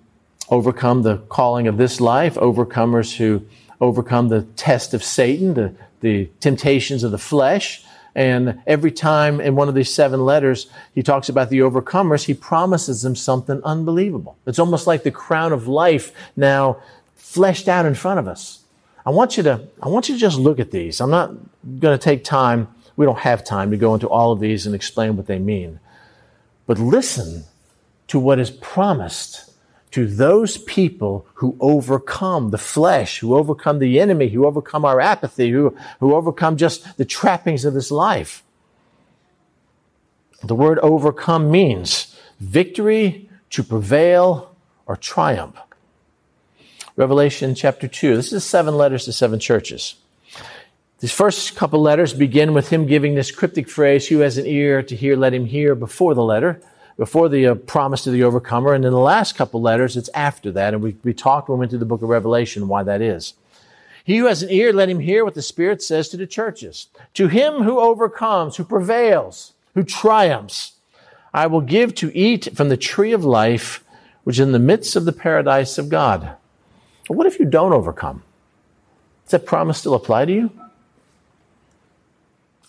overcome 0.49 1.03
the 1.03 1.18
calling 1.29 1.68
of 1.68 1.77
this 1.77 2.01
life, 2.01 2.37
overcomers 2.37 3.16
who 3.16 3.44
overcome 3.81 4.29
the 4.29 4.42
test 4.57 4.94
of 4.94 5.05
Satan, 5.05 5.55
the, 5.55 5.75
the 6.01 6.31
temptations 6.40 7.03
of 7.03 7.11
the 7.11 7.18
flesh, 7.18 7.85
and 8.14 8.61
every 8.66 8.92
time 8.92 9.40
in 9.40 9.57
one 9.57 9.68
of 9.68 9.74
these 9.74 9.92
seven 9.92 10.24
letters, 10.24 10.68
he 10.94 11.03
talks 11.03 11.29
about 11.29 11.50
the 11.50 11.59
overcomers, 11.61 12.24
he 12.24 12.35
promises 12.35 13.03
them 13.03 13.16
something 13.16 13.61
unbelievable. 13.64 14.37
It's 14.46 14.59
almost 14.59 14.87
like 14.87 15.03
the 15.03 15.11
crown 15.11 15.53
of 15.53 15.66
life 15.66 16.12
now 16.37 16.79
fleshed 17.16 17.68
out 17.68 17.87
in 17.87 17.94
front 17.94 18.20
of 18.20 18.29
us. 18.29 18.61
I 19.05 19.11
want 19.11 19.37
you 19.37 19.42
to, 19.42 19.66
I 19.83 19.88
want 19.88 20.09
you 20.09 20.14
to 20.14 20.20
just 20.20 20.38
look 20.38 20.61
at 20.61 20.70
these. 20.70 21.00
I'm 21.00 21.11
not 21.11 21.31
going 21.81 21.98
to 21.98 22.03
take 22.03 22.24
time. 22.24 22.68
We 22.96 23.05
don't 23.05 23.18
have 23.18 23.44
time 23.44 23.70
to 23.72 23.77
go 23.77 23.94
into 23.94 24.09
all 24.09 24.31
of 24.33 24.40
these 24.40 24.66
and 24.66 24.74
explain 24.74 25.16
what 25.16 25.27
they 25.27 25.38
mean. 25.38 25.80
But 26.66 26.78
listen 26.78 27.45
to 28.09 28.18
what 28.18 28.38
is 28.38 28.51
promised 28.51 29.51
to 29.95 30.09
those 30.09 30.59
people 30.59 31.24
who 31.34 31.57
overcome 31.61 32.51
the 32.51 32.59
flesh, 32.59 33.20
who 33.20 33.36
overcome 33.36 33.78
the 33.78 34.01
enemy, 34.01 34.26
who 34.28 34.45
overcome 34.45 34.84
our 34.84 35.01
apathy, 35.01 35.53
who, 35.53 35.72
who 36.01 36.16
overcome 36.16 36.57
just 36.57 36.97
the 36.97 37.05
trappings 37.05 37.64
of 37.64 37.74
this 37.74 37.92
life. 37.92 38.42
The 40.42 40.57
word 40.57 40.80
overcome 40.80 41.49
means 41.49 42.18
victory, 42.40 43.30
to 43.51 43.62
prevail, 43.62 44.57
or 44.84 44.97
triumph. 44.97 45.57
Revelation 46.97 47.55
chapter 47.55 47.86
2. 47.86 48.16
This 48.16 48.32
is 48.32 48.42
seven 48.42 48.76
letters 48.76 49.05
to 49.05 49.12
seven 49.12 49.38
churches. 49.38 49.95
These 50.99 51.12
first 51.12 51.55
couple 51.55 51.80
letters 51.80 52.12
begin 52.12 52.53
with 52.53 52.70
him 52.70 52.88
giving 52.88 53.14
this 53.14 53.30
cryptic 53.30 53.68
phrase, 53.68 54.09
Who 54.09 54.18
has 54.18 54.38
an 54.38 54.47
ear 54.47 54.82
to 54.82 54.97
hear, 54.97 55.14
let 55.14 55.32
him 55.32 55.47
hear, 55.47 55.76
before 55.76 56.14
the 56.14 56.24
letter. 56.24 56.61
Before 56.97 57.28
the 57.28 57.47
uh, 57.47 57.55
promise 57.55 58.05
to 58.05 58.11
the 58.11 58.22
overcomer, 58.22 58.72
and 58.72 58.84
in 58.84 58.92
the 58.92 58.99
last 58.99 59.34
couple 59.34 59.61
letters, 59.61 59.97
it's 59.97 60.11
after 60.14 60.51
that. 60.53 60.74
And 60.74 60.82
we, 60.82 60.97
we 61.03 61.12
talked 61.12 61.49
when 61.49 61.59
we 61.59 61.61
went 61.61 61.70
through 61.70 61.80
the 61.80 61.86
book 61.86 62.03
of 62.03 62.09
Revelation 62.09 62.68
why 62.68 62.82
that 62.82 63.03
is. 63.03 63.34
He 64.05 64.18
who 64.18 64.26
has 64.26 64.42
an 64.42 64.51
ear, 64.51 64.72
let 64.72 64.90
him 64.90 65.01
hear 65.01 65.24
what 65.24 65.34
the 65.34 65.42
Spirit 65.42 65.82
says 65.82 66.09
to 66.11 66.16
the 66.16 66.26
churches. 66.26 66.88
To 67.14 67.28
him 67.28 67.62
who 67.62 67.80
overcomes, 67.80 68.57
who 68.57 68.64
prevails, 68.64 69.55
who 69.74 69.82
triumphs, 69.82 70.72
I 71.32 71.47
will 71.47 71.62
give 71.62 71.95
to 71.97 72.16
eat 72.16 72.55
from 72.55 72.68
the 72.68 72.76
tree 72.76 73.12
of 73.12 73.24
life, 73.24 73.82
which 74.22 74.36
is 74.36 74.40
in 74.40 74.53
the 74.53 74.59
midst 74.59 74.95
of 74.95 75.05
the 75.05 75.12
paradise 75.12 75.78
of 75.78 75.88
God. 75.88 76.36
But 77.09 77.16
what 77.16 77.26
if 77.26 77.38
you 77.38 77.47
don't 77.47 77.72
overcome? 77.72 78.22
Does 79.24 79.32
that 79.32 79.47
promise 79.47 79.78
still 79.78 79.95
apply 79.95 80.26
to 80.26 80.32
you? 80.32 80.51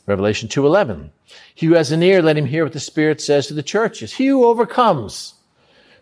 Revelation 0.07 0.47
2:11. 0.47 1.11
He 1.53 1.65
who 1.65 1.73
has 1.73 1.91
an 1.91 2.03
ear, 2.03 2.21
let 2.21 2.37
him 2.37 2.45
hear 2.45 2.63
what 2.63 2.73
the 2.73 2.79
Spirit 2.79 3.21
says 3.21 3.47
to 3.47 3.53
the 3.53 3.63
churches. 3.63 4.13
He 4.13 4.27
who 4.27 4.45
overcomes 4.45 5.35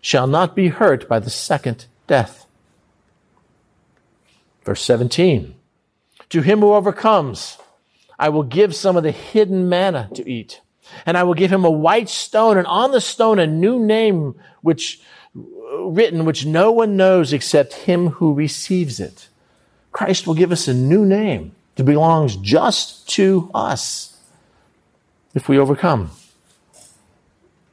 shall 0.01 0.27
not 0.27 0.55
be 0.55 0.67
hurt 0.67 1.07
by 1.07 1.19
the 1.19 1.29
second 1.29 1.85
death. 2.07 2.45
Verse 4.63 4.81
17. 4.81 5.55
To 6.29 6.41
him 6.41 6.59
who 6.59 6.73
overcomes, 6.73 7.57
I 8.19 8.29
will 8.29 8.43
give 8.43 8.75
some 8.75 8.97
of 8.97 9.03
the 9.03 9.11
hidden 9.11 9.69
manna 9.69 10.09
to 10.15 10.29
eat. 10.29 10.61
And 11.05 11.17
I 11.17 11.23
will 11.23 11.33
give 11.33 11.51
him 11.51 11.63
a 11.63 11.71
white 11.71 12.09
stone, 12.09 12.57
and 12.57 12.67
on 12.67 12.91
the 12.91 12.99
stone 12.99 13.39
a 13.39 13.47
new 13.47 13.79
name 13.79 14.35
which 14.61 15.01
written, 15.33 16.25
which 16.25 16.45
no 16.45 16.71
one 16.71 16.97
knows 16.97 17.31
except 17.31 17.73
him 17.73 18.09
who 18.09 18.33
receives 18.33 18.99
it. 18.99 19.29
Christ 19.91 20.27
will 20.27 20.33
give 20.33 20.51
us 20.51 20.67
a 20.67 20.73
new 20.73 21.05
name 21.05 21.55
that 21.75 21.83
belongs 21.83 22.35
just 22.37 23.07
to 23.09 23.49
us 23.53 24.17
if 25.33 25.49
we 25.49 25.57
overcome. 25.57 26.11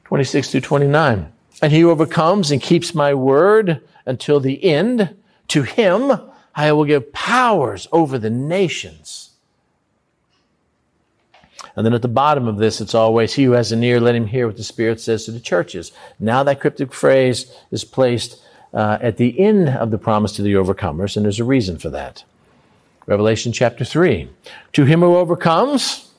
26 0.05 0.51
through 0.51 0.61
29. 0.61 1.31
And 1.61 1.71
he 1.71 1.81
who 1.81 1.91
overcomes 1.91 2.51
and 2.51 2.61
keeps 2.61 2.95
my 2.95 3.13
word 3.13 3.81
until 4.05 4.39
the 4.39 4.63
end, 4.63 5.15
to 5.49 5.63
him 5.63 6.11
I 6.55 6.71
will 6.71 6.85
give 6.85 7.13
powers 7.13 7.87
over 7.91 8.17
the 8.17 8.29
nations. 8.29 9.31
And 11.75 11.85
then 11.85 11.93
at 11.93 12.01
the 12.01 12.07
bottom 12.07 12.47
of 12.47 12.57
this, 12.57 12.81
it's 12.81 12.95
always, 12.95 13.33
He 13.33 13.45
who 13.45 13.51
has 13.51 13.71
an 13.71 13.83
ear, 13.83 13.99
let 13.99 14.15
him 14.15 14.27
hear 14.27 14.47
what 14.47 14.57
the 14.57 14.63
Spirit 14.63 14.99
says 14.99 15.25
to 15.25 15.31
the 15.31 15.39
churches. 15.39 15.91
Now 16.19 16.43
that 16.43 16.59
cryptic 16.59 16.93
phrase 16.93 17.55
is 17.71 17.85
placed 17.85 18.41
uh, 18.73 18.97
at 19.01 19.17
the 19.17 19.39
end 19.39 19.69
of 19.69 19.91
the 19.91 19.97
promise 19.97 20.33
to 20.33 20.41
the 20.41 20.53
overcomers, 20.53 21.15
and 21.15 21.25
there's 21.25 21.39
a 21.39 21.45
reason 21.45 21.77
for 21.77 21.89
that. 21.89 22.23
Revelation 23.11 23.51
chapter 23.51 23.83
3. 23.83 24.29
To 24.71 24.85
him 24.85 25.01
who 25.01 25.17
overcomes, 25.17 26.11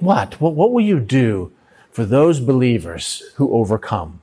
what? 0.00 0.40
What, 0.40 0.54
what 0.56 0.72
will 0.72 0.84
you 0.84 0.98
do 0.98 1.52
for 1.92 2.04
those 2.04 2.40
believers 2.40 3.22
who 3.36 3.54
overcome? 3.54 4.20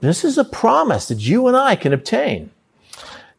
This 0.00 0.24
is 0.24 0.36
a 0.36 0.44
promise 0.44 1.08
that 1.08 1.20
you 1.20 1.46
and 1.46 1.56
I 1.56 1.74
can 1.74 1.94
obtain. 1.94 2.50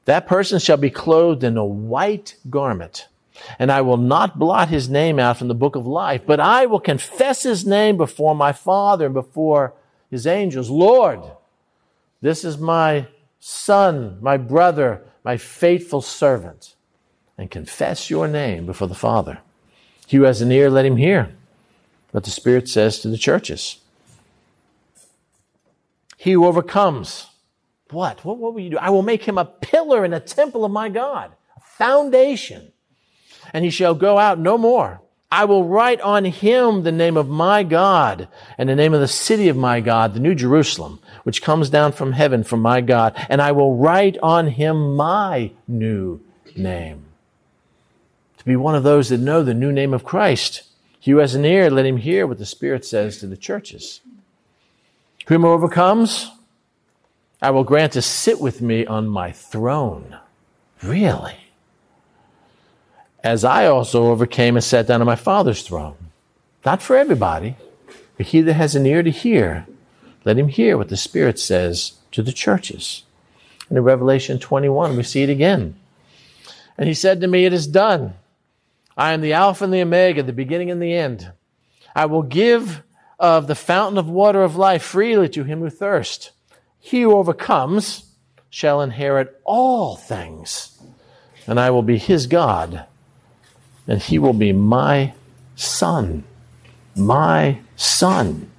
That 0.05 0.25
person 0.25 0.57
shall 0.57 0.77
be 0.77 0.89
clothed 0.89 1.43
in 1.43 1.55
a 1.55 1.63
white 1.63 2.35
garment, 2.49 3.07
and 3.59 3.71
I 3.71 3.81
will 3.81 3.97
not 3.97 4.39
blot 4.39 4.69
his 4.69 4.89
name 4.89 5.19
out 5.19 5.37
from 5.37 5.47
the 5.47 5.53
book 5.53 5.75
of 5.75 5.85
life, 5.85 6.25
but 6.25 6.39
I 6.39 6.65
will 6.65 6.79
confess 6.79 7.43
his 7.43 7.63
name 7.63 7.95
before 7.95 8.33
my 8.33 8.53
Father 8.53 9.05
and 9.05 9.13
before 9.13 9.75
his 10.09 10.25
angels. 10.25 10.71
Lord, 10.71 11.19
this 12.21 12.43
is 12.43 12.57
my 12.57 13.05
son, 13.39 14.17
my 14.19 14.37
brother, 14.37 15.03
my 15.23 15.37
faithful 15.37 16.01
servant, 16.01 16.73
and 17.37 17.51
confess 17.51 18.09
your 18.09 18.27
name 18.27 18.65
before 18.65 18.87
the 18.87 18.95
Father. 18.95 19.39
He 20.07 20.17
who 20.17 20.23
has 20.23 20.41
an 20.41 20.51
ear, 20.51 20.69
let 20.69 20.85
him 20.85 20.97
hear 20.97 21.35
what 22.11 22.23
the 22.23 22.29
Spirit 22.29 22.69
says 22.69 22.99
to 22.99 23.09
the 23.09 23.17
churches. 23.17 23.79
He 26.17 26.31
who 26.31 26.45
overcomes, 26.45 27.27
what? 27.91 28.23
What, 28.23 28.37
what 28.37 28.53
will 28.53 28.61
you 28.61 28.71
do? 28.71 28.77
I 28.77 28.89
will 28.89 29.01
make 29.03 29.23
him 29.23 29.37
a 29.37 29.45
pillar 29.45 30.05
in 30.05 30.13
a 30.13 30.19
temple 30.19 30.65
of 30.65 30.71
my 30.71 30.89
God, 30.89 31.31
a 31.57 31.59
foundation, 31.59 32.71
and 33.53 33.65
he 33.65 33.71
shall 33.71 33.95
go 33.95 34.17
out 34.17 34.39
no 34.39 34.57
more. 34.57 35.01
I 35.31 35.45
will 35.45 35.67
write 35.67 35.99
on 36.01 36.23
him 36.23 36.83
the 36.83 36.91
name 36.91 37.17
of 37.17 37.27
my 37.27 37.63
God 37.63 38.29
and 38.57 38.69
the 38.69 38.75
name 38.75 38.93
of 38.93 39.01
the 39.01 39.07
city 39.07 39.49
of 39.49 39.57
my 39.57 39.81
God, 39.81 40.13
the 40.13 40.19
New 40.19 40.35
Jerusalem, 40.35 40.99
which 41.23 41.41
comes 41.41 41.69
down 41.69 41.91
from 41.91 42.13
heaven 42.13 42.43
from 42.43 42.61
my 42.61 42.79
God, 42.79 43.13
and 43.27 43.41
I 43.41 43.51
will 43.51 43.75
write 43.75 44.17
on 44.23 44.47
him 44.47 44.95
my 44.95 45.51
new 45.67 46.21
name. 46.55 47.05
To 48.45 48.49
be 48.49 48.55
one 48.55 48.75
of 48.75 48.83
those 48.83 49.09
that 49.09 49.17
know 49.17 49.41
the 49.41 49.55
new 49.55 49.71
name 49.71 49.91
of 49.91 50.03
Christ. 50.03 50.61
He 50.99 51.09
who 51.09 51.17
has 51.17 51.33
an 51.33 51.45
ear, 51.45 51.71
let 51.71 51.87
him 51.87 51.97
hear 51.97 52.27
what 52.27 52.37
the 52.37 52.45
Spirit 52.45 52.85
says 52.85 53.17
to 53.17 53.25
the 53.25 53.35
churches. 53.35 54.01
Whom 55.25 55.43
overcomes, 55.43 56.29
I 57.41 57.49
will 57.49 57.63
grant 57.63 57.93
to 57.93 58.03
sit 58.03 58.39
with 58.39 58.61
me 58.61 58.85
on 58.85 59.07
my 59.07 59.31
throne. 59.31 60.19
Really? 60.83 61.37
As 63.23 63.43
I 63.43 63.65
also 63.65 64.11
overcame 64.11 64.55
and 64.55 64.63
sat 64.63 64.85
down 64.85 65.01
on 65.01 65.07
my 65.07 65.15
Father's 65.15 65.63
throne. 65.63 65.97
Not 66.63 66.83
for 66.83 66.95
everybody, 66.95 67.55
but 68.15 68.27
he 68.27 68.41
that 68.41 68.53
has 68.53 68.75
an 68.75 68.85
ear 68.85 69.01
to 69.01 69.09
hear, 69.09 69.65
let 70.23 70.37
him 70.37 70.49
hear 70.49 70.77
what 70.77 70.89
the 70.89 70.97
Spirit 70.97 71.39
says 71.39 71.93
to 72.11 72.21
the 72.21 72.31
churches. 72.31 73.05
And 73.69 73.77
in 73.79 73.83
Revelation 73.83 74.37
21, 74.37 74.95
we 74.95 75.01
see 75.01 75.23
it 75.23 75.31
again. 75.31 75.79
And 76.77 76.87
he 76.87 76.93
said 76.93 77.21
to 77.21 77.27
me, 77.27 77.45
It 77.45 77.53
is 77.53 77.65
done. 77.65 78.13
I 78.97 79.13
am 79.13 79.21
the 79.21 79.33
Alpha 79.33 79.63
and 79.63 79.73
the 79.73 79.81
Omega, 79.81 80.23
the 80.23 80.33
beginning 80.33 80.71
and 80.71 80.81
the 80.81 80.93
end. 80.93 81.31
I 81.95 82.05
will 82.05 82.23
give 82.23 82.83
of 83.19 83.47
the 83.47 83.55
fountain 83.55 83.97
of 83.97 84.09
water 84.09 84.43
of 84.43 84.55
life 84.55 84.83
freely 84.83 85.29
to 85.29 85.43
him 85.43 85.59
who 85.59 85.69
thirsts. 85.69 86.31
He 86.79 87.01
who 87.01 87.15
overcomes 87.15 88.11
shall 88.49 88.81
inherit 88.81 89.39
all 89.43 89.95
things, 89.95 90.79
and 91.47 91.59
I 91.59 91.71
will 91.71 91.81
be 91.81 91.97
his 91.97 92.27
God, 92.27 92.85
and 93.87 94.01
he 94.01 94.19
will 94.19 94.33
be 94.33 94.53
my 94.53 95.13
son. 95.55 96.23
My 96.95 97.59
son. 97.75 98.49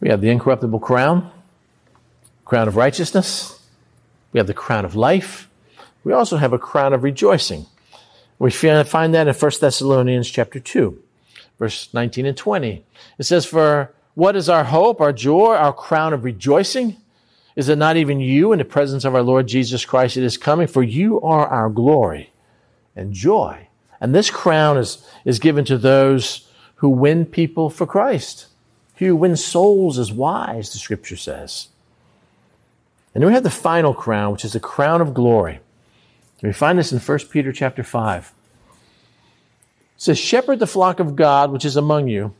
We 0.00 0.10
have 0.10 0.20
the 0.20 0.30
incorruptible 0.30 0.80
crown, 0.80 1.30
crown 2.44 2.68
of 2.68 2.76
righteousness. 2.76 3.60
We 4.32 4.38
have 4.38 4.46
the 4.46 4.54
crown 4.54 4.84
of 4.84 4.94
life. 4.94 5.48
We 6.06 6.12
also 6.12 6.36
have 6.36 6.52
a 6.52 6.58
crown 6.58 6.92
of 6.92 7.02
rejoicing. 7.02 7.66
We 8.38 8.52
find 8.52 9.12
that 9.12 9.26
in 9.26 9.34
1 9.34 9.52
Thessalonians 9.60 10.30
chapter 10.30 10.60
2, 10.60 11.02
verse 11.58 11.92
19 11.92 12.26
and 12.26 12.36
20. 12.36 12.84
It 13.18 13.24
says, 13.24 13.44
For 13.44 13.92
what 14.14 14.36
is 14.36 14.48
our 14.48 14.62
hope, 14.62 15.00
our 15.00 15.12
joy, 15.12 15.56
our 15.56 15.72
crown 15.72 16.12
of 16.12 16.22
rejoicing? 16.22 16.98
Is 17.56 17.68
it 17.68 17.78
not 17.78 17.96
even 17.96 18.20
you 18.20 18.52
in 18.52 18.60
the 18.60 18.64
presence 18.64 19.04
of 19.04 19.16
our 19.16 19.22
Lord 19.22 19.48
Jesus 19.48 19.84
Christ 19.84 20.14
that 20.14 20.22
is 20.22 20.38
coming? 20.38 20.68
For 20.68 20.84
you 20.84 21.20
are 21.22 21.48
our 21.48 21.68
glory 21.68 22.30
and 22.94 23.12
joy. 23.12 23.66
And 24.00 24.14
this 24.14 24.30
crown 24.30 24.78
is, 24.78 25.04
is 25.24 25.40
given 25.40 25.64
to 25.64 25.76
those 25.76 26.48
who 26.76 26.88
win 26.88 27.26
people 27.26 27.68
for 27.68 27.84
Christ. 27.84 28.46
Who 28.98 29.16
wins 29.16 29.44
souls 29.44 29.98
is 29.98 30.12
wise, 30.12 30.72
the 30.72 30.78
scripture 30.78 31.16
says. 31.16 31.66
And 33.12 33.22
then 33.22 33.26
we 33.26 33.34
have 33.34 33.42
the 33.42 33.50
final 33.50 33.92
crown, 33.92 34.30
which 34.30 34.44
is 34.44 34.52
the 34.52 34.60
crown 34.60 35.00
of 35.00 35.12
glory. 35.12 35.58
We 36.42 36.52
find 36.52 36.78
this 36.78 36.92
in 36.92 36.98
1 36.98 37.18
Peter 37.30 37.52
chapter 37.52 37.82
5. 37.82 38.32
It 38.66 40.02
says, 40.02 40.18
Shepherd 40.18 40.58
the 40.58 40.66
flock 40.66 41.00
of 41.00 41.16
God 41.16 41.50
which 41.50 41.64
is 41.64 41.76
among 41.76 42.08
you, 42.08 42.34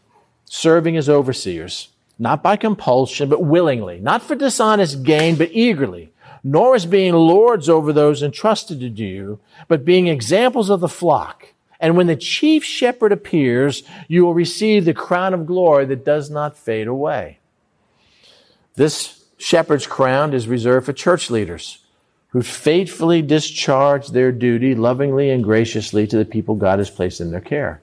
serving 0.44 0.96
as 0.96 1.08
overseers, 1.08 1.88
not 2.18 2.42
by 2.42 2.56
compulsion, 2.56 3.28
but 3.28 3.42
willingly, 3.42 3.98
not 3.98 4.22
for 4.22 4.34
dishonest 4.34 5.02
gain, 5.02 5.36
but 5.36 5.50
eagerly, 5.52 6.12
nor 6.44 6.74
as 6.74 6.84
being 6.84 7.14
lords 7.14 7.68
over 7.68 7.92
those 7.92 8.22
entrusted 8.22 8.80
to 8.80 8.88
you, 8.88 9.40
but 9.68 9.84
being 9.84 10.06
examples 10.06 10.68
of 10.68 10.80
the 10.80 10.88
flock. 10.88 11.54
And 11.80 11.96
when 11.96 12.06
the 12.06 12.16
chief 12.16 12.64
shepherd 12.64 13.12
appears, 13.12 13.82
you 14.08 14.24
will 14.24 14.34
receive 14.34 14.84
the 14.84 14.94
crown 14.94 15.34
of 15.34 15.46
glory 15.46 15.86
that 15.86 16.04
does 16.04 16.30
not 16.30 16.56
fade 16.56 16.86
away. 16.86 17.38
This 18.74 19.24
shepherd's 19.38 19.86
crown 19.86 20.34
is 20.34 20.48
reserved 20.48 20.86
for 20.86 20.92
church 20.92 21.30
leaders 21.30 21.85
who 22.36 22.42
faithfully 22.42 23.22
discharge 23.22 24.08
their 24.08 24.30
duty 24.30 24.74
lovingly 24.74 25.30
and 25.30 25.42
graciously 25.42 26.06
to 26.06 26.18
the 26.18 26.24
people 26.26 26.54
God 26.54 26.78
has 26.78 26.90
placed 26.90 27.18
in 27.18 27.30
their 27.30 27.40
care. 27.40 27.80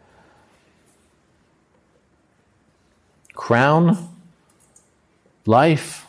Crown, 3.33 4.09
life, 5.47 6.05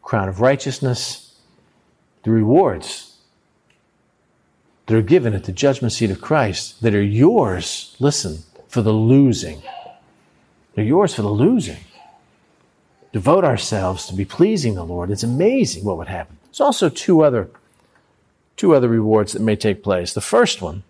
crown 0.00 0.28
of 0.28 0.40
righteousness, 0.40 1.40
the 2.22 2.30
rewards 2.30 3.16
that 4.86 4.94
are 4.96 5.02
given 5.02 5.34
at 5.34 5.42
the 5.42 5.50
judgment 5.50 5.92
seat 5.92 6.12
of 6.12 6.20
Christ 6.20 6.80
that 6.82 6.94
are 6.94 7.02
yours, 7.02 7.96
listen, 7.98 8.44
for 8.68 8.80
the 8.80 8.92
losing. 8.92 9.60
They're 10.76 10.84
yours 10.84 11.16
for 11.16 11.22
the 11.22 11.30
losing. 11.30 11.80
Devote 13.12 13.42
ourselves 13.42 14.06
to 14.06 14.14
be 14.14 14.24
pleasing 14.24 14.76
the 14.76 14.84
Lord. 14.84 15.10
It's 15.10 15.24
amazing 15.24 15.82
what 15.82 15.96
would 15.96 16.06
happen. 16.06 16.36
There's 16.44 16.60
also 16.60 16.88
two 16.88 17.22
other, 17.22 17.50
two 18.58 18.74
other 18.74 18.88
rewards 18.88 19.32
that 19.32 19.40
may 19.40 19.56
take 19.56 19.82
place. 19.82 20.12
The 20.12 20.20
first 20.20 20.60
one 20.60 20.82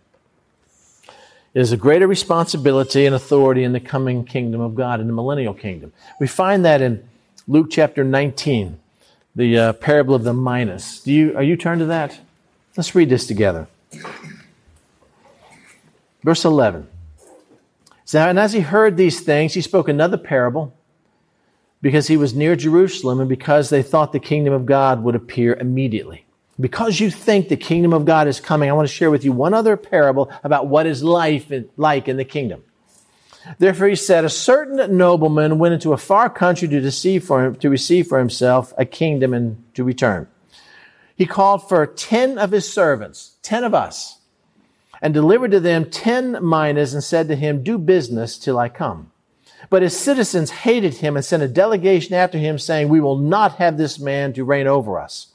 is 1.54 1.70
a 1.70 1.76
greater 1.76 2.06
responsibility 2.06 3.06
and 3.06 3.14
authority 3.14 3.62
in 3.62 3.72
the 3.72 3.80
coming 3.80 4.24
kingdom 4.24 4.60
of 4.60 4.74
God, 4.74 5.00
in 5.00 5.06
the 5.06 5.12
millennial 5.12 5.54
kingdom. 5.54 5.92
We 6.18 6.26
find 6.26 6.64
that 6.64 6.80
in 6.80 7.06
Luke 7.46 7.68
chapter 7.70 8.02
19, 8.02 8.78
the 9.36 9.58
uh, 9.58 9.72
parable 9.74 10.14
of 10.14 10.24
the 10.24 10.34
minas. 10.34 11.00
Do 11.00 11.12
you, 11.12 11.36
are 11.36 11.42
you 11.42 11.56
turned 11.56 11.80
to 11.80 11.86
that? 11.86 12.18
Let's 12.76 12.94
read 12.94 13.10
this 13.10 13.26
together. 13.26 13.68
Verse 16.24 16.44
11. 16.44 16.88
So, 18.04 18.20
and 18.20 18.38
as 18.38 18.52
he 18.52 18.60
heard 18.60 18.96
these 18.96 19.20
things, 19.20 19.54
he 19.54 19.60
spoke 19.60 19.88
another 19.88 20.16
parable 20.16 20.74
because 21.82 22.08
he 22.08 22.16
was 22.16 22.34
near 22.34 22.56
Jerusalem 22.56 23.20
and 23.20 23.28
because 23.28 23.68
they 23.68 23.82
thought 23.82 24.12
the 24.12 24.20
kingdom 24.20 24.54
of 24.54 24.64
God 24.64 25.02
would 25.02 25.14
appear 25.14 25.54
immediately. 25.54 26.24
Because 26.60 26.98
you 26.98 27.10
think 27.10 27.48
the 27.48 27.56
kingdom 27.56 27.92
of 27.92 28.04
God 28.04 28.26
is 28.26 28.40
coming, 28.40 28.68
I 28.68 28.72
want 28.72 28.88
to 28.88 28.94
share 28.94 29.10
with 29.10 29.24
you 29.24 29.32
one 29.32 29.54
other 29.54 29.76
parable 29.76 30.30
about 30.42 30.66
what 30.66 30.86
is 30.86 31.04
life 31.04 31.52
like 31.76 32.08
in 32.08 32.16
the 32.16 32.24
kingdom. 32.24 32.64
Therefore, 33.58 33.88
he 33.88 33.96
said, 33.96 34.24
a 34.24 34.28
certain 34.28 34.96
nobleman 34.96 35.58
went 35.58 35.74
into 35.74 35.92
a 35.92 35.96
far 35.96 36.28
country 36.28 36.68
to, 36.68 36.80
deceive 36.80 37.24
for 37.24 37.46
him, 37.46 37.54
to 37.56 37.70
receive 37.70 38.08
for 38.08 38.18
himself 38.18 38.74
a 38.76 38.84
kingdom 38.84 39.32
and 39.32 39.62
to 39.74 39.84
return. 39.84 40.26
He 41.16 41.26
called 41.26 41.68
for 41.68 41.86
ten 41.86 42.38
of 42.38 42.50
his 42.50 42.70
servants, 42.70 43.36
ten 43.42 43.64
of 43.64 43.72
us, 43.72 44.18
and 45.00 45.14
delivered 45.14 45.52
to 45.52 45.60
them 45.60 45.88
ten 45.88 46.36
minas 46.42 46.92
and 46.92 47.02
said 47.02 47.28
to 47.28 47.36
him, 47.36 47.62
do 47.62 47.78
business 47.78 48.36
till 48.36 48.58
I 48.58 48.68
come. 48.68 49.12
But 49.70 49.82
his 49.82 49.96
citizens 49.96 50.50
hated 50.50 50.94
him 50.94 51.16
and 51.16 51.24
sent 51.24 51.42
a 51.42 51.48
delegation 51.48 52.14
after 52.14 52.36
him 52.38 52.58
saying, 52.58 52.88
we 52.88 53.00
will 53.00 53.16
not 53.16 53.56
have 53.56 53.78
this 53.78 53.98
man 53.98 54.32
to 54.34 54.44
reign 54.44 54.66
over 54.66 54.98
us. 54.98 55.28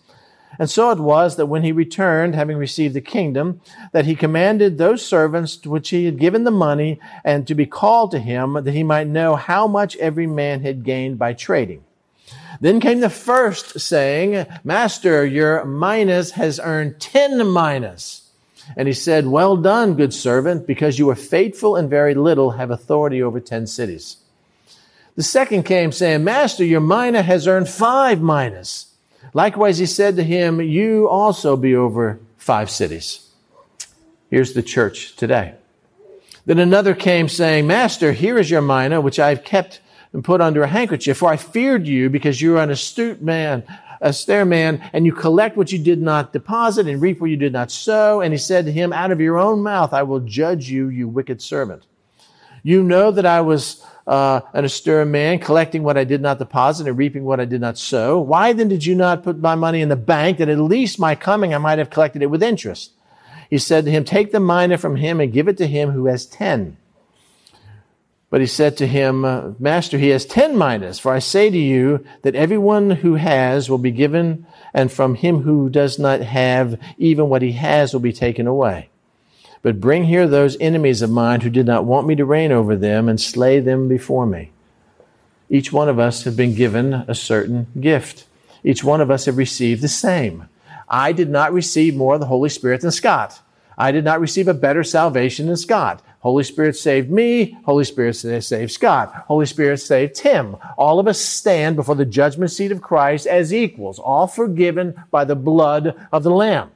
And 0.60 0.70
so 0.70 0.92
it 0.92 1.00
was 1.00 1.36
that 1.36 1.48
when 1.48 1.64
he 1.64 1.72
returned, 1.72 2.36
having 2.36 2.58
received 2.58 2.94
the 2.94 3.02
kingdom, 3.02 3.62
that 3.92 4.06
he 4.06 4.16
commanded 4.16 4.78
those 4.78 5.06
servants 5.06 5.58
to 5.58 5.70
which 5.70 5.90
he 5.90 6.06
had 6.06 6.20
given 6.20 6.44
the 6.44 6.52
money 6.52 7.00
and 7.24 7.48
to 7.48 7.56
be 7.56 7.66
called 7.66 8.12
to 8.12 8.20
him 8.20 8.54
that 8.54 8.74
he 8.74 8.84
might 8.84 9.08
know 9.08 9.36
how 9.36 9.68
much 9.68 9.96
every 9.98 10.28
man 10.28 10.62
had 10.62 10.84
gained 10.84 11.18
by 11.18 11.34
trading. 11.34 11.84
Then 12.62 12.80
came 12.80 13.00
the 13.00 13.10
first 13.10 13.80
saying, 13.80 14.46
Master, 14.64 15.26
your 15.26 15.66
minas 15.66 16.32
has 16.32 16.60
earned 16.60 17.00
ten 17.00 17.38
minas. 17.52 18.30
And 18.78 18.88
he 18.88 18.94
said, 18.94 19.28
Well 19.28 19.58
done, 19.58 19.96
good 19.96 20.14
servant, 20.14 20.68
because 20.68 20.98
you 20.98 21.08
were 21.08 21.16
faithful 21.16 21.76
in 21.76 21.90
very 21.90 22.14
little, 22.14 22.52
have 22.52 22.72
authority 22.72 23.22
over 23.22 23.40
ten 23.40 23.68
cities. 23.68 24.18
The 25.16 25.24
second 25.24 25.64
came 25.64 25.92
saying, 25.92 26.24
Master, 26.24 26.64
your 26.64 26.80
mina 26.80 27.22
has 27.22 27.48
earned 27.48 27.70
five 27.70 28.22
minas. 28.22 28.93
Likewise, 29.34 29.78
he 29.78 29.86
said 29.86 30.16
to 30.18 30.24
him, 30.24 30.62
You 30.62 31.08
also 31.08 31.56
be 31.56 31.76
over 31.76 32.20
five 32.38 32.70
cities. 32.70 33.30
Here's 34.30 34.54
the 34.54 34.64
church 34.64 35.16
today. 35.16 35.56
Then 36.46 36.60
another 36.60 36.94
came 36.94 37.30
saying, 37.30 37.68
Master, 37.68 38.12
here 38.12 38.38
is 38.38 38.50
your 38.50 38.62
mina, 38.62 39.00
which 39.00 39.20
I 39.20 39.30
have 39.30 39.44
kept 39.44 39.80
and 40.12 40.24
put 40.24 40.42
under 40.42 40.64
a 40.64 40.68
handkerchief, 40.68 41.18
for 41.18 41.30
I 41.30 41.38
feared 41.38 41.88
you 41.88 42.10
because 42.10 42.42
you 42.42 42.58
are 42.58 42.64
an 42.64 42.70
astute 42.70 43.22
man, 43.22 43.64
a 44.02 44.14
stare 44.14 44.46
man, 44.46 44.88
and 44.94 45.06
you 45.06 45.14
collect 45.14 45.58
what 45.58 45.72
you 45.72 45.80
did 45.80 46.02
not 46.02 46.34
deposit 46.34 46.88
and 46.88 47.02
reap 47.02 47.20
what 47.22 47.30
you 47.30 47.38
did 47.38 47.54
not 47.54 47.72
sow. 47.72 48.22
And 48.22 48.34
he 48.34 48.38
said 48.38 48.66
to 48.66 48.72
him, 48.72 48.94
Out 48.94 49.12
of 49.12 49.22
your 49.22 49.38
own 49.38 49.64
mouth 49.64 49.94
I 49.94 50.04
will 50.04 50.20
judge 50.20 50.70
you, 50.70 50.90
you 50.90 51.08
wicked 51.08 51.42
servant. 51.42 51.86
You 52.64 52.82
know 52.82 53.12
that 53.12 53.26
I 53.26 53.42
was 53.42 53.84
uh, 54.08 54.42
an 54.54 54.66
austere 54.66 55.06
man, 55.06 55.40
collecting 55.40 55.84
what 55.84 55.98
I 55.98 56.04
did 56.04 56.22
not 56.22 56.40
deposit 56.40 56.88
and 56.88 56.98
reaping 56.98 57.26
what 57.26 57.40
I 57.40 57.46
did 57.46 57.62
not 57.62 57.78
sow. 57.78 58.20
Why 58.20 58.54
then 58.54 58.70
did 58.70 58.86
you 58.86 58.96
not 58.96 59.24
put 59.24 59.40
my 59.40 59.56
money 59.56 59.82
in 59.82 59.90
the 59.90 59.96
bank 59.96 60.38
that 60.38 60.50
at 60.50 60.58
least 60.58 61.00
my 61.00 61.16
coming 61.16 61.54
I 61.54 61.58
might 61.58 61.80
have 61.80 61.90
collected 61.90 62.22
it 62.22 62.30
with 62.30 62.44
interest? 62.44 62.92
He 63.50 63.58
said 63.58 63.86
to 63.86 63.92
him, 63.92 64.04
Take 64.04 64.32
the 64.32 64.40
mina 64.40 64.78
from 64.78 64.96
him 64.96 65.20
and 65.20 65.32
give 65.32 65.48
it 65.48 65.58
to 65.58 65.68
him 65.68 65.92
who 65.92 66.08
has 66.08 66.26
ten. 66.26 66.78
But 68.30 68.42
he 68.42 68.48
said 68.48 68.78
to 68.78 68.88
him, 68.88 69.26
uh, 69.26 69.52
Master, 69.60 70.00
he 70.00 70.10
has 70.10 70.26
ten 70.26 70.58
minas, 70.58 70.98
for 70.98 71.14
I 71.14 71.20
say 71.20 71.52
to 71.52 71.58
you 71.58 72.04
that 72.24 72.34
everyone 72.34 72.90
who 72.90 73.14
has 73.14 73.70
will 73.70 73.78
be 73.78 73.92
given, 73.92 74.48
and 74.74 74.92
from 74.92 75.16
him 75.16 75.42
who 75.42 75.70
does 75.70 76.00
not 76.00 76.22
have, 76.22 76.80
even 76.98 77.30
what 77.30 77.44
he 77.44 77.52
has 77.52 77.94
will 77.94 78.00
be 78.00 78.12
taken 78.12 78.48
away. 78.48 78.90
But 79.64 79.80
bring 79.80 80.04
here 80.04 80.28
those 80.28 80.58
enemies 80.60 81.02
of 81.02 81.10
mine 81.10 81.42
who 81.42 81.50
did 81.50 81.66
not 81.66 81.86
want 81.86 82.06
me 82.06 82.16
to 82.16 82.26
reign 82.26 82.52
over 82.52 82.76
them 82.76 83.10
and 83.10 83.20
slay 83.20 83.60
them 83.60 83.88
before 83.88 84.28
me. 84.28 84.52
Each 85.50 85.72
one 85.72 85.88
of 85.88 85.98
us 85.98 86.26
have 86.26 86.36
been 86.36 86.54
given 86.54 86.94
a 86.94 87.16
certain 87.16 87.68
gift. 87.80 88.26
Each 88.64 88.84
one 88.84 89.02
of 89.02 89.10
us 89.10 89.26
have 89.26 89.38
received 89.38 89.82
the 89.82 89.88
same. 89.88 90.50
I 90.90 91.14
did 91.14 91.30
not 91.30 91.54
receive 91.54 91.96
more 91.96 92.16
of 92.16 92.20
the 92.20 92.28
Holy 92.28 92.50
Spirit 92.50 92.82
than 92.82 92.92
Scott. 92.92 93.40
I 93.78 93.92
did 93.92 94.04
not 94.04 94.20
receive 94.20 94.48
a 94.48 94.54
better 94.54 94.84
salvation 94.84 95.48
than 95.48 95.58
Scott. 95.58 96.04
Holy 96.20 96.44
Spirit 96.44 96.76
saved 96.76 97.10
me. 97.10 97.58
Holy 97.66 97.86
Spirit 97.86 98.14
saved 98.14 98.72
Scott. 98.72 99.14
Holy 99.28 99.46
Spirit 99.46 99.78
saved 99.78 100.16
Tim. 100.16 100.58
All 100.78 101.00
of 101.00 101.08
us 101.08 101.20
stand 101.20 101.76
before 101.76 101.96
the 101.96 102.06
judgment 102.06 102.52
seat 102.52 102.72
of 102.72 102.82
Christ 102.82 103.28
as 103.28 103.54
equals, 103.54 103.98
all 103.98 104.28
forgiven 104.28 104.94
by 105.10 105.24
the 105.24 105.36
blood 105.36 105.96
of 106.12 106.24
the 106.24 106.32
Lamb. 106.32 106.72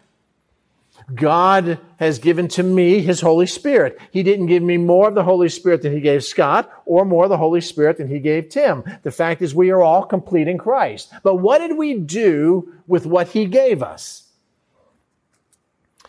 God 1.13 1.79
has 1.99 2.19
given 2.19 2.49
to 2.49 2.63
me 2.63 3.01
His 3.01 3.21
Holy 3.21 3.45
Spirit. 3.45 3.97
He 4.11 4.23
didn't 4.23 4.47
give 4.47 4.61
me 4.61 4.77
more 4.77 5.07
of 5.07 5.15
the 5.15 5.23
Holy 5.23 5.47
Spirit 5.47 5.81
than 5.81 5.93
He 5.93 6.01
gave 6.01 6.23
Scott 6.23 6.69
or 6.85 7.05
more 7.05 7.23
of 7.23 7.29
the 7.29 7.37
Holy 7.37 7.61
Spirit 7.61 7.97
than 7.97 8.09
He 8.09 8.19
gave 8.19 8.49
Tim. 8.49 8.83
The 9.03 9.11
fact 9.11 9.41
is 9.41 9.55
we 9.55 9.69
are 9.69 9.81
all 9.81 10.03
complete 10.03 10.49
in 10.49 10.57
Christ. 10.57 11.13
But 11.23 11.35
what 11.35 11.59
did 11.59 11.77
we 11.77 11.93
do 11.93 12.73
with 12.87 13.05
what 13.05 13.29
He 13.29 13.45
gave 13.45 13.81
us? 13.81 14.27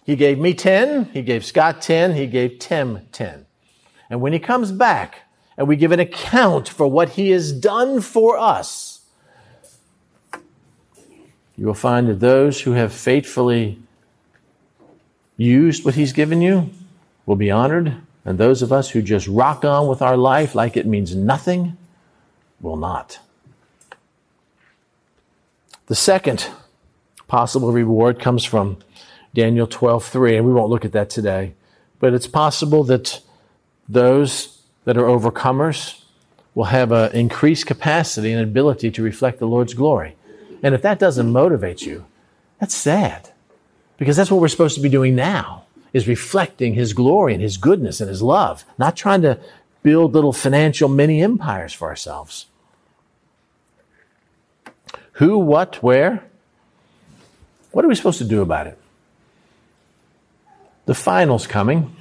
He 0.03 0.16
gave 0.16 0.38
me 0.38 0.53
10, 0.53 1.11
He 1.12 1.22
gave 1.22 1.44
Scott 1.44 1.80
10, 1.80 2.14
He 2.14 2.26
gave 2.26 2.59
Tim 2.59 3.07
10. 3.12 3.46
And 4.11 4.20
when 4.20 4.32
He 4.32 4.40
comes 4.40 4.72
back 4.72 5.28
and 5.57 5.68
we 5.68 5.76
give 5.76 5.92
an 5.92 6.01
account 6.01 6.68
for 6.68 6.88
what 6.88 7.11
He 7.11 7.30
has 7.30 7.53
done 7.53 8.01
for 8.01 8.36
us, 8.36 9.07
you 11.57 11.66
will 11.66 11.74
find 11.74 12.09
that 12.09 12.20
those 12.20 12.62
who 12.62 12.72
have 12.72 12.92
faithfully 12.92 13.80
used 15.39 15.84
what 15.84 15.95
He's 15.95 16.12
given 16.12 16.43
you 16.43 16.70
will 17.24 17.36
be 17.36 17.51
honored, 17.51 17.95
and 18.26 18.36
those 18.36 18.61
of 18.61 18.70
us 18.70 18.91
who 18.91 19.01
just 19.01 19.26
rock 19.26 19.64
on 19.64 19.86
with 19.89 20.03
our 20.03 20.16
life 20.16 20.55
like 20.55 20.76
it 20.76 20.86
means 20.86 21.14
nothing 21.14 21.78
will 22.61 22.76
not. 22.76 23.20
The 25.86 25.95
second 25.95 26.49
possible 27.28 27.72
reward 27.72 28.18
comes 28.18 28.45
from 28.45 28.76
Daniel 29.32 29.66
12:3, 29.66 30.36
and 30.36 30.45
we 30.47 30.53
won't 30.53 30.68
look 30.68 30.84
at 30.84 30.93
that 30.93 31.09
today. 31.09 31.55
But 32.01 32.12
it's 32.12 32.26
possible 32.26 32.84
that 32.84 33.20
those 33.89 34.59
that 34.84 34.99
are 34.99 35.05
overcomers 35.05 36.03
will 36.55 36.64
have 36.64 36.93
an 36.93 37.12
increased 37.12 37.66
capacity 37.66 38.32
and 38.32 38.43
ability 38.43 38.91
to 38.91 39.03
reflect 39.03 39.39
the 39.39 39.47
Lord's 39.47 39.74
glory. 39.74 40.16
And 40.62 40.74
if 40.74 40.82
that 40.82 40.99
doesn't 40.99 41.30
motivate 41.30 41.82
you, 41.82 42.05
that's 42.59 42.74
sad. 42.74 43.30
Because 43.99 44.16
that's 44.16 44.30
what 44.30 44.40
we're 44.40 44.49
supposed 44.49 44.76
to 44.76 44.80
be 44.80 44.88
doing 44.88 45.14
now, 45.14 45.64
is 45.92 46.09
reflecting 46.09 46.74
His 46.74 46.94
glory 46.94 47.34
and 47.34 47.42
His 47.42 47.59
goodness 47.59 48.01
and 48.01 48.09
His 48.09 48.22
love, 48.22 48.64
not 48.78 48.96
trying 48.96 49.22
to 49.22 49.38
build 49.82 50.14
little 50.14 50.32
financial 50.32 50.88
mini 50.88 51.22
empires 51.22 51.72
for 51.72 51.88
ourselves. 51.88 52.46
Who, 55.12 55.38
what, 55.38 55.82
where? 55.82 56.24
What 57.72 57.84
are 57.84 57.88
we 57.88 57.94
supposed 57.96 58.18
to 58.18 58.24
do 58.24 58.40
about 58.40 58.68
it? 58.68 58.78
The 60.86 60.94
final's 60.94 61.46
coming. 61.46 61.94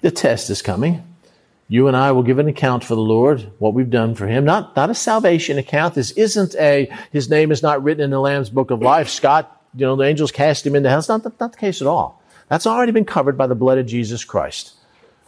The 0.00 0.10
test 0.10 0.48
is 0.48 0.62
coming. 0.62 1.02
You 1.68 1.88
and 1.88 1.96
I 1.96 2.12
will 2.12 2.22
give 2.22 2.38
an 2.38 2.48
account 2.48 2.84
for 2.84 2.94
the 2.94 3.00
Lord, 3.00 3.50
what 3.58 3.74
we've 3.74 3.90
done 3.90 4.14
for 4.14 4.26
Him. 4.26 4.44
Not, 4.44 4.76
not 4.76 4.90
a 4.90 4.94
salvation 4.94 5.58
account. 5.58 5.94
This 5.94 6.12
isn't 6.12 6.54
a, 6.54 6.92
His 7.10 7.28
name 7.30 7.50
is 7.50 7.62
not 7.62 7.82
written 7.82 8.04
in 8.04 8.10
the 8.10 8.20
Lamb's 8.20 8.50
Book 8.50 8.70
of 8.70 8.80
Life. 8.80 9.08
Scott 9.08 9.61
you 9.74 9.86
know, 9.86 9.96
the 9.96 10.04
angels 10.04 10.32
cast 10.32 10.66
him 10.66 10.74
into 10.74 10.88
hell. 10.88 10.98
It's 10.98 11.08
not, 11.08 11.24
not 11.40 11.52
the 11.52 11.58
case 11.58 11.80
at 11.80 11.86
all. 11.86 12.22
That's 12.48 12.66
already 12.66 12.92
been 12.92 13.04
covered 13.04 13.38
by 13.38 13.46
the 13.46 13.54
blood 13.54 13.78
of 13.78 13.86
Jesus 13.86 14.24
Christ. 14.24 14.74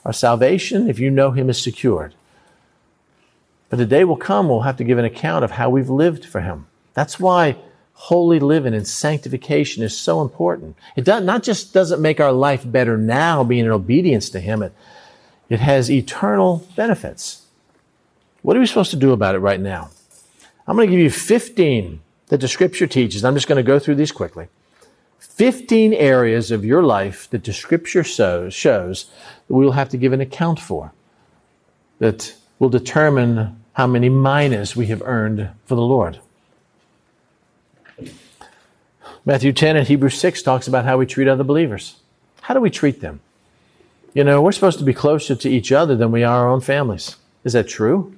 Our 0.05 0.13
salvation, 0.13 0.89
if 0.89 0.99
you 0.99 1.11
know 1.11 1.31
him, 1.31 1.49
is 1.49 1.61
secured. 1.61 2.15
But 3.71 3.79
the 3.79 3.87
day 3.87 4.05
will 4.05 4.17
come, 4.17 4.49
we'll 4.49 4.61
have 4.61 4.77
to 4.77 4.85
give 4.85 4.99
an 4.99 5.05
account 5.05 5.45
of 5.45 5.53
how 5.53 5.71
we've 5.71 5.89
lived 5.89 6.25
for 6.25 6.41
him. 6.41 6.67
That's 6.93 7.19
why 7.19 7.57
holy 7.95 8.39
living 8.39 8.75
and 8.75 8.87
sanctification 8.87 9.83
is 9.83 9.97
so 9.97 10.21
important. 10.21 10.77
It 10.97 11.05
does, 11.05 11.25
not 11.25 11.43
just 11.43 11.73
doesn't 11.73 12.03
make 12.03 12.21
our 12.21 12.33
life 12.33 12.71
better 12.71 12.99
now, 12.99 13.43
being 13.43 13.65
in 13.65 13.71
obedience 13.71 14.29
to 14.31 14.41
him, 14.41 14.63
it, 14.63 14.75
it 15.49 15.61
has 15.61 15.91
eternal 15.91 16.67
benefits. 16.77 17.47
What 18.43 18.57
are 18.57 18.61
we 18.61 18.67
supposed 18.67 18.91
to 18.91 18.97
do 18.97 19.13
about 19.13 19.35
it 19.35 19.39
right 19.39 19.61
now? 19.61 19.91
I'm 20.67 20.77
going 20.77 20.89
to 20.89 20.93
give 20.93 21.01
you 21.01 21.11
15 21.11 22.01
that 22.29 22.41
the 22.41 22.49
scripture 22.49 22.87
teaches. 22.87 23.25
I'm 23.25 23.35
just 23.35 23.49
going 23.49 23.57
to 23.57 23.63
go 23.63 23.79
through 23.79 23.97
these 23.97 24.13
quickly. 24.13 24.49
15 25.19 25.95
areas 25.95 26.51
of 26.51 26.65
your 26.65 26.83
life 26.83 27.29
that 27.31 27.45
the 27.45 27.53
scripture 27.53 28.05
shows, 28.05 28.55
shows 28.55 29.11
that 29.49 29.55
we 29.55 29.65
will 29.65 29.73
have 29.73 29.89
to 29.89 29.97
give 29.97 30.13
an 30.13 30.21
account 30.21 30.61
for, 30.61 30.93
that 31.99 32.35
will 32.59 32.69
determine 32.69 33.63
how 33.73 33.87
many 33.87 34.09
minas 34.09 34.77
we 34.77 34.87
have 34.87 35.03
earned 35.03 35.51
for 35.67 35.75
the 35.75 35.83
Lord. 35.83 36.21
Matthew 39.25 39.53
10 39.53 39.77
and 39.77 39.89
Hebrews 39.89 40.19
6 40.19 40.43
talks 40.43 40.69
about 40.69 40.85
how 40.85 40.99
we 40.99 41.07
treat 41.07 41.29
other 41.29 41.45
believers. 41.45 41.97
How 42.43 42.55
do 42.55 42.61
we 42.61 42.71
treat 42.71 43.01
them? 43.01 43.21
You 44.13 44.23
know, 44.23 44.41
we're 44.43 44.53
supposed 44.53 44.79
to 44.79 44.85
be 44.85 44.95
closer 44.95 45.35
to 45.35 45.51
each 45.51 45.73
other 45.73 45.97
than 45.97 46.13
we 46.13 46.23
are 46.23 46.43
our 46.43 46.49
own 46.49 46.61
families. 46.61 47.17
Is 47.43 47.55
that 47.55 47.67
true? 47.69 48.15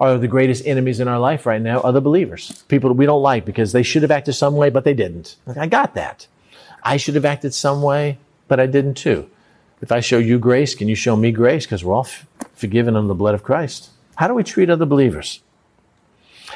Are 0.00 0.16
the 0.16 0.28
greatest 0.28 0.66
enemies 0.66 0.98
in 0.98 1.08
our 1.08 1.18
life 1.18 1.44
right 1.44 1.60
now 1.60 1.80
other 1.80 2.00
believers? 2.00 2.64
People 2.68 2.92
we 2.94 3.04
don't 3.04 3.22
like 3.22 3.44
because 3.44 3.72
they 3.72 3.82
should 3.82 4.00
have 4.00 4.10
acted 4.10 4.32
some 4.32 4.56
way, 4.56 4.70
but 4.70 4.84
they 4.84 4.94
didn't. 4.94 5.36
I 5.46 5.66
got 5.66 5.94
that. 5.94 6.26
I 6.82 6.96
should 6.96 7.14
have 7.16 7.26
acted 7.26 7.52
some 7.52 7.82
way, 7.82 8.18
but 8.48 8.58
I 8.58 8.64
didn't 8.64 8.94
too. 8.94 9.28
If 9.82 9.92
I 9.92 10.00
show 10.00 10.18
you 10.18 10.38
grace, 10.38 10.74
can 10.74 10.88
you 10.88 10.94
show 10.94 11.16
me 11.16 11.32
grace? 11.32 11.66
Because 11.66 11.84
we're 11.84 11.94
all 11.94 12.06
f- 12.06 12.26
forgiven 12.54 12.96
under 12.96 13.08
the 13.08 13.14
blood 13.14 13.34
of 13.34 13.42
Christ. 13.42 13.90
How 14.16 14.26
do 14.26 14.34
we 14.34 14.42
treat 14.42 14.70
other 14.70 14.86
believers? 14.86 15.40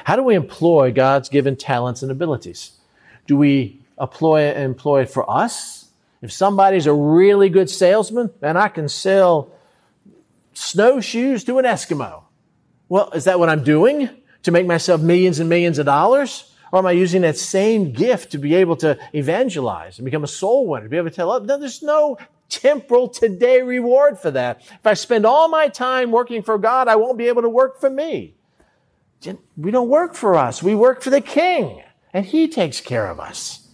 How 0.04 0.16
do 0.16 0.22
we 0.22 0.34
employ 0.34 0.92
God's 0.92 1.28
given 1.28 1.56
talents 1.56 2.02
and 2.02 2.10
abilities? 2.10 2.72
Do 3.26 3.36
we 3.36 3.80
employ, 4.00 4.52
employ 4.52 5.02
it 5.02 5.10
for 5.10 5.30
us? 5.30 5.86
If 6.20 6.32
somebody's 6.32 6.86
a 6.86 6.92
really 6.92 7.48
good 7.50 7.68
salesman, 7.70 8.30
and 8.42 8.58
I 8.58 8.68
can 8.68 8.88
sell 8.88 9.50
snowshoes 10.54 11.44
to 11.44 11.58
an 11.58 11.64
Eskimo. 11.64 12.23
Well, 12.88 13.10
is 13.10 13.24
that 13.24 13.38
what 13.38 13.48
I'm 13.48 13.64
doing 13.64 14.10
to 14.42 14.50
make 14.50 14.66
myself 14.66 15.00
millions 15.00 15.40
and 15.40 15.48
millions 15.48 15.78
of 15.78 15.86
dollars? 15.86 16.50
Or 16.72 16.78
am 16.80 16.86
I 16.86 16.92
using 16.92 17.22
that 17.22 17.38
same 17.38 17.92
gift 17.92 18.32
to 18.32 18.38
be 18.38 18.54
able 18.56 18.76
to 18.76 18.98
evangelize 19.12 19.98
and 19.98 20.04
become 20.04 20.24
a 20.24 20.28
soul 20.28 20.66
winner, 20.66 20.84
to 20.84 20.90
be 20.90 20.96
able 20.96 21.08
to 21.08 21.14
tell 21.14 21.30
others? 21.30 21.46
No, 21.46 21.58
there's 21.58 21.82
no 21.82 22.18
temporal 22.48 23.08
today 23.08 23.62
reward 23.62 24.18
for 24.18 24.30
that. 24.32 24.60
If 24.60 24.84
I 24.86 24.94
spend 24.94 25.24
all 25.24 25.48
my 25.48 25.68
time 25.68 26.10
working 26.10 26.42
for 26.42 26.58
God, 26.58 26.88
I 26.88 26.96
won't 26.96 27.16
be 27.16 27.28
able 27.28 27.42
to 27.42 27.48
work 27.48 27.78
for 27.80 27.88
me. 27.88 28.34
We 29.56 29.70
don't 29.70 29.88
work 29.88 30.14
for 30.14 30.34
us. 30.34 30.62
We 30.62 30.74
work 30.74 31.00
for 31.00 31.10
the 31.10 31.20
King, 31.20 31.82
and 32.12 32.26
He 32.26 32.48
takes 32.48 32.80
care 32.80 33.06
of 33.06 33.20
us. 33.20 33.68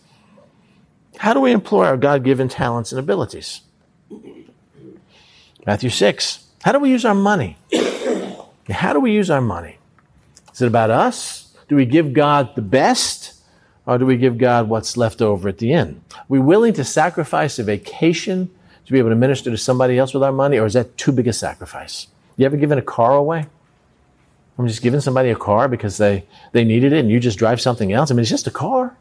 How 1.17 1.35
do 1.35 1.41
we 1.41 1.53
employ 1.53 1.87
our 1.87 1.97
God 1.97 2.23
given 2.23 2.49
talents 2.49 2.93
and 2.93 2.99
abilities? 2.99 3.63
Matthew 5.67 5.91
6. 5.91 6.47
How 6.63 6.73
do 6.73 6.79
we 6.79 6.91
use 6.91 7.05
our 7.05 7.15
money? 7.15 7.57
How 8.69 8.93
do 8.93 9.01
we 9.01 9.13
use 9.13 9.31
our 9.31 9.41
money? 9.41 9.79
Is 10.53 10.63
it 10.63 10.67
about 10.67 10.91
us? 10.91 11.55
Do 11.69 11.77
we 11.77 11.87
give 11.87 12.13
God 12.13 12.55
the 12.55 12.63
best? 12.63 13.35
Or 13.87 13.99
do 13.99 14.07
we 14.07 14.17
give 14.17 14.39
God 14.39 14.69
what's 14.69 14.97
left 14.97 15.23
over 15.23 15.49
at 15.49 15.59
the 15.59 15.73
end? 15.73 16.03
Are 16.15 16.25
we 16.29 16.39
willing 16.39 16.73
to 16.75 16.85
sacrifice 16.85 17.59
a 17.59 17.65
vacation 17.65 18.51
to 18.87 18.93
be 18.93 18.99
able 18.99 19.09
to 19.11 19.17
minister 19.17 19.51
to 19.51 19.57
somebody 19.57 19.99
else 19.99 20.13
with 20.15 20.23
our 20.23 20.33
money, 20.33 20.59
or 20.59 20.67
is 20.67 20.75
that 20.75 20.97
too 20.97 21.13
big 21.13 21.27
a 21.27 21.33
sacrifice? 21.33 22.07
You 22.37 22.47
ever 22.47 22.57
given 22.57 22.79
a 22.79 22.83
car 22.83 23.15
away? 23.17 23.47
I'm 24.59 24.69
just 24.69 24.83
giving 24.83 25.01
somebody 25.01 25.31
a 25.31 25.37
car 25.37 25.69
because 25.69 25.97
they, 25.97 26.25
they 26.53 26.65
needed 26.65 26.93
it 26.93 26.99
and 26.99 27.11
you 27.11 27.19
just 27.19 27.39
drive 27.39 27.61
something 27.61 27.93
else. 27.93 28.11
I 28.11 28.15
mean, 28.15 28.21
it's 28.21 28.31
just 28.31 28.47
a 28.47 28.51
car. 28.51 28.97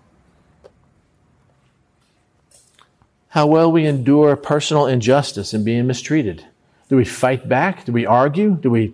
How 3.30 3.46
well 3.46 3.72
we 3.72 3.86
endure 3.86 4.36
personal 4.36 4.88
injustice 4.88 5.54
and 5.54 5.66
being 5.66 5.86
mistreated. 5.86 6.46
Do 6.88 6.96
we 6.96 7.06
fight 7.06 7.50
back? 7.50 7.86
Do 7.86 7.92
we 7.92 8.06
argue? 8.06 8.56
Do 8.56 8.70
we, 8.70 8.94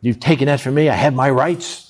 you've 0.00 0.20
taken 0.20 0.46
that 0.46 0.60
from 0.60 0.74
me, 0.74 0.88
I 0.88 0.94
have 0.94 1.14
my 1.14 1.30
rights? 1.30 1.86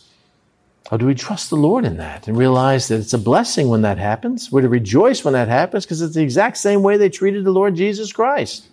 Or 0.90 0.98
do 0.98 1.06
we 1.06 1.14
trust 1.14 1.50
the 1.50 1.56
Lord 1.56 1.84
in 1.84 1.98
that 1.98 2.26
and 2.26 2.36
realize 2.36 2.88
that 2.88 2.98
it's 2.98 3.12
a 3.12 3.18
blessing 3.18 3.68
when 3.68 3.82
that 3.82 3.98
happens? 3.98 4.50
We're 4.50 4.62
to 4.62 4.68
rejoice 4.68 5.24
when 5.24 5.34
that 5.34 5.46
happens 5.46 5.84
because 5.84 6.02
it's 6.02 6.14
the 6.14 6.22
exact 6.22 6.56
same 6.56 6.82
way 6.82 6.96
they 6.96 7.08
treated 7.08 7.44
the 7.44 7.52
Lord 7.52 7.76
Jesus 7.76 8.12
Christ. 8.12 8.66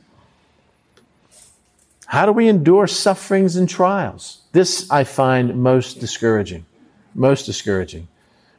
How 2.08 2.26
do 2.26 2.32
we 2.32 2.48
endure 2.48 2.88
sufferings 2.88 3.56
and 3.56 3.70
trials? 3.70 4.42
This 4.52 4.90
I 4.90 5.04
find 5.04 5.62
most 5.62 6.00
discouraging. 6.00 6.66
Most 7.14 7.46
discouraging. 7.46 8.08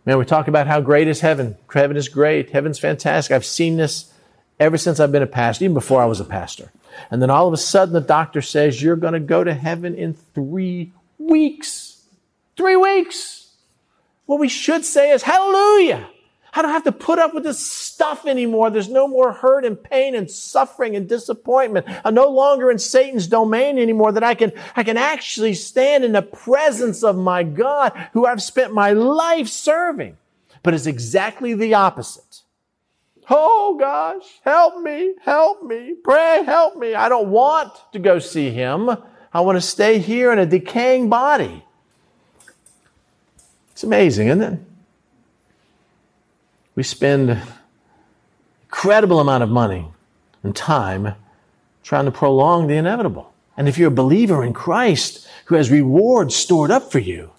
Man, 0.05 0.19
we 0.19 0.25
talk 0.25 0.49
about 0.49 0.67
how 0.67 0.81
great 0.81 1.09
is 1.09 1.21
heaven. 1.21 1.57
Heaven 1.73 1.97
is 1.97 2.09
great. 2.09 2.51
Heaven's 2.51 2.79
fantastic. 2.79 3.35
I've 3.35 3.45
seen 3.45 3.77
this 3.77 4.13
ever 4.61 4.79
since 4.79 5.01
I've 5.01 5.13
been 5.13 5.23
a 5.23 5.27
pastor, 5.27 5.65
even 5.65 5.75
before 5.75 6.01
I 6.01 6.07
was 6.07 6.21
a 6.21 6.25
pastor. 6.25 6.71
And 7.11 7.21
then 7.21 7.31
all 7.31 7.47
of 7.47 7.55
a 7.55 7.59
sudden, 7.59 7.95
the 7.95 8.01
doctor 8.01 8.43
says, 8.43 8.83
You're 8.83 8.97
going 8.97 9.15
to 9.15 9.21
go 9.21 9.45
to 9.45 9.55
heaven 9.55 9.95
in 9.95 10.15
three 10.15 10.93
weeks. 11.19 12.03
Three 12.57 12.77
weeks. 12.77 13.53
What 14.27 14.41
we 14.41 14.49
should 14.49 14.85
say 14.85 15.11
is, 15.11 15.23
Hallelujah. 15.23 16.09
I 16.53 16.63
don't 16.63 16.71
have 16.71 16.85
to 16.85 16.93
put 16.93 17.19
up 17.19 17.35
with 17.35 17.45
this 17.45 17.65
stuff 17.65 18.27
anymore. 18.27 18.71
There's 18.71 18.89
no 18.89 19.07
more 19.07 19.33
hurt 19.33 19.65
and 19.65 19.81
pain 19.81 20.15
and 20.15 20.31
suffering 20.31 20.97
and 20.97 21.09
disappointment. 21.09 21.87
I'm 22.05 22.15
no 22.15 22.29
longer 22.29 22.71
in 22.71 22.79
Satan's 22.79 23.27
domain 23.27 23.79
anymore 23.79 24.13
that 24.13 24.25
I 24.25 24.35
can, 24.35 24.53
I 24.75 24.83
can 24.83 24.97
actually 24.97 25.55
stand 25.55 26.05
in 26.05 26.13
the 26.13 26.23
presence 26.23 27.05
of 27.05 27.17
my 27.17 27.43
God 27.43 27.93
who 28.13 28.27
I've 28.27 28.43
spent 28.43 28.73
my 28.73 28.93
life 28.93 29.49
serving. 29.49 30.17
But 30.63 30.75
it's 30.75 30.87
exactly 30.87 31.55
the 31.55 31.75
opposite. 31.75 32.43
Oh 33.31 33.77
gosh, 33.79 34.25
help 34.43 34.83
me, 34.83 35.15
help 35.23 35.63
me, 35.63 35.95
pray, 36.03 36.43
help 36.45 36.77
me. 36.77 36.95
I 36.95 37.09
don't 37.09 37.31
want 37.31 37.73
to 37.93 37.99
go 37.99 38.19
see 38.19 38.51
him. 38.51 38.91
I 39.33 39.41
want 39.43 39.57
to 39.57 39.63
stay 39.63 39.99
here 39.99 40.33
in 40.33 40.39
a 40.39 40.47
decaying 40.47 41.09
body. 41.11 41.65
It's 43.73 43.85
amazing, 43.85 44.29
isn't 44.29 44.43
it? 44.43 44.61
We 46.75 46.83
spend 46.83 47.43
incredible 48.65 49.21
amount 49.21 49.43
of 49.43 49.51
money 49.51 49.89
and 50.43 50.57
time 50.57 51.15
trying 51.83 52.07
to 52.07 52.11
prolong 52.11 52.67
the 52.67 52.77
inevitable. 52.77 53.33
And 53.57 53.69
if 53.69 53.77
you're 53.77 53.89
a 53.89 53.91
believer 53.91 54.45
in 54.45 54.53
Christ 54.53 55.27
who 55.47 55.57
has 55.57 55.71
rewards 55.71 56.35
stored 56.35 56.71
up 56.71 56.91
for 56.91 56.99
you, 56.99 57.33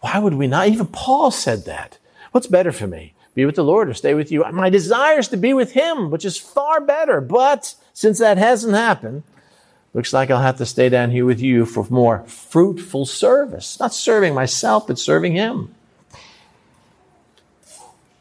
why 0.00 0.18
would 0.18 0.34
we 0.34 0.46
not? 0.46 0.68
Even 0.68 0.86
Paul 0.86 1.30
said 1.30 1.64
that. 1.64 1.98
What's 2.30 2.46
better 2.46 2.72
for 2.72 2.86
me? 2.86 3.14
Be 3.38 3.46
with 3.46 3.54
the 3.54 3.62
Lord 3.62 3.88
or 3.88 3.94
stay 3.94 4.14
with 4.14 4.32
you? 4.32 4.44
My 4.50 4.68
desire 4.68 5.20
is 5.20 5.28
to 5.28 5.36
be 5.36 5.54
with 5.54 5.70
Him, 5.70 6.10
which 6.10 6.24
is 6.24 6.36
far 6.36 6.80
better. 6.80 7.20
But 7.20 7.76
since 7.92 8.18
that 8.18 8.36
hasn't 8.36 8.74
happened, 8.74 9.22
looks 9.94 10.12
like 10.12 10.28
I'll 10.28 10.42
have 10.42 10.56
to 10.56 10.66
stay 10.66 10.88
down 10.88 11.12
here 11.12 11.24
with 11.24 11.40
you 11.40 11.64
for 11.64 11.86
more 11.88 12.24
fruitful 12.24 13.06
service. 13.06 13.78
Not 13.78 13.94
serving 13.94 14.34
myself, 14.34 14.88
but 14.88 14.98
serving 14.98 15.34
Him. 15.34 15.72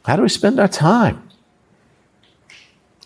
How 0.05 0.17
do 0.17 0.21
we 0.21 0.29
spend 0.29 0.59
our 0.59 0.67
time? 0.67 1.27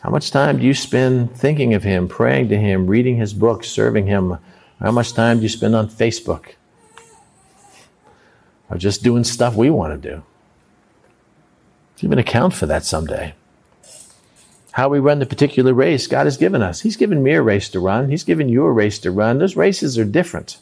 How 0.01 0.09
much 0.09 0.31
time 0.31 0.59
do 0.59 0.65
you 0.65 0.73
spend 0.73 1.33
thinking 1.37 1.73
of 1.73 1.83
Him, 1.83 2.09
praying 2.09 2.49
to 2.49 2.57
Him, 2.57 2.87
reading 2.87 3.15
His 3.15 3.33
books, 3.33 3.69
serving 3.69 4.07
Him? 4.07 4.37
How 4.81 4.91
much 4.91 5.13
time 5.13 5.37
do 5.37 5.43
you 5.43 5.49
spend 5.49 5.75
on 5.75 5.87
Facebook? 5.87 6.55
Or 8.69 8.77
just 8.77 9.01
doing 9.01 9.23
stuff 9.23 9.55
we 9.55 9.69
want 9.69 9.93
to 9.93 10.09
do? 10.09 10.23
Give 12.01 12.11
an 12.11 12.17
account 12.17 12.55
for 12.55 12.65
that 12.65 12.83
someday. 12.83 13.35
How 14.71 14.89
we 14.89 14.97
run 14.97 15.19
the 15.19 15.27
particular 15.27 15.71
race 15.71 16.07
God 16.07 16.25
has 16.25 16.35
given 16.35 16.63
us. 16.63 16.81
He's 16.81 16.95
given 16.97 17.21
me 17.21 17.33
a 17.33 17.43
race 17.43 17.69
to 17.69 17.79
run. 17.79 18.09
He's 18.09 18.23
given 18.23 18.49
you 18.49 18.65
a 18.65 18.71
race 18.71 18.97
to 18.99 19.11
run. 19.11 19.37
Those 19.37 19.55
races 19.55 19.99
are 19.99 20.03
different 20.03 20.57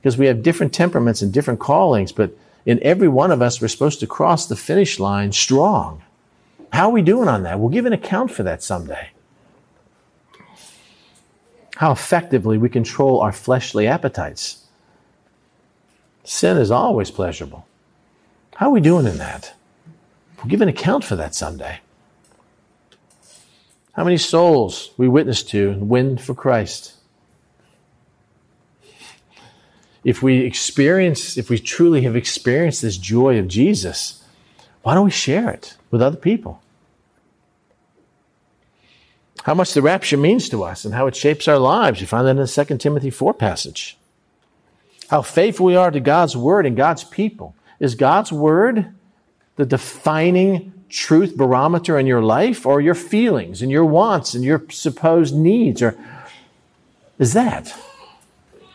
because 0.00 0.16
we 0.16 0.24
have 0.28 0.42
different 0.42 0.72
temperaments 0.72 1.20
and 1.20 1.30
different 1.30 1.60
callings, 1.60 2.10
but 2.10 2.30
in 2.64 2.82
every 2.82 3.06
one 3.06 3.30
of 3.30 3.42
us, 3.42 3.60
we're 3.60 3.68
supposed 3.68 4.00
to 4.00 4.06
cross 4.06 4.46
the 4.46 4.56
finish 4.56 4.98
line 4.98 5.32
strong. 5.32 6.02
How 6.72 6.88
are 6.88 6.92
we 6.92 7.02
doing 7.02 7.28
on 7.28 7.42
that? 7.42 7.60
We'll 7.60 7.68
give 7.68 7.84
an 7.84 7.92
account 7.92 8.30
for 8.30 8.42
that 8.44 8.62
someday. 8.62 9.10
How 11.76 11.92
effectively 11.92 12.56
we 12.56 12.70
control 12.70 13.20
our 13.20 13.32
fleshly 13.32 13.86
appetites. 13.86 14.64
Sin 16.24 16.56
is 16.56 16.70
always 16.70 17.10
pleasurable. 17.10 17.66
How 18.54 18.68
are 18.68 18.72
we 18.72 18.80
doing 18.80 19.04
in 19.04 19.18
that? 19.18 19.52
We'll 20.38 20.46
give 20.46 20.60
an 20.60 20.68
account 20.68 21.04
for 21.04 21.16
that 21.16 21.34
someday. 21.34 21.80
How 23.92 24.04
many 24.04 24.16
souls 24.16 24.92
we 24.96 25.08
witness 25.08 25.42
to 25.44 25.70
and 25.70 25.88
win 25.88 26.18
for 26.18 26.34
Christ? 26.34 26.94
If 30.04 30.22
we 30.22 30.38
experience, 30.38 31.36
if 31.36 31.50
we 31.50 31.58
truly 31.58 32.02
have 32.02 32.14
experienced 32.14 32.80
this 32.80 32.96
joy 32.96 33.38
of 33.38 33.48
Jesus, 33.48 34.24
why 34.82 34.94
don't 34.94 35.04
we 35.04 35.10
share 35.10 35.50
it 35.50 35.76
with 35.90 36.00
other 36.00 36.16
people? 36.16 36.62
How 39.42 39.54
much 39.54 39.74
the 39.74 39.82
rapture 39.82 40.16
means 40.16 40.48
to 40.50 40.62
us 40.62 40.84
and 40.84 40.94
how 40.94 41.06
it 41.06 41.16
shapes 41.16 41.48
our 41.48 41.58
lives. 41.58 42.00
You 42.00 42.06
find 42.06 42.26
that 42.26 42.32
in 42.32 42.36
the 42.36 42.64
2 42.64 42.78
Timothy 42.78 43.10
4 43.10 43.34
passage. 43.34 43.96
How 45.10 45.22
faithful 45.22 45.66
we 45.66 45.74
are 45.74 45.90
to 45.90 46.00
God's 46.00 46.36
word 46.36 46.66
and 46.66 46.76
God's 46.76 47.02
people. 47.02 47.56
Is 47.80 47.94
God's 47.94 48.30
word 48.30 48.94
the 49.58 49.66
defining 49.66 50.72
truth 50.88 51.36
barometer 51.36 51.98
in 51.98 52.06
your 52.06 52.22
life 52.22 52.64
or 52.64 52.80
your 52.80 52.94
feelings 52.94 53.60
and 53.60 53.70
your 53.72 53.84
wants 53.84 54.32
and 54.32 54.44
your 54.44 54.64
supposed 54.70 55.34
needs 55.34 55.82
or 55.82 55.98
is 57.18 57.32
that? 57.32 57.76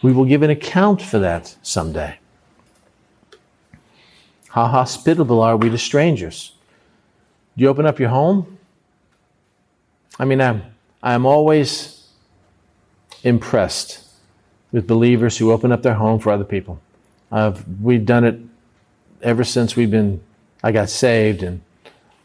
We 0.02 0.12
will 0.12 0.26
give 0.26 0.44
an 0.44 0.50
account 0.50 1.02
for 1.02 1.20
that 1.20 1.56
someday. 1.64 2.18
How 4.50 4.68
hospitable 4.68 5.42
are 5.42 5.56
we 5.56 5.70
to 5.70 5.78
strangers? 5.78 6.52
Do 7.56 7.64
you 7.64 7.70
open 7.70 7.86
up 7.86 7.98
your 7.98 8.10
home? 8.10 8.58
I 10.20 10.26
mean 10.26 10.42
i'm 10.42 10.64
i'm 11.02 11.26
always 11.26 12.08
impressed 13.24 14.06
with 14.74 14.86
believers 14.86 15.38
who 15.38 15.54
open 15.54 15.72
up 15.72 15.82
their 15.82 15.94
home 15.94 16.20
for 16.20 16.32
other 16.34 16.44
people. 16.44 16.82
We've 17.82 18.06
done 18.06 18.26
it 18.26 18.40
ever 19.22 19.46
since 19.46 19.78
we've 19.78 19.90
been 19.90 20.20
I 20.64 20.72
got 20.72 20.90
saved, 20.90 21.44
and 21.44 21.62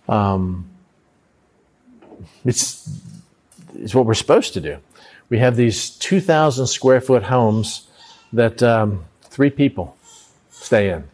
um, 0.09 0.71
it's 2.45 2.89
it's 3.75 3.95
what 3.95 4.07
we're 4.07 4.15
supposed 4.15 4.55
to 4.55 4.61
do. 4.61 4.79
We 5.29 5.39
have 5.39 5.57
these 5.57 5.91
2,000 5.91 6.67
square 6.67 7.01
foot 7.01 7.25
homes 7.25 7.87
that 8.33 8.63
um, 8.63 9.05
three 9.23 9.51
people 9.51 9.97
stay 10.51 10.91
in. 10.91 11.05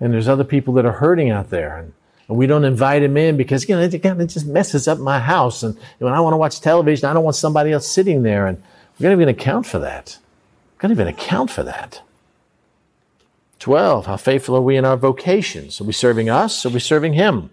And 0.00 0.12
there's 0.12 0.28
other 0.28 0.44
people 0.44 0.74
that 0.74 0.86
are 0.86 0.92
hurting 0.92 1.30
out 1.30 1.50
there. 1.50 1.76
And, 1.76 1.92
and 2.28 2.36
we 2.36 2.46
don't 2.46 2.64
invite 2.64 3.02
them 3.02 3.16
in 3.16 3.36
because, 3.36 3.68
you 3.68 3.74
know, 3.74 3.82
it, 3.82 3.94
it 3.94 4.26
just 4.26 4.46
messes 4.46 4.86
up 4.86 4.98
my 4.98 5.18
house. 5.18 5.62
And 5.62 5.76
when 5.98 6.12
I 6.12 6.20
want 6.20 6.34
to 6.34 6.38
watch 6.38 6.60
television, 6.60 7.08
I 7.08 7.12
don't 7.12 7.24
want 7.24 7.36
somebody 7.36 7.72
else 7.72 7.86
sitting 7.86 8.22
there. 8.22 8.46
And 8.46 8.62
we're 8.98 9.04
going 9.04 9.16
to 9.16 9.22
even 9.22 9.34
account 9.34 9.66
for 9.66 9.78
that. 9.80 10.18
We're 10.76 10.88
going 10.88 10.96
to 10.96 11.02
even 11.02 11.14
account 11.14 11.50
for 11.50 11.62
that. 11.62 12.02
12. 13.58 14.06
How 14.06 14.16
faithful 14.16 14.56
are 14.56 14.60
we 14.60 14.76
in 14.76 14.84
our 14.84 14.96
vocations? 14.96 15.80
Are 15.80 15.84
we 15.84 15.92
serving 15.92 16.28
us? 16.28 16.64
Are 16.66 16.70
we 16.70 16.80
serving 16.80 17.14
Him? 17.14 17.50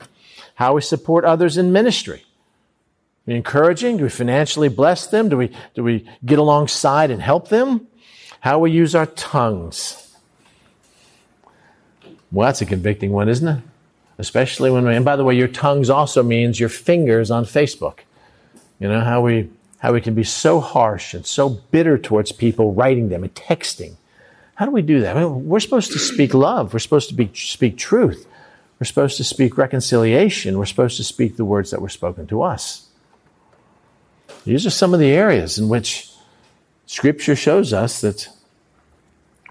How 0.56 0.74
we 0.74 0.82
support 0.82 1.26
others 1.26 1.58
in 1.58 1.72
ministry? 1.72 2.20
Are 2.20 3.28
we 3.28 3.36
encouraging? 3.36 3.98
Do 3.98 4.04
we 4.04 4.10
financially 4.10 4.70
bless 4.70 5.08
them? 5.08 5.30
Do 5.30 5.38
we, 5.38 5.52
do 5.74 5.84
we 5.84 6.08
get 6.26 6.40
alongside 6.40 7.10
and 7.10 7.22
help 7.22 7.50
them? 7.50 7.88
How 8.42 8.60
we 8.60 8.72
use 8.72 8.94
our 8.94 9.06
tongues? 9.06 10.00
Well, 12.32 12.48
that's 12.48 12.62
a 12.62 12.66
convicting 12.66 13.12
one, 13.12 13.30
isn't 13.30 13.48
it? 13.48 13.64
Especially 14.18 14.70
when 14.70 14.86
we, 14.86 14.96
and 14.96 15.06
by 15.06 15.16
the 15.16 15.24
way, 15.24 15.36
your 15.36 15.48
tongues 15.48 15.90
also 15.90 16.22
means 16.22 16.60
your 16.60 16.70
fingers 16.70 17.32
on 17.32 17.46
Facebook. 17.46 18.00
You 18.80 18.90
know, 18.90 19.02
how 19.02 19.22
we, 19.22 19.50
how 19.80 19.94
we 19.94 20.02
can 20.02 20.14
be 20.14 20.24
so 20.24 20.60
harsh 20.60 21.14
and 21.14 21.26
so 21.26 21.50
bitter 21.50 21.98
towards 21.98 22.32
people 22.32 22.74
writing 22.74 23.10
them 23.10 23.24
and 23.24 23.34
texting. 23.34 23.96
How 24.56 24.66
do 24.66 24.72
we 24.72 24.82
do 24.82 25.02
that? 25.02 25.18
I 25.18 25.22
mean, 25.22 25.48
we're 25.48 25.60
supposed 25.60 25.92
to 25.94 26.00
speak 26.00 26.34
love. 26.34 26.74
We're 26.74 26.80
supposed 26.80 27.10
to 27.10 27.16
be, 27.16 27.32
speak 27.34 27.78
truth. 27.78 28.28
We're 28.80 28.86
supposed 28.86 29.18
to 29.18 29.24
speak 29.24 29.58
reconciliation. 29.58 30.58
We're 30.58 30.66
supposed 30.66 30.98
to 30.98 31.04
speak 31.04 31.38
the 31.38 31.46
words 31.46 31.72
that 31.72 31.82
were 31.82 31.90
spoken 31.90 32.28
to 32.28 32.44
us. 32.44 32.88
These 34.46 34.66
are 34.66 34.72
some 34.72 34.94
of 34.94 35.00
the 35.00 35.12
areas 35.12 35.58
in 35.58 35.70
which 35.70 36.10
Scripture 36.86 37.36
shows 37.36 37.74
us 37.74 38.02
that 38.02 38.28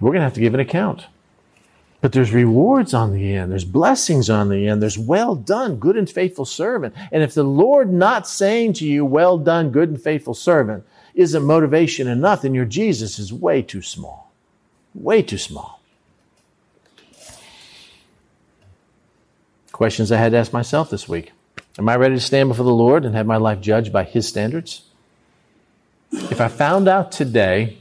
we're 0.01 0.11
going 0.11 0.21
to 0.21 0.25
have 0.25 0.35
to 0.35 0.41
give 0.41 0.55
an 0.55 0.61
account. 0.61 1.07
But 2.01 2.13
there's 2.13 2.33
rewards 2.33 2.95
on 2.95 3.13
the 3.13 3.35
end. 3.35 3.53
There's 3.53 3.65
blessings 3.65 4.29
on 4.29 4.49
the 4.49 4.67
end. 4.67 4.83
There's 4.83 4.99
well 4.99 5.37
done, 5.37 5.77
good 5.77 5.97
and 5.97 6.11
faithful 6.11 6.45
servant. 6.45 6.95
And 7.13 7.23
if 7.23 7.35
the 7.35 7.45
Lord 7.45 7.93
not 7.93 8.29
saying 8.29 8.75
to 8.75 8.87
you, 8.87 9.05
well 9.05 9.39
done, 9.39 9.71
good 9.71 9.89
and 9.89 10.03
faithful 10.03 10.35
servant, 10.35 10.85
isn't 11.15 11.45
motivation 11.45 12.09
enough, 12.09 12.43
then 12.43 12.55
your 12.55 12.65
Jesus 12.65 13.19
is 13.19 13.33
way 13.33 13.63
too 13.63 13.83
small. 13.83 14.22
Way 14.95 15.23
too 15.23 15.39
small. 15.39 15.81
Questions 19.71 20.13
I 20.13 20.19
had 20.19 20.33
to 20.33 20.39
ask 20.39 20.53
myself 20.53 20.91
this 20.91 21.09
week. 21.09 21.33
Am 21.79 21.89
I 21.89 21.97
ready 21.97 22.15
to 22.15 22.21
stand 22.21 22.51
before 22.51 22.67
the 22.67 22.75
Lord 22.75 23.05
and 23.05 23.15
have 23.15 23.27
my 23.27 23.39
life 23.39 23.61
judged 23.61 23.93
by 23.93 24.05
His 24.05 24.29
standards? 24.29 24.83
If 26.13 26.41
I 26.41 26.49
found 26.49 26.89
out 26.89 27.11
today 27.11 27.79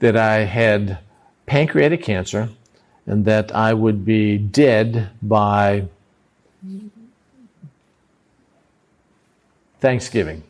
that 0.00 0.16
I 0.16 0.44
had 0.44 0.98
pancreatic 1.46 2.02
cancer 2.02 2.50
and 3.06 3.24
that 3.24 3.54
I 3.54 3.72
would 3.72 4.04
be 4.04 4.36
dead 4.36 5.08
by 5.22 5.86
Thanksgiving, 9.80 10.42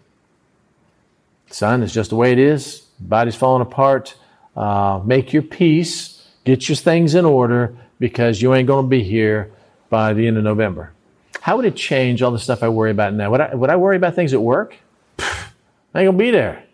son, 1.48 1.84
it's 1.84 1.92
just 1.92 2.10
the 2.10 2.16
way 2.16 2.32
it 2.32 2.40
is. 2.40 2.80
Body's 2.98 3.36
falling 3.36 3.62
apart. 3.62 4.16
Uh, 4.56 5.00
make 5.04 5.32
your 5.32 5.42
peace. 5.42 6.26
Get 6.44 6.68
your 6.68 6.76
things 6.76 7.14
in 7.14 7.24
order 7.24 7.76
because 7.98 8.40
you 8.40 8.54
ain't 8.54 8.66
going 8.66 8.84
to 8.84 8.88
be 8.88 9.02
here 9.02 9.52
by 9.90 10.12
the 10.12 10.26
end 10.26 10.36
of 10.36 10.44
November. 10.44 10.92
How 11.40 11.56
would 11.56 11.64
it 11.64 11.76
change 11.76 12.22
all 12.22 12.30
the 12.30 12.38
stuff 12.38 12.62
I 12.62 12.68
worry 12.68 12.90
about 12.90 13.14
now? 13.14 13.30
Would 13.30 13.40
I, 13.40 13.54
would 13.54 13.70
I 13.70 13.76
worry 13.76 13.96
about 13.96 14.14
things 14.14 14.32
at 14.32 14.40
work? 14.40 14.76
Pfft, 15.18 15.48
I 15.94 16.00
ain't 16.00 16.06
going 16.06 16.18
to 16.18 16.24
be 16.24 16.30
there. 16.30 16.64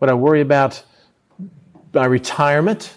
Would 0.00 0.10
I 0.10 0.14
worry 0.14 0.40
about 0.40 0.82
my 1.92 2.06
retirement? 2.06 2.94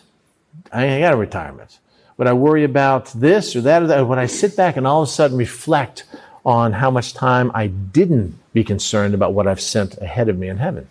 I 0.72 0.86
ain't 0.86 1.02
got 1.02 1.14
a 1.14 1.18
retirement. 1.18 1.80
Would 2.18 2.28
I 2.28 2.34
worry 2.34 2.64
about 2.64 3.08
this 3.08 3.56
or 3.56 3.62
that 3.62 3.84
or 3.84 3.88
that? 3.88 4.08
Would 4.08 4.18
I 4.18 4.28
sit 4.28 4.56
back 4.56 4.78
and 4.78 4.88
all 4.88 5.02
of 5.02 5.10
a 5.10 5.12
sudden 5.12 5.38
reflect 5.38 6.06
on 6.46 6.74
how 6.74 6.92
much 6.92 7.14
time 7.14 7.52
I 7.54 7.68
didn't 7.68 8.38
be 8.54 8.64
concerned 8.64 9.14
about 9.14 9.34
what 9.34 9.48
I've 9.48 9.62
sent 9.62 9.98
ahead 9.98 10.30
of 10.30 10.38
me 10.38 10.48
in 10.48 10.58
heaven? 10.58 10.88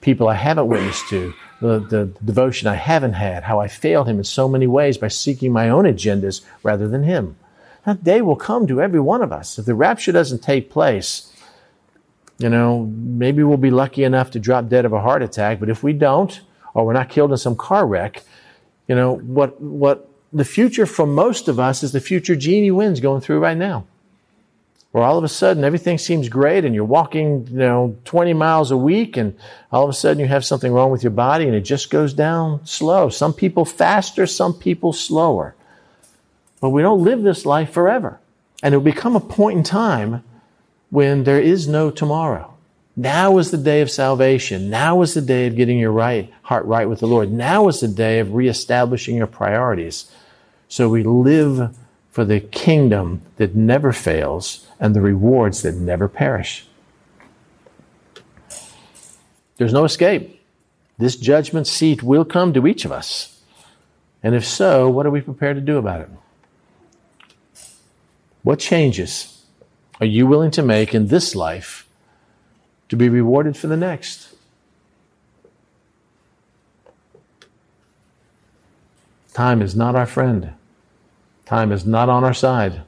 People 0.00 0.28
I 0.28 0.34
haven't 0.34 0.66
witnessed 0.66 1.08
to, 1.08 1.34
the, 1.60 1.78
the 1.78 2.06
devotion 2.24 2.68
I 2.68 2.74
haven't 2.74 3.12
had, 3.12 3.44
how 3.44 3.60
I 3.60 3.68
failed 3.68 4.08
him 4.08 4.18
in 4.18 4.24
so 4.24 4.48
many 4.48 4.66
ways 4.66 4.98
by 4.98 5.08
seeking 5.08 5.52
my 5.52 5.68
own 5.68 5.84
agendas 5.84 6.42
rather 6.62 6.88
than 6.88 7.02
him. 7.02 7.36
That 7.84 8.04
day 8.04 8.20
will 8.22 8.36
come 8.36 8.66
to 8.66 8.80
every 8.80 9.00
one 9.00 9.22
of 9.22 9.32
us. 9.32 9.58
If 9.58 9.66
the 9.66 9.74
rapture 9.74 10.12
doesn't 10.12 10.42
take 10.42 10.70
place, 10.70 11.32
you 12.38 12.48
know, 12.48 12.90
maybe 12.94 13.42
we'll 13.42 13.58
be 13.58 13.70
lucky 13.70 14.04
enough 14.04 14.30
to 14.32 14.38
drop 14.38 14.68
dead 14.68 14.84
of 14.84 14.92
a 14.92 15.00
heart 15.00 15.22
attack, 15.22 15.60
but 15.60 15.68
if 15.68 15.82
we 15.82 15.92
don't, 15.92 16.40
or 16.72 16.86
we're 16.86 16.92
not 16.94 17.08
killed 17.08 17.32
in 17.32 17.38
some 17.38 17.56
car 17.56 17.86
wreck, 17.86 18.22
you 18.88 18.94
know, 18.94 19.16
what, 19.16 19.60
what 19.60 20.08
the 20.32 20.44
future 20.44 20.86
for 20.86 21.06
most 21.06 21.48
of 21.48 21.60
us 21.60 21.82
is 21.82 21.92
the 21.92 22.00
future 22.00 22.36
Jeannie 22.36 22.70
Wynn's 22.70 23.00
going 23.00 23.20
through 23.20 23.40
right 23.40 23.56
now. 23.56 23.86
Where 24.92 25.04
all 25.04 25.18
of 25.18 25.24
a 25.24 25.28
sudden 25.28 25.62
everything 25.62 25.98
seems 25.98 26.28
great 26.28 26.64
and 26.64 26.74
you're 26.74 26.84
walking, 26.84 27.46
you 27.48 27.58
know, 27.58 27.96
20 28.04 28.32
miles 28.32 28.72
a 28.72 28.76
week 28.76 29.16
and 29.16 29.36
all 29.70 29.84
of 29.84 29.90
a 29.90 29.92
sudden 29.92 30.18
you 30.18 30.26
have 30.26 30.44
something 30.44 30.72
wrong 30.72 30.90
with 30.90 31.04
your 31.04 31.12
body 31.12 31.46
and 31.46 31.54
it 31.54 31.60
just 31.60 31.90
goes 31.90 32.12
down 32.12 32.64
slow. 32.66 33.08
Some 33.08 33.32
people 33.32 33.64
faster, 33.64 34.26
some 34.26 34.52
people 34.52 34.92
slower. 34.92 35.54
But 36.60 36.70
we 36.70 36.82
don't 36.82 37.04
live 37.04 37.22
this 37.22 37.46
life 37.46 37.70
forever. 37.70 38.18
And 38.62 38.74
it 38.74 38.78
will 38.78 38.84
become 38.84 39.16
a 39.16 39.20
point 39.20 39.58
in 39.58 39.64
time 39.64 40.24
when 40.90 41.24
there 41.24 41.40
is 41.40 41.68
no 41.68 41.90
tomorrow. 41.90 42.52
Now 42.96 43.38
is 43.38 43.50
the 43.50 43.56
day 43.56 43.80
of 43.80 43.90
salvation. 43.90 44.68
Now 44.68 45.00
is 45.02 45.14
the 45.14 45.22
day 45.22 45.46
of 45.46 45.56
getting 45.56 45.78
your 45.78 45.92
right 45.92 46.30
heart 46.42 46.66
right 46.66 46.88
with 46.88 47.00
the 47.00 47.06
Lord. 47.06 47.32
Now 47.32 47.68
is 47.68 47.80
the 47.80 47.88
day 47.88 48.18
of 48.18 48.34
reestablishing 48.34 49.16
your 49.16 49.28
priorities. 49.28 50.10
So 50.68 50.88
we 50.88 51.02
live 51.02 51.74
for 52.10 52.24
the 52.24 52.40
kingdom 52.40 53.22
that 53.36 53.54
never 53.54 53.92
fails 53.92 54.66
and 54.80 54.96
the 54.96 55.00
rewards 55.00 55.62
that 55.62 55.74
never 55.74 56.08
perish. 56.08 56.66
There's 59.58 59.74
no 59.74 59.84
escape. 59.84 60.42
This 60.96 61.16
judgment 61.16 61.66
seat 61.66 62.02
will 62.02 62.24
come 62.24 62.54
to 62.54 62.66
each 62.66 62.86
of 62.86 62.92
us. 62.92 63.42
And 64.22 64.34
if 64.34 64.44
so, 64.44 64.88
what 64.88 65.06
are 65.06 65.10
we 65.10 65.20
prepared 65.20 65.56
to 65.56 65.62
do 65.62 65.76
about 65.76 66.00
it? 66.00 66.08
What 68.42 68.58
changes 68.58 69.44
are 70.00 70.06
you 70.06 70.26
willing 70.26 70.50
to 70.52 70.62
make 70.62 70.94
in 70.94 71.08
this 71.08 71.34
life 71.34 71.86
to 72.88 72.96
be 72.96 73.10
rewarded 73.10 73.56
for 73.56 73.66
the 73.66 73.76
next? 73.76 74.34
Time 79.34 79.60
is 79.60 79.76
not 79.76 79.94
our 79.94 80.06
friend. 80.06 80.54
Time 81.44 81.70
is 81.70 81.84
not 81.84 82.08
on 82.08 82.24
our 82.24 82.34
side. 82.34 82.82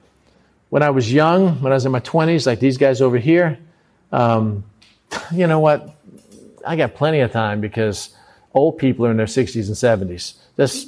When 0.72 0.82
I 0.82 0.88
was 0.88 1.12
young, 1.12 1.60
when 1.60 1.70
I 1.70 1.74
was 1.74 1.84
in 1.84 1.92
my 1.92 2.00
20s, 2.00 2.46
like 2.46 2.58
these 2.58 2.78
guys 2.78 3.02
over 3.02 3.18
here, 3.18 3.58
um, 4.10 4.64
you 5.30 5.46
know 5.46 5.60
what? 5.60 5.96
I 6.66 6.76
got 6.76 6.94
plenty 6.94 7.20
of 7.20 7.30
time 7.30 7.60
because 7.60 8.16
old 8.54 8.78
people 8.78 9.04
are 9.04 9.10
in 9.10 9.18
their 9.18 9.26
60s 9.26 9.66
and 9.66 10.10
70s. 10.10 10.32
That's 10.56 10.86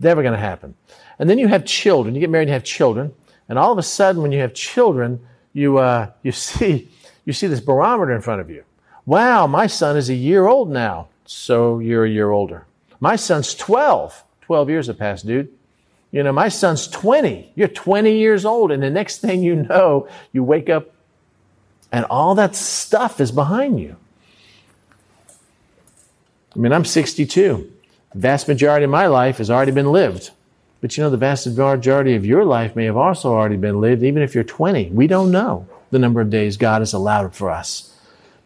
never 0.00 0.22
going 0.22 0.34
to 0.34 0.40
happen. 0.40 0.74
And 1.20 1.30
then 1.30 1.38
you 1.38 1.46
have 1.46 1.64
children. 1.64 2.16
You 2.16 2.20
get 2.20 2.30
married 2.30 2.48
and 2.48 2.52
have 2.52 2.64
children. 2.64 3.14
And 3.48 3.60
all 3.60 3.70
of 3.70 3.78
a 3.78 3.84
sudden, 3.84 4.22
when 4.22 4.32
you 4.32 4.40
have 4.40 4.54
children, 4.54 5.24
you, 5.52 5.78
uh, 5.78 6.10
you, 6.24 6.32
see, 6.32 6.90
you 7.24 7.32
see 7.32 7.46
this 7.46 7.60
barometer 7.60 8.10
in 8.10 8.22
front 8.22 8.40
of 8.40 8.50
you. 8.50 8.64
Wow, 9.06 9.46
my 9.46 9.68
son 9.68 9.96
is 9.96 10.10
a 10.10 10.14
year 10.14 10.48
old 10.48 10.68
now. 10.68 11.06
So 11.26 11.78
you're 11.78 12.06
a 12.06 12.10
year 12.10 12.32
older. 12.32 12.66
My 12.98 13.14
son's 13.14 13.54
12. 13.54 14.24
12 14.40 14.68
years 14.68 14.88
have 14.88 14.98
passed, 14.98 15.24
dude. 15.28 15.48
You 16.12 16.22
know, 16.22 16.32
my 16.32 16.48
son's 16.48 16.86
20. 16.86 17.52
You're 17.54 17.68
20 17.68 18.16
years 18.16 18.44
old. 18.44 18.70
And 18.70 18.82
the 18.82 18.90
next 18.90 19.18
thing 19.18 19.42
you 19.42 19.56
know, 19.56 20.06
you 20.32 20.44
wake 20.44 20.68
up 20.68 20.92
and 21.90 22.04
all 22.06 22.34
that 22.36 22.54
stuff 22.54 23.20
is 23.20 23.32
behind 23.32 23.80
you. 23.80 23.96
I 26.54 26.58
mean, 26.58 26.72
I'm 26.72 26.84
62. 26.84 27.72
The 28.12 28.18
vast 28.18 28.46
majority 28.46 28.84
of 28.84 28.90
my 28.90 29.06
life 29.06 29.38
has 29.38 29.50
already 29.50 29.72
been 29.72 29.90
lived. 29.90 30.30
But 30.82 30.96
you 30.96 31.02
know, 31.02 31.10
the 31.10 31.16
vast 31.16 31.46
majority 31.46 32.14
of 32.14 32.26
your 32.26 32.44
life 32.44 32.76
may 32.76 32.84
have 32.84 32.96
also 32.96 33.32
already 33.32 33.56
been 33.56 33.80
lived, 33.80 34.02
even 34.02 34.22
if 34.22 34.34
you're 34.34 34.44
20. 34.44 34.90
We 34.90 35.06
don't 35.06 35.30
know 35.30 35.66
the 35.90 35.98
number 35.98 36.20
of 36.20 36.28
days 36.28 36.56
God 36.56 36.82
has 36.82 36.92
allowed 36.92 37.34
for 37.34 37.50
us. 37.50 37.96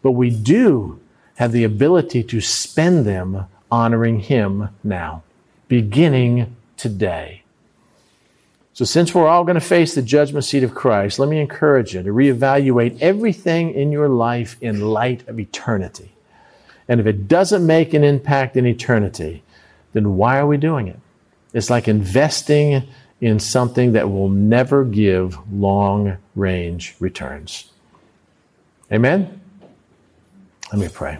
But 0.01 0.11
we 0.11 0.29
do 0.29 0.99
have 1.35 1.51
the 1.51 1.63
ability 1.63 2.23
to 2.23 2.39
spend 2.39 3.05
them 3.05 3.45
honoring 3.69 4.19
Him 4.19 4.69
now, 4.83 5.23
beginning 5.67 6.55
today. 6.77 7.43
So, 8.77 8.85
since 8.85 9.15
we're 9.15 9.27
all 9.27 9.43
going 9.43 9.55
to 9.55 9.59
face 9.59 9.95
the 9.95 10.03
judgment 10.03 10.45
seat 10.45 10.61
of 10.61 10.75
Christ, 10.75 11.17
let 11.17 11.29
me 11.29 11.39
encourage 11.39 11.95
you 11.95 12.03
to 12.03 12.11
reevaluate 12.11 13.01
everything 13.01 13.73
in 13.73 13.91
your 13.91 14.07
life 14.07 14.55
in 14.61 14.81
light 14.81 15.27
of 15.27 15.39
eternity. 15.39 16.11
And 16.87 16.99
if 16.99 17.07
it 17.07 17.27
doesn't 17.27 17.65
make 17.65 17.95
an 17.95 18.03
impact 18.03 18.55
in 18.55 18.67
eternity, 18.67 19.41
then 19.93 20.15
why 20.15 20.37
are 20.37 20.45
we 20.45 20.57
doing 20.57 20.87
it? 20.87 20.99
It's 21.53 21.71
like 21.71 21.87
investing 21.87 22.83
in 23.19 23.39
something 23.39 23.93
that 23.93 24.11
will 24.11 24.29
never 24.29 24.85
give 24.85 25.39
long 25.51 26.17
range 26.35 26.95
returns. 26.99 27.71
Amen? 28.91 29.41
Let 30.71 30.79
me 30.79 30.87
pray. 30.87 31.17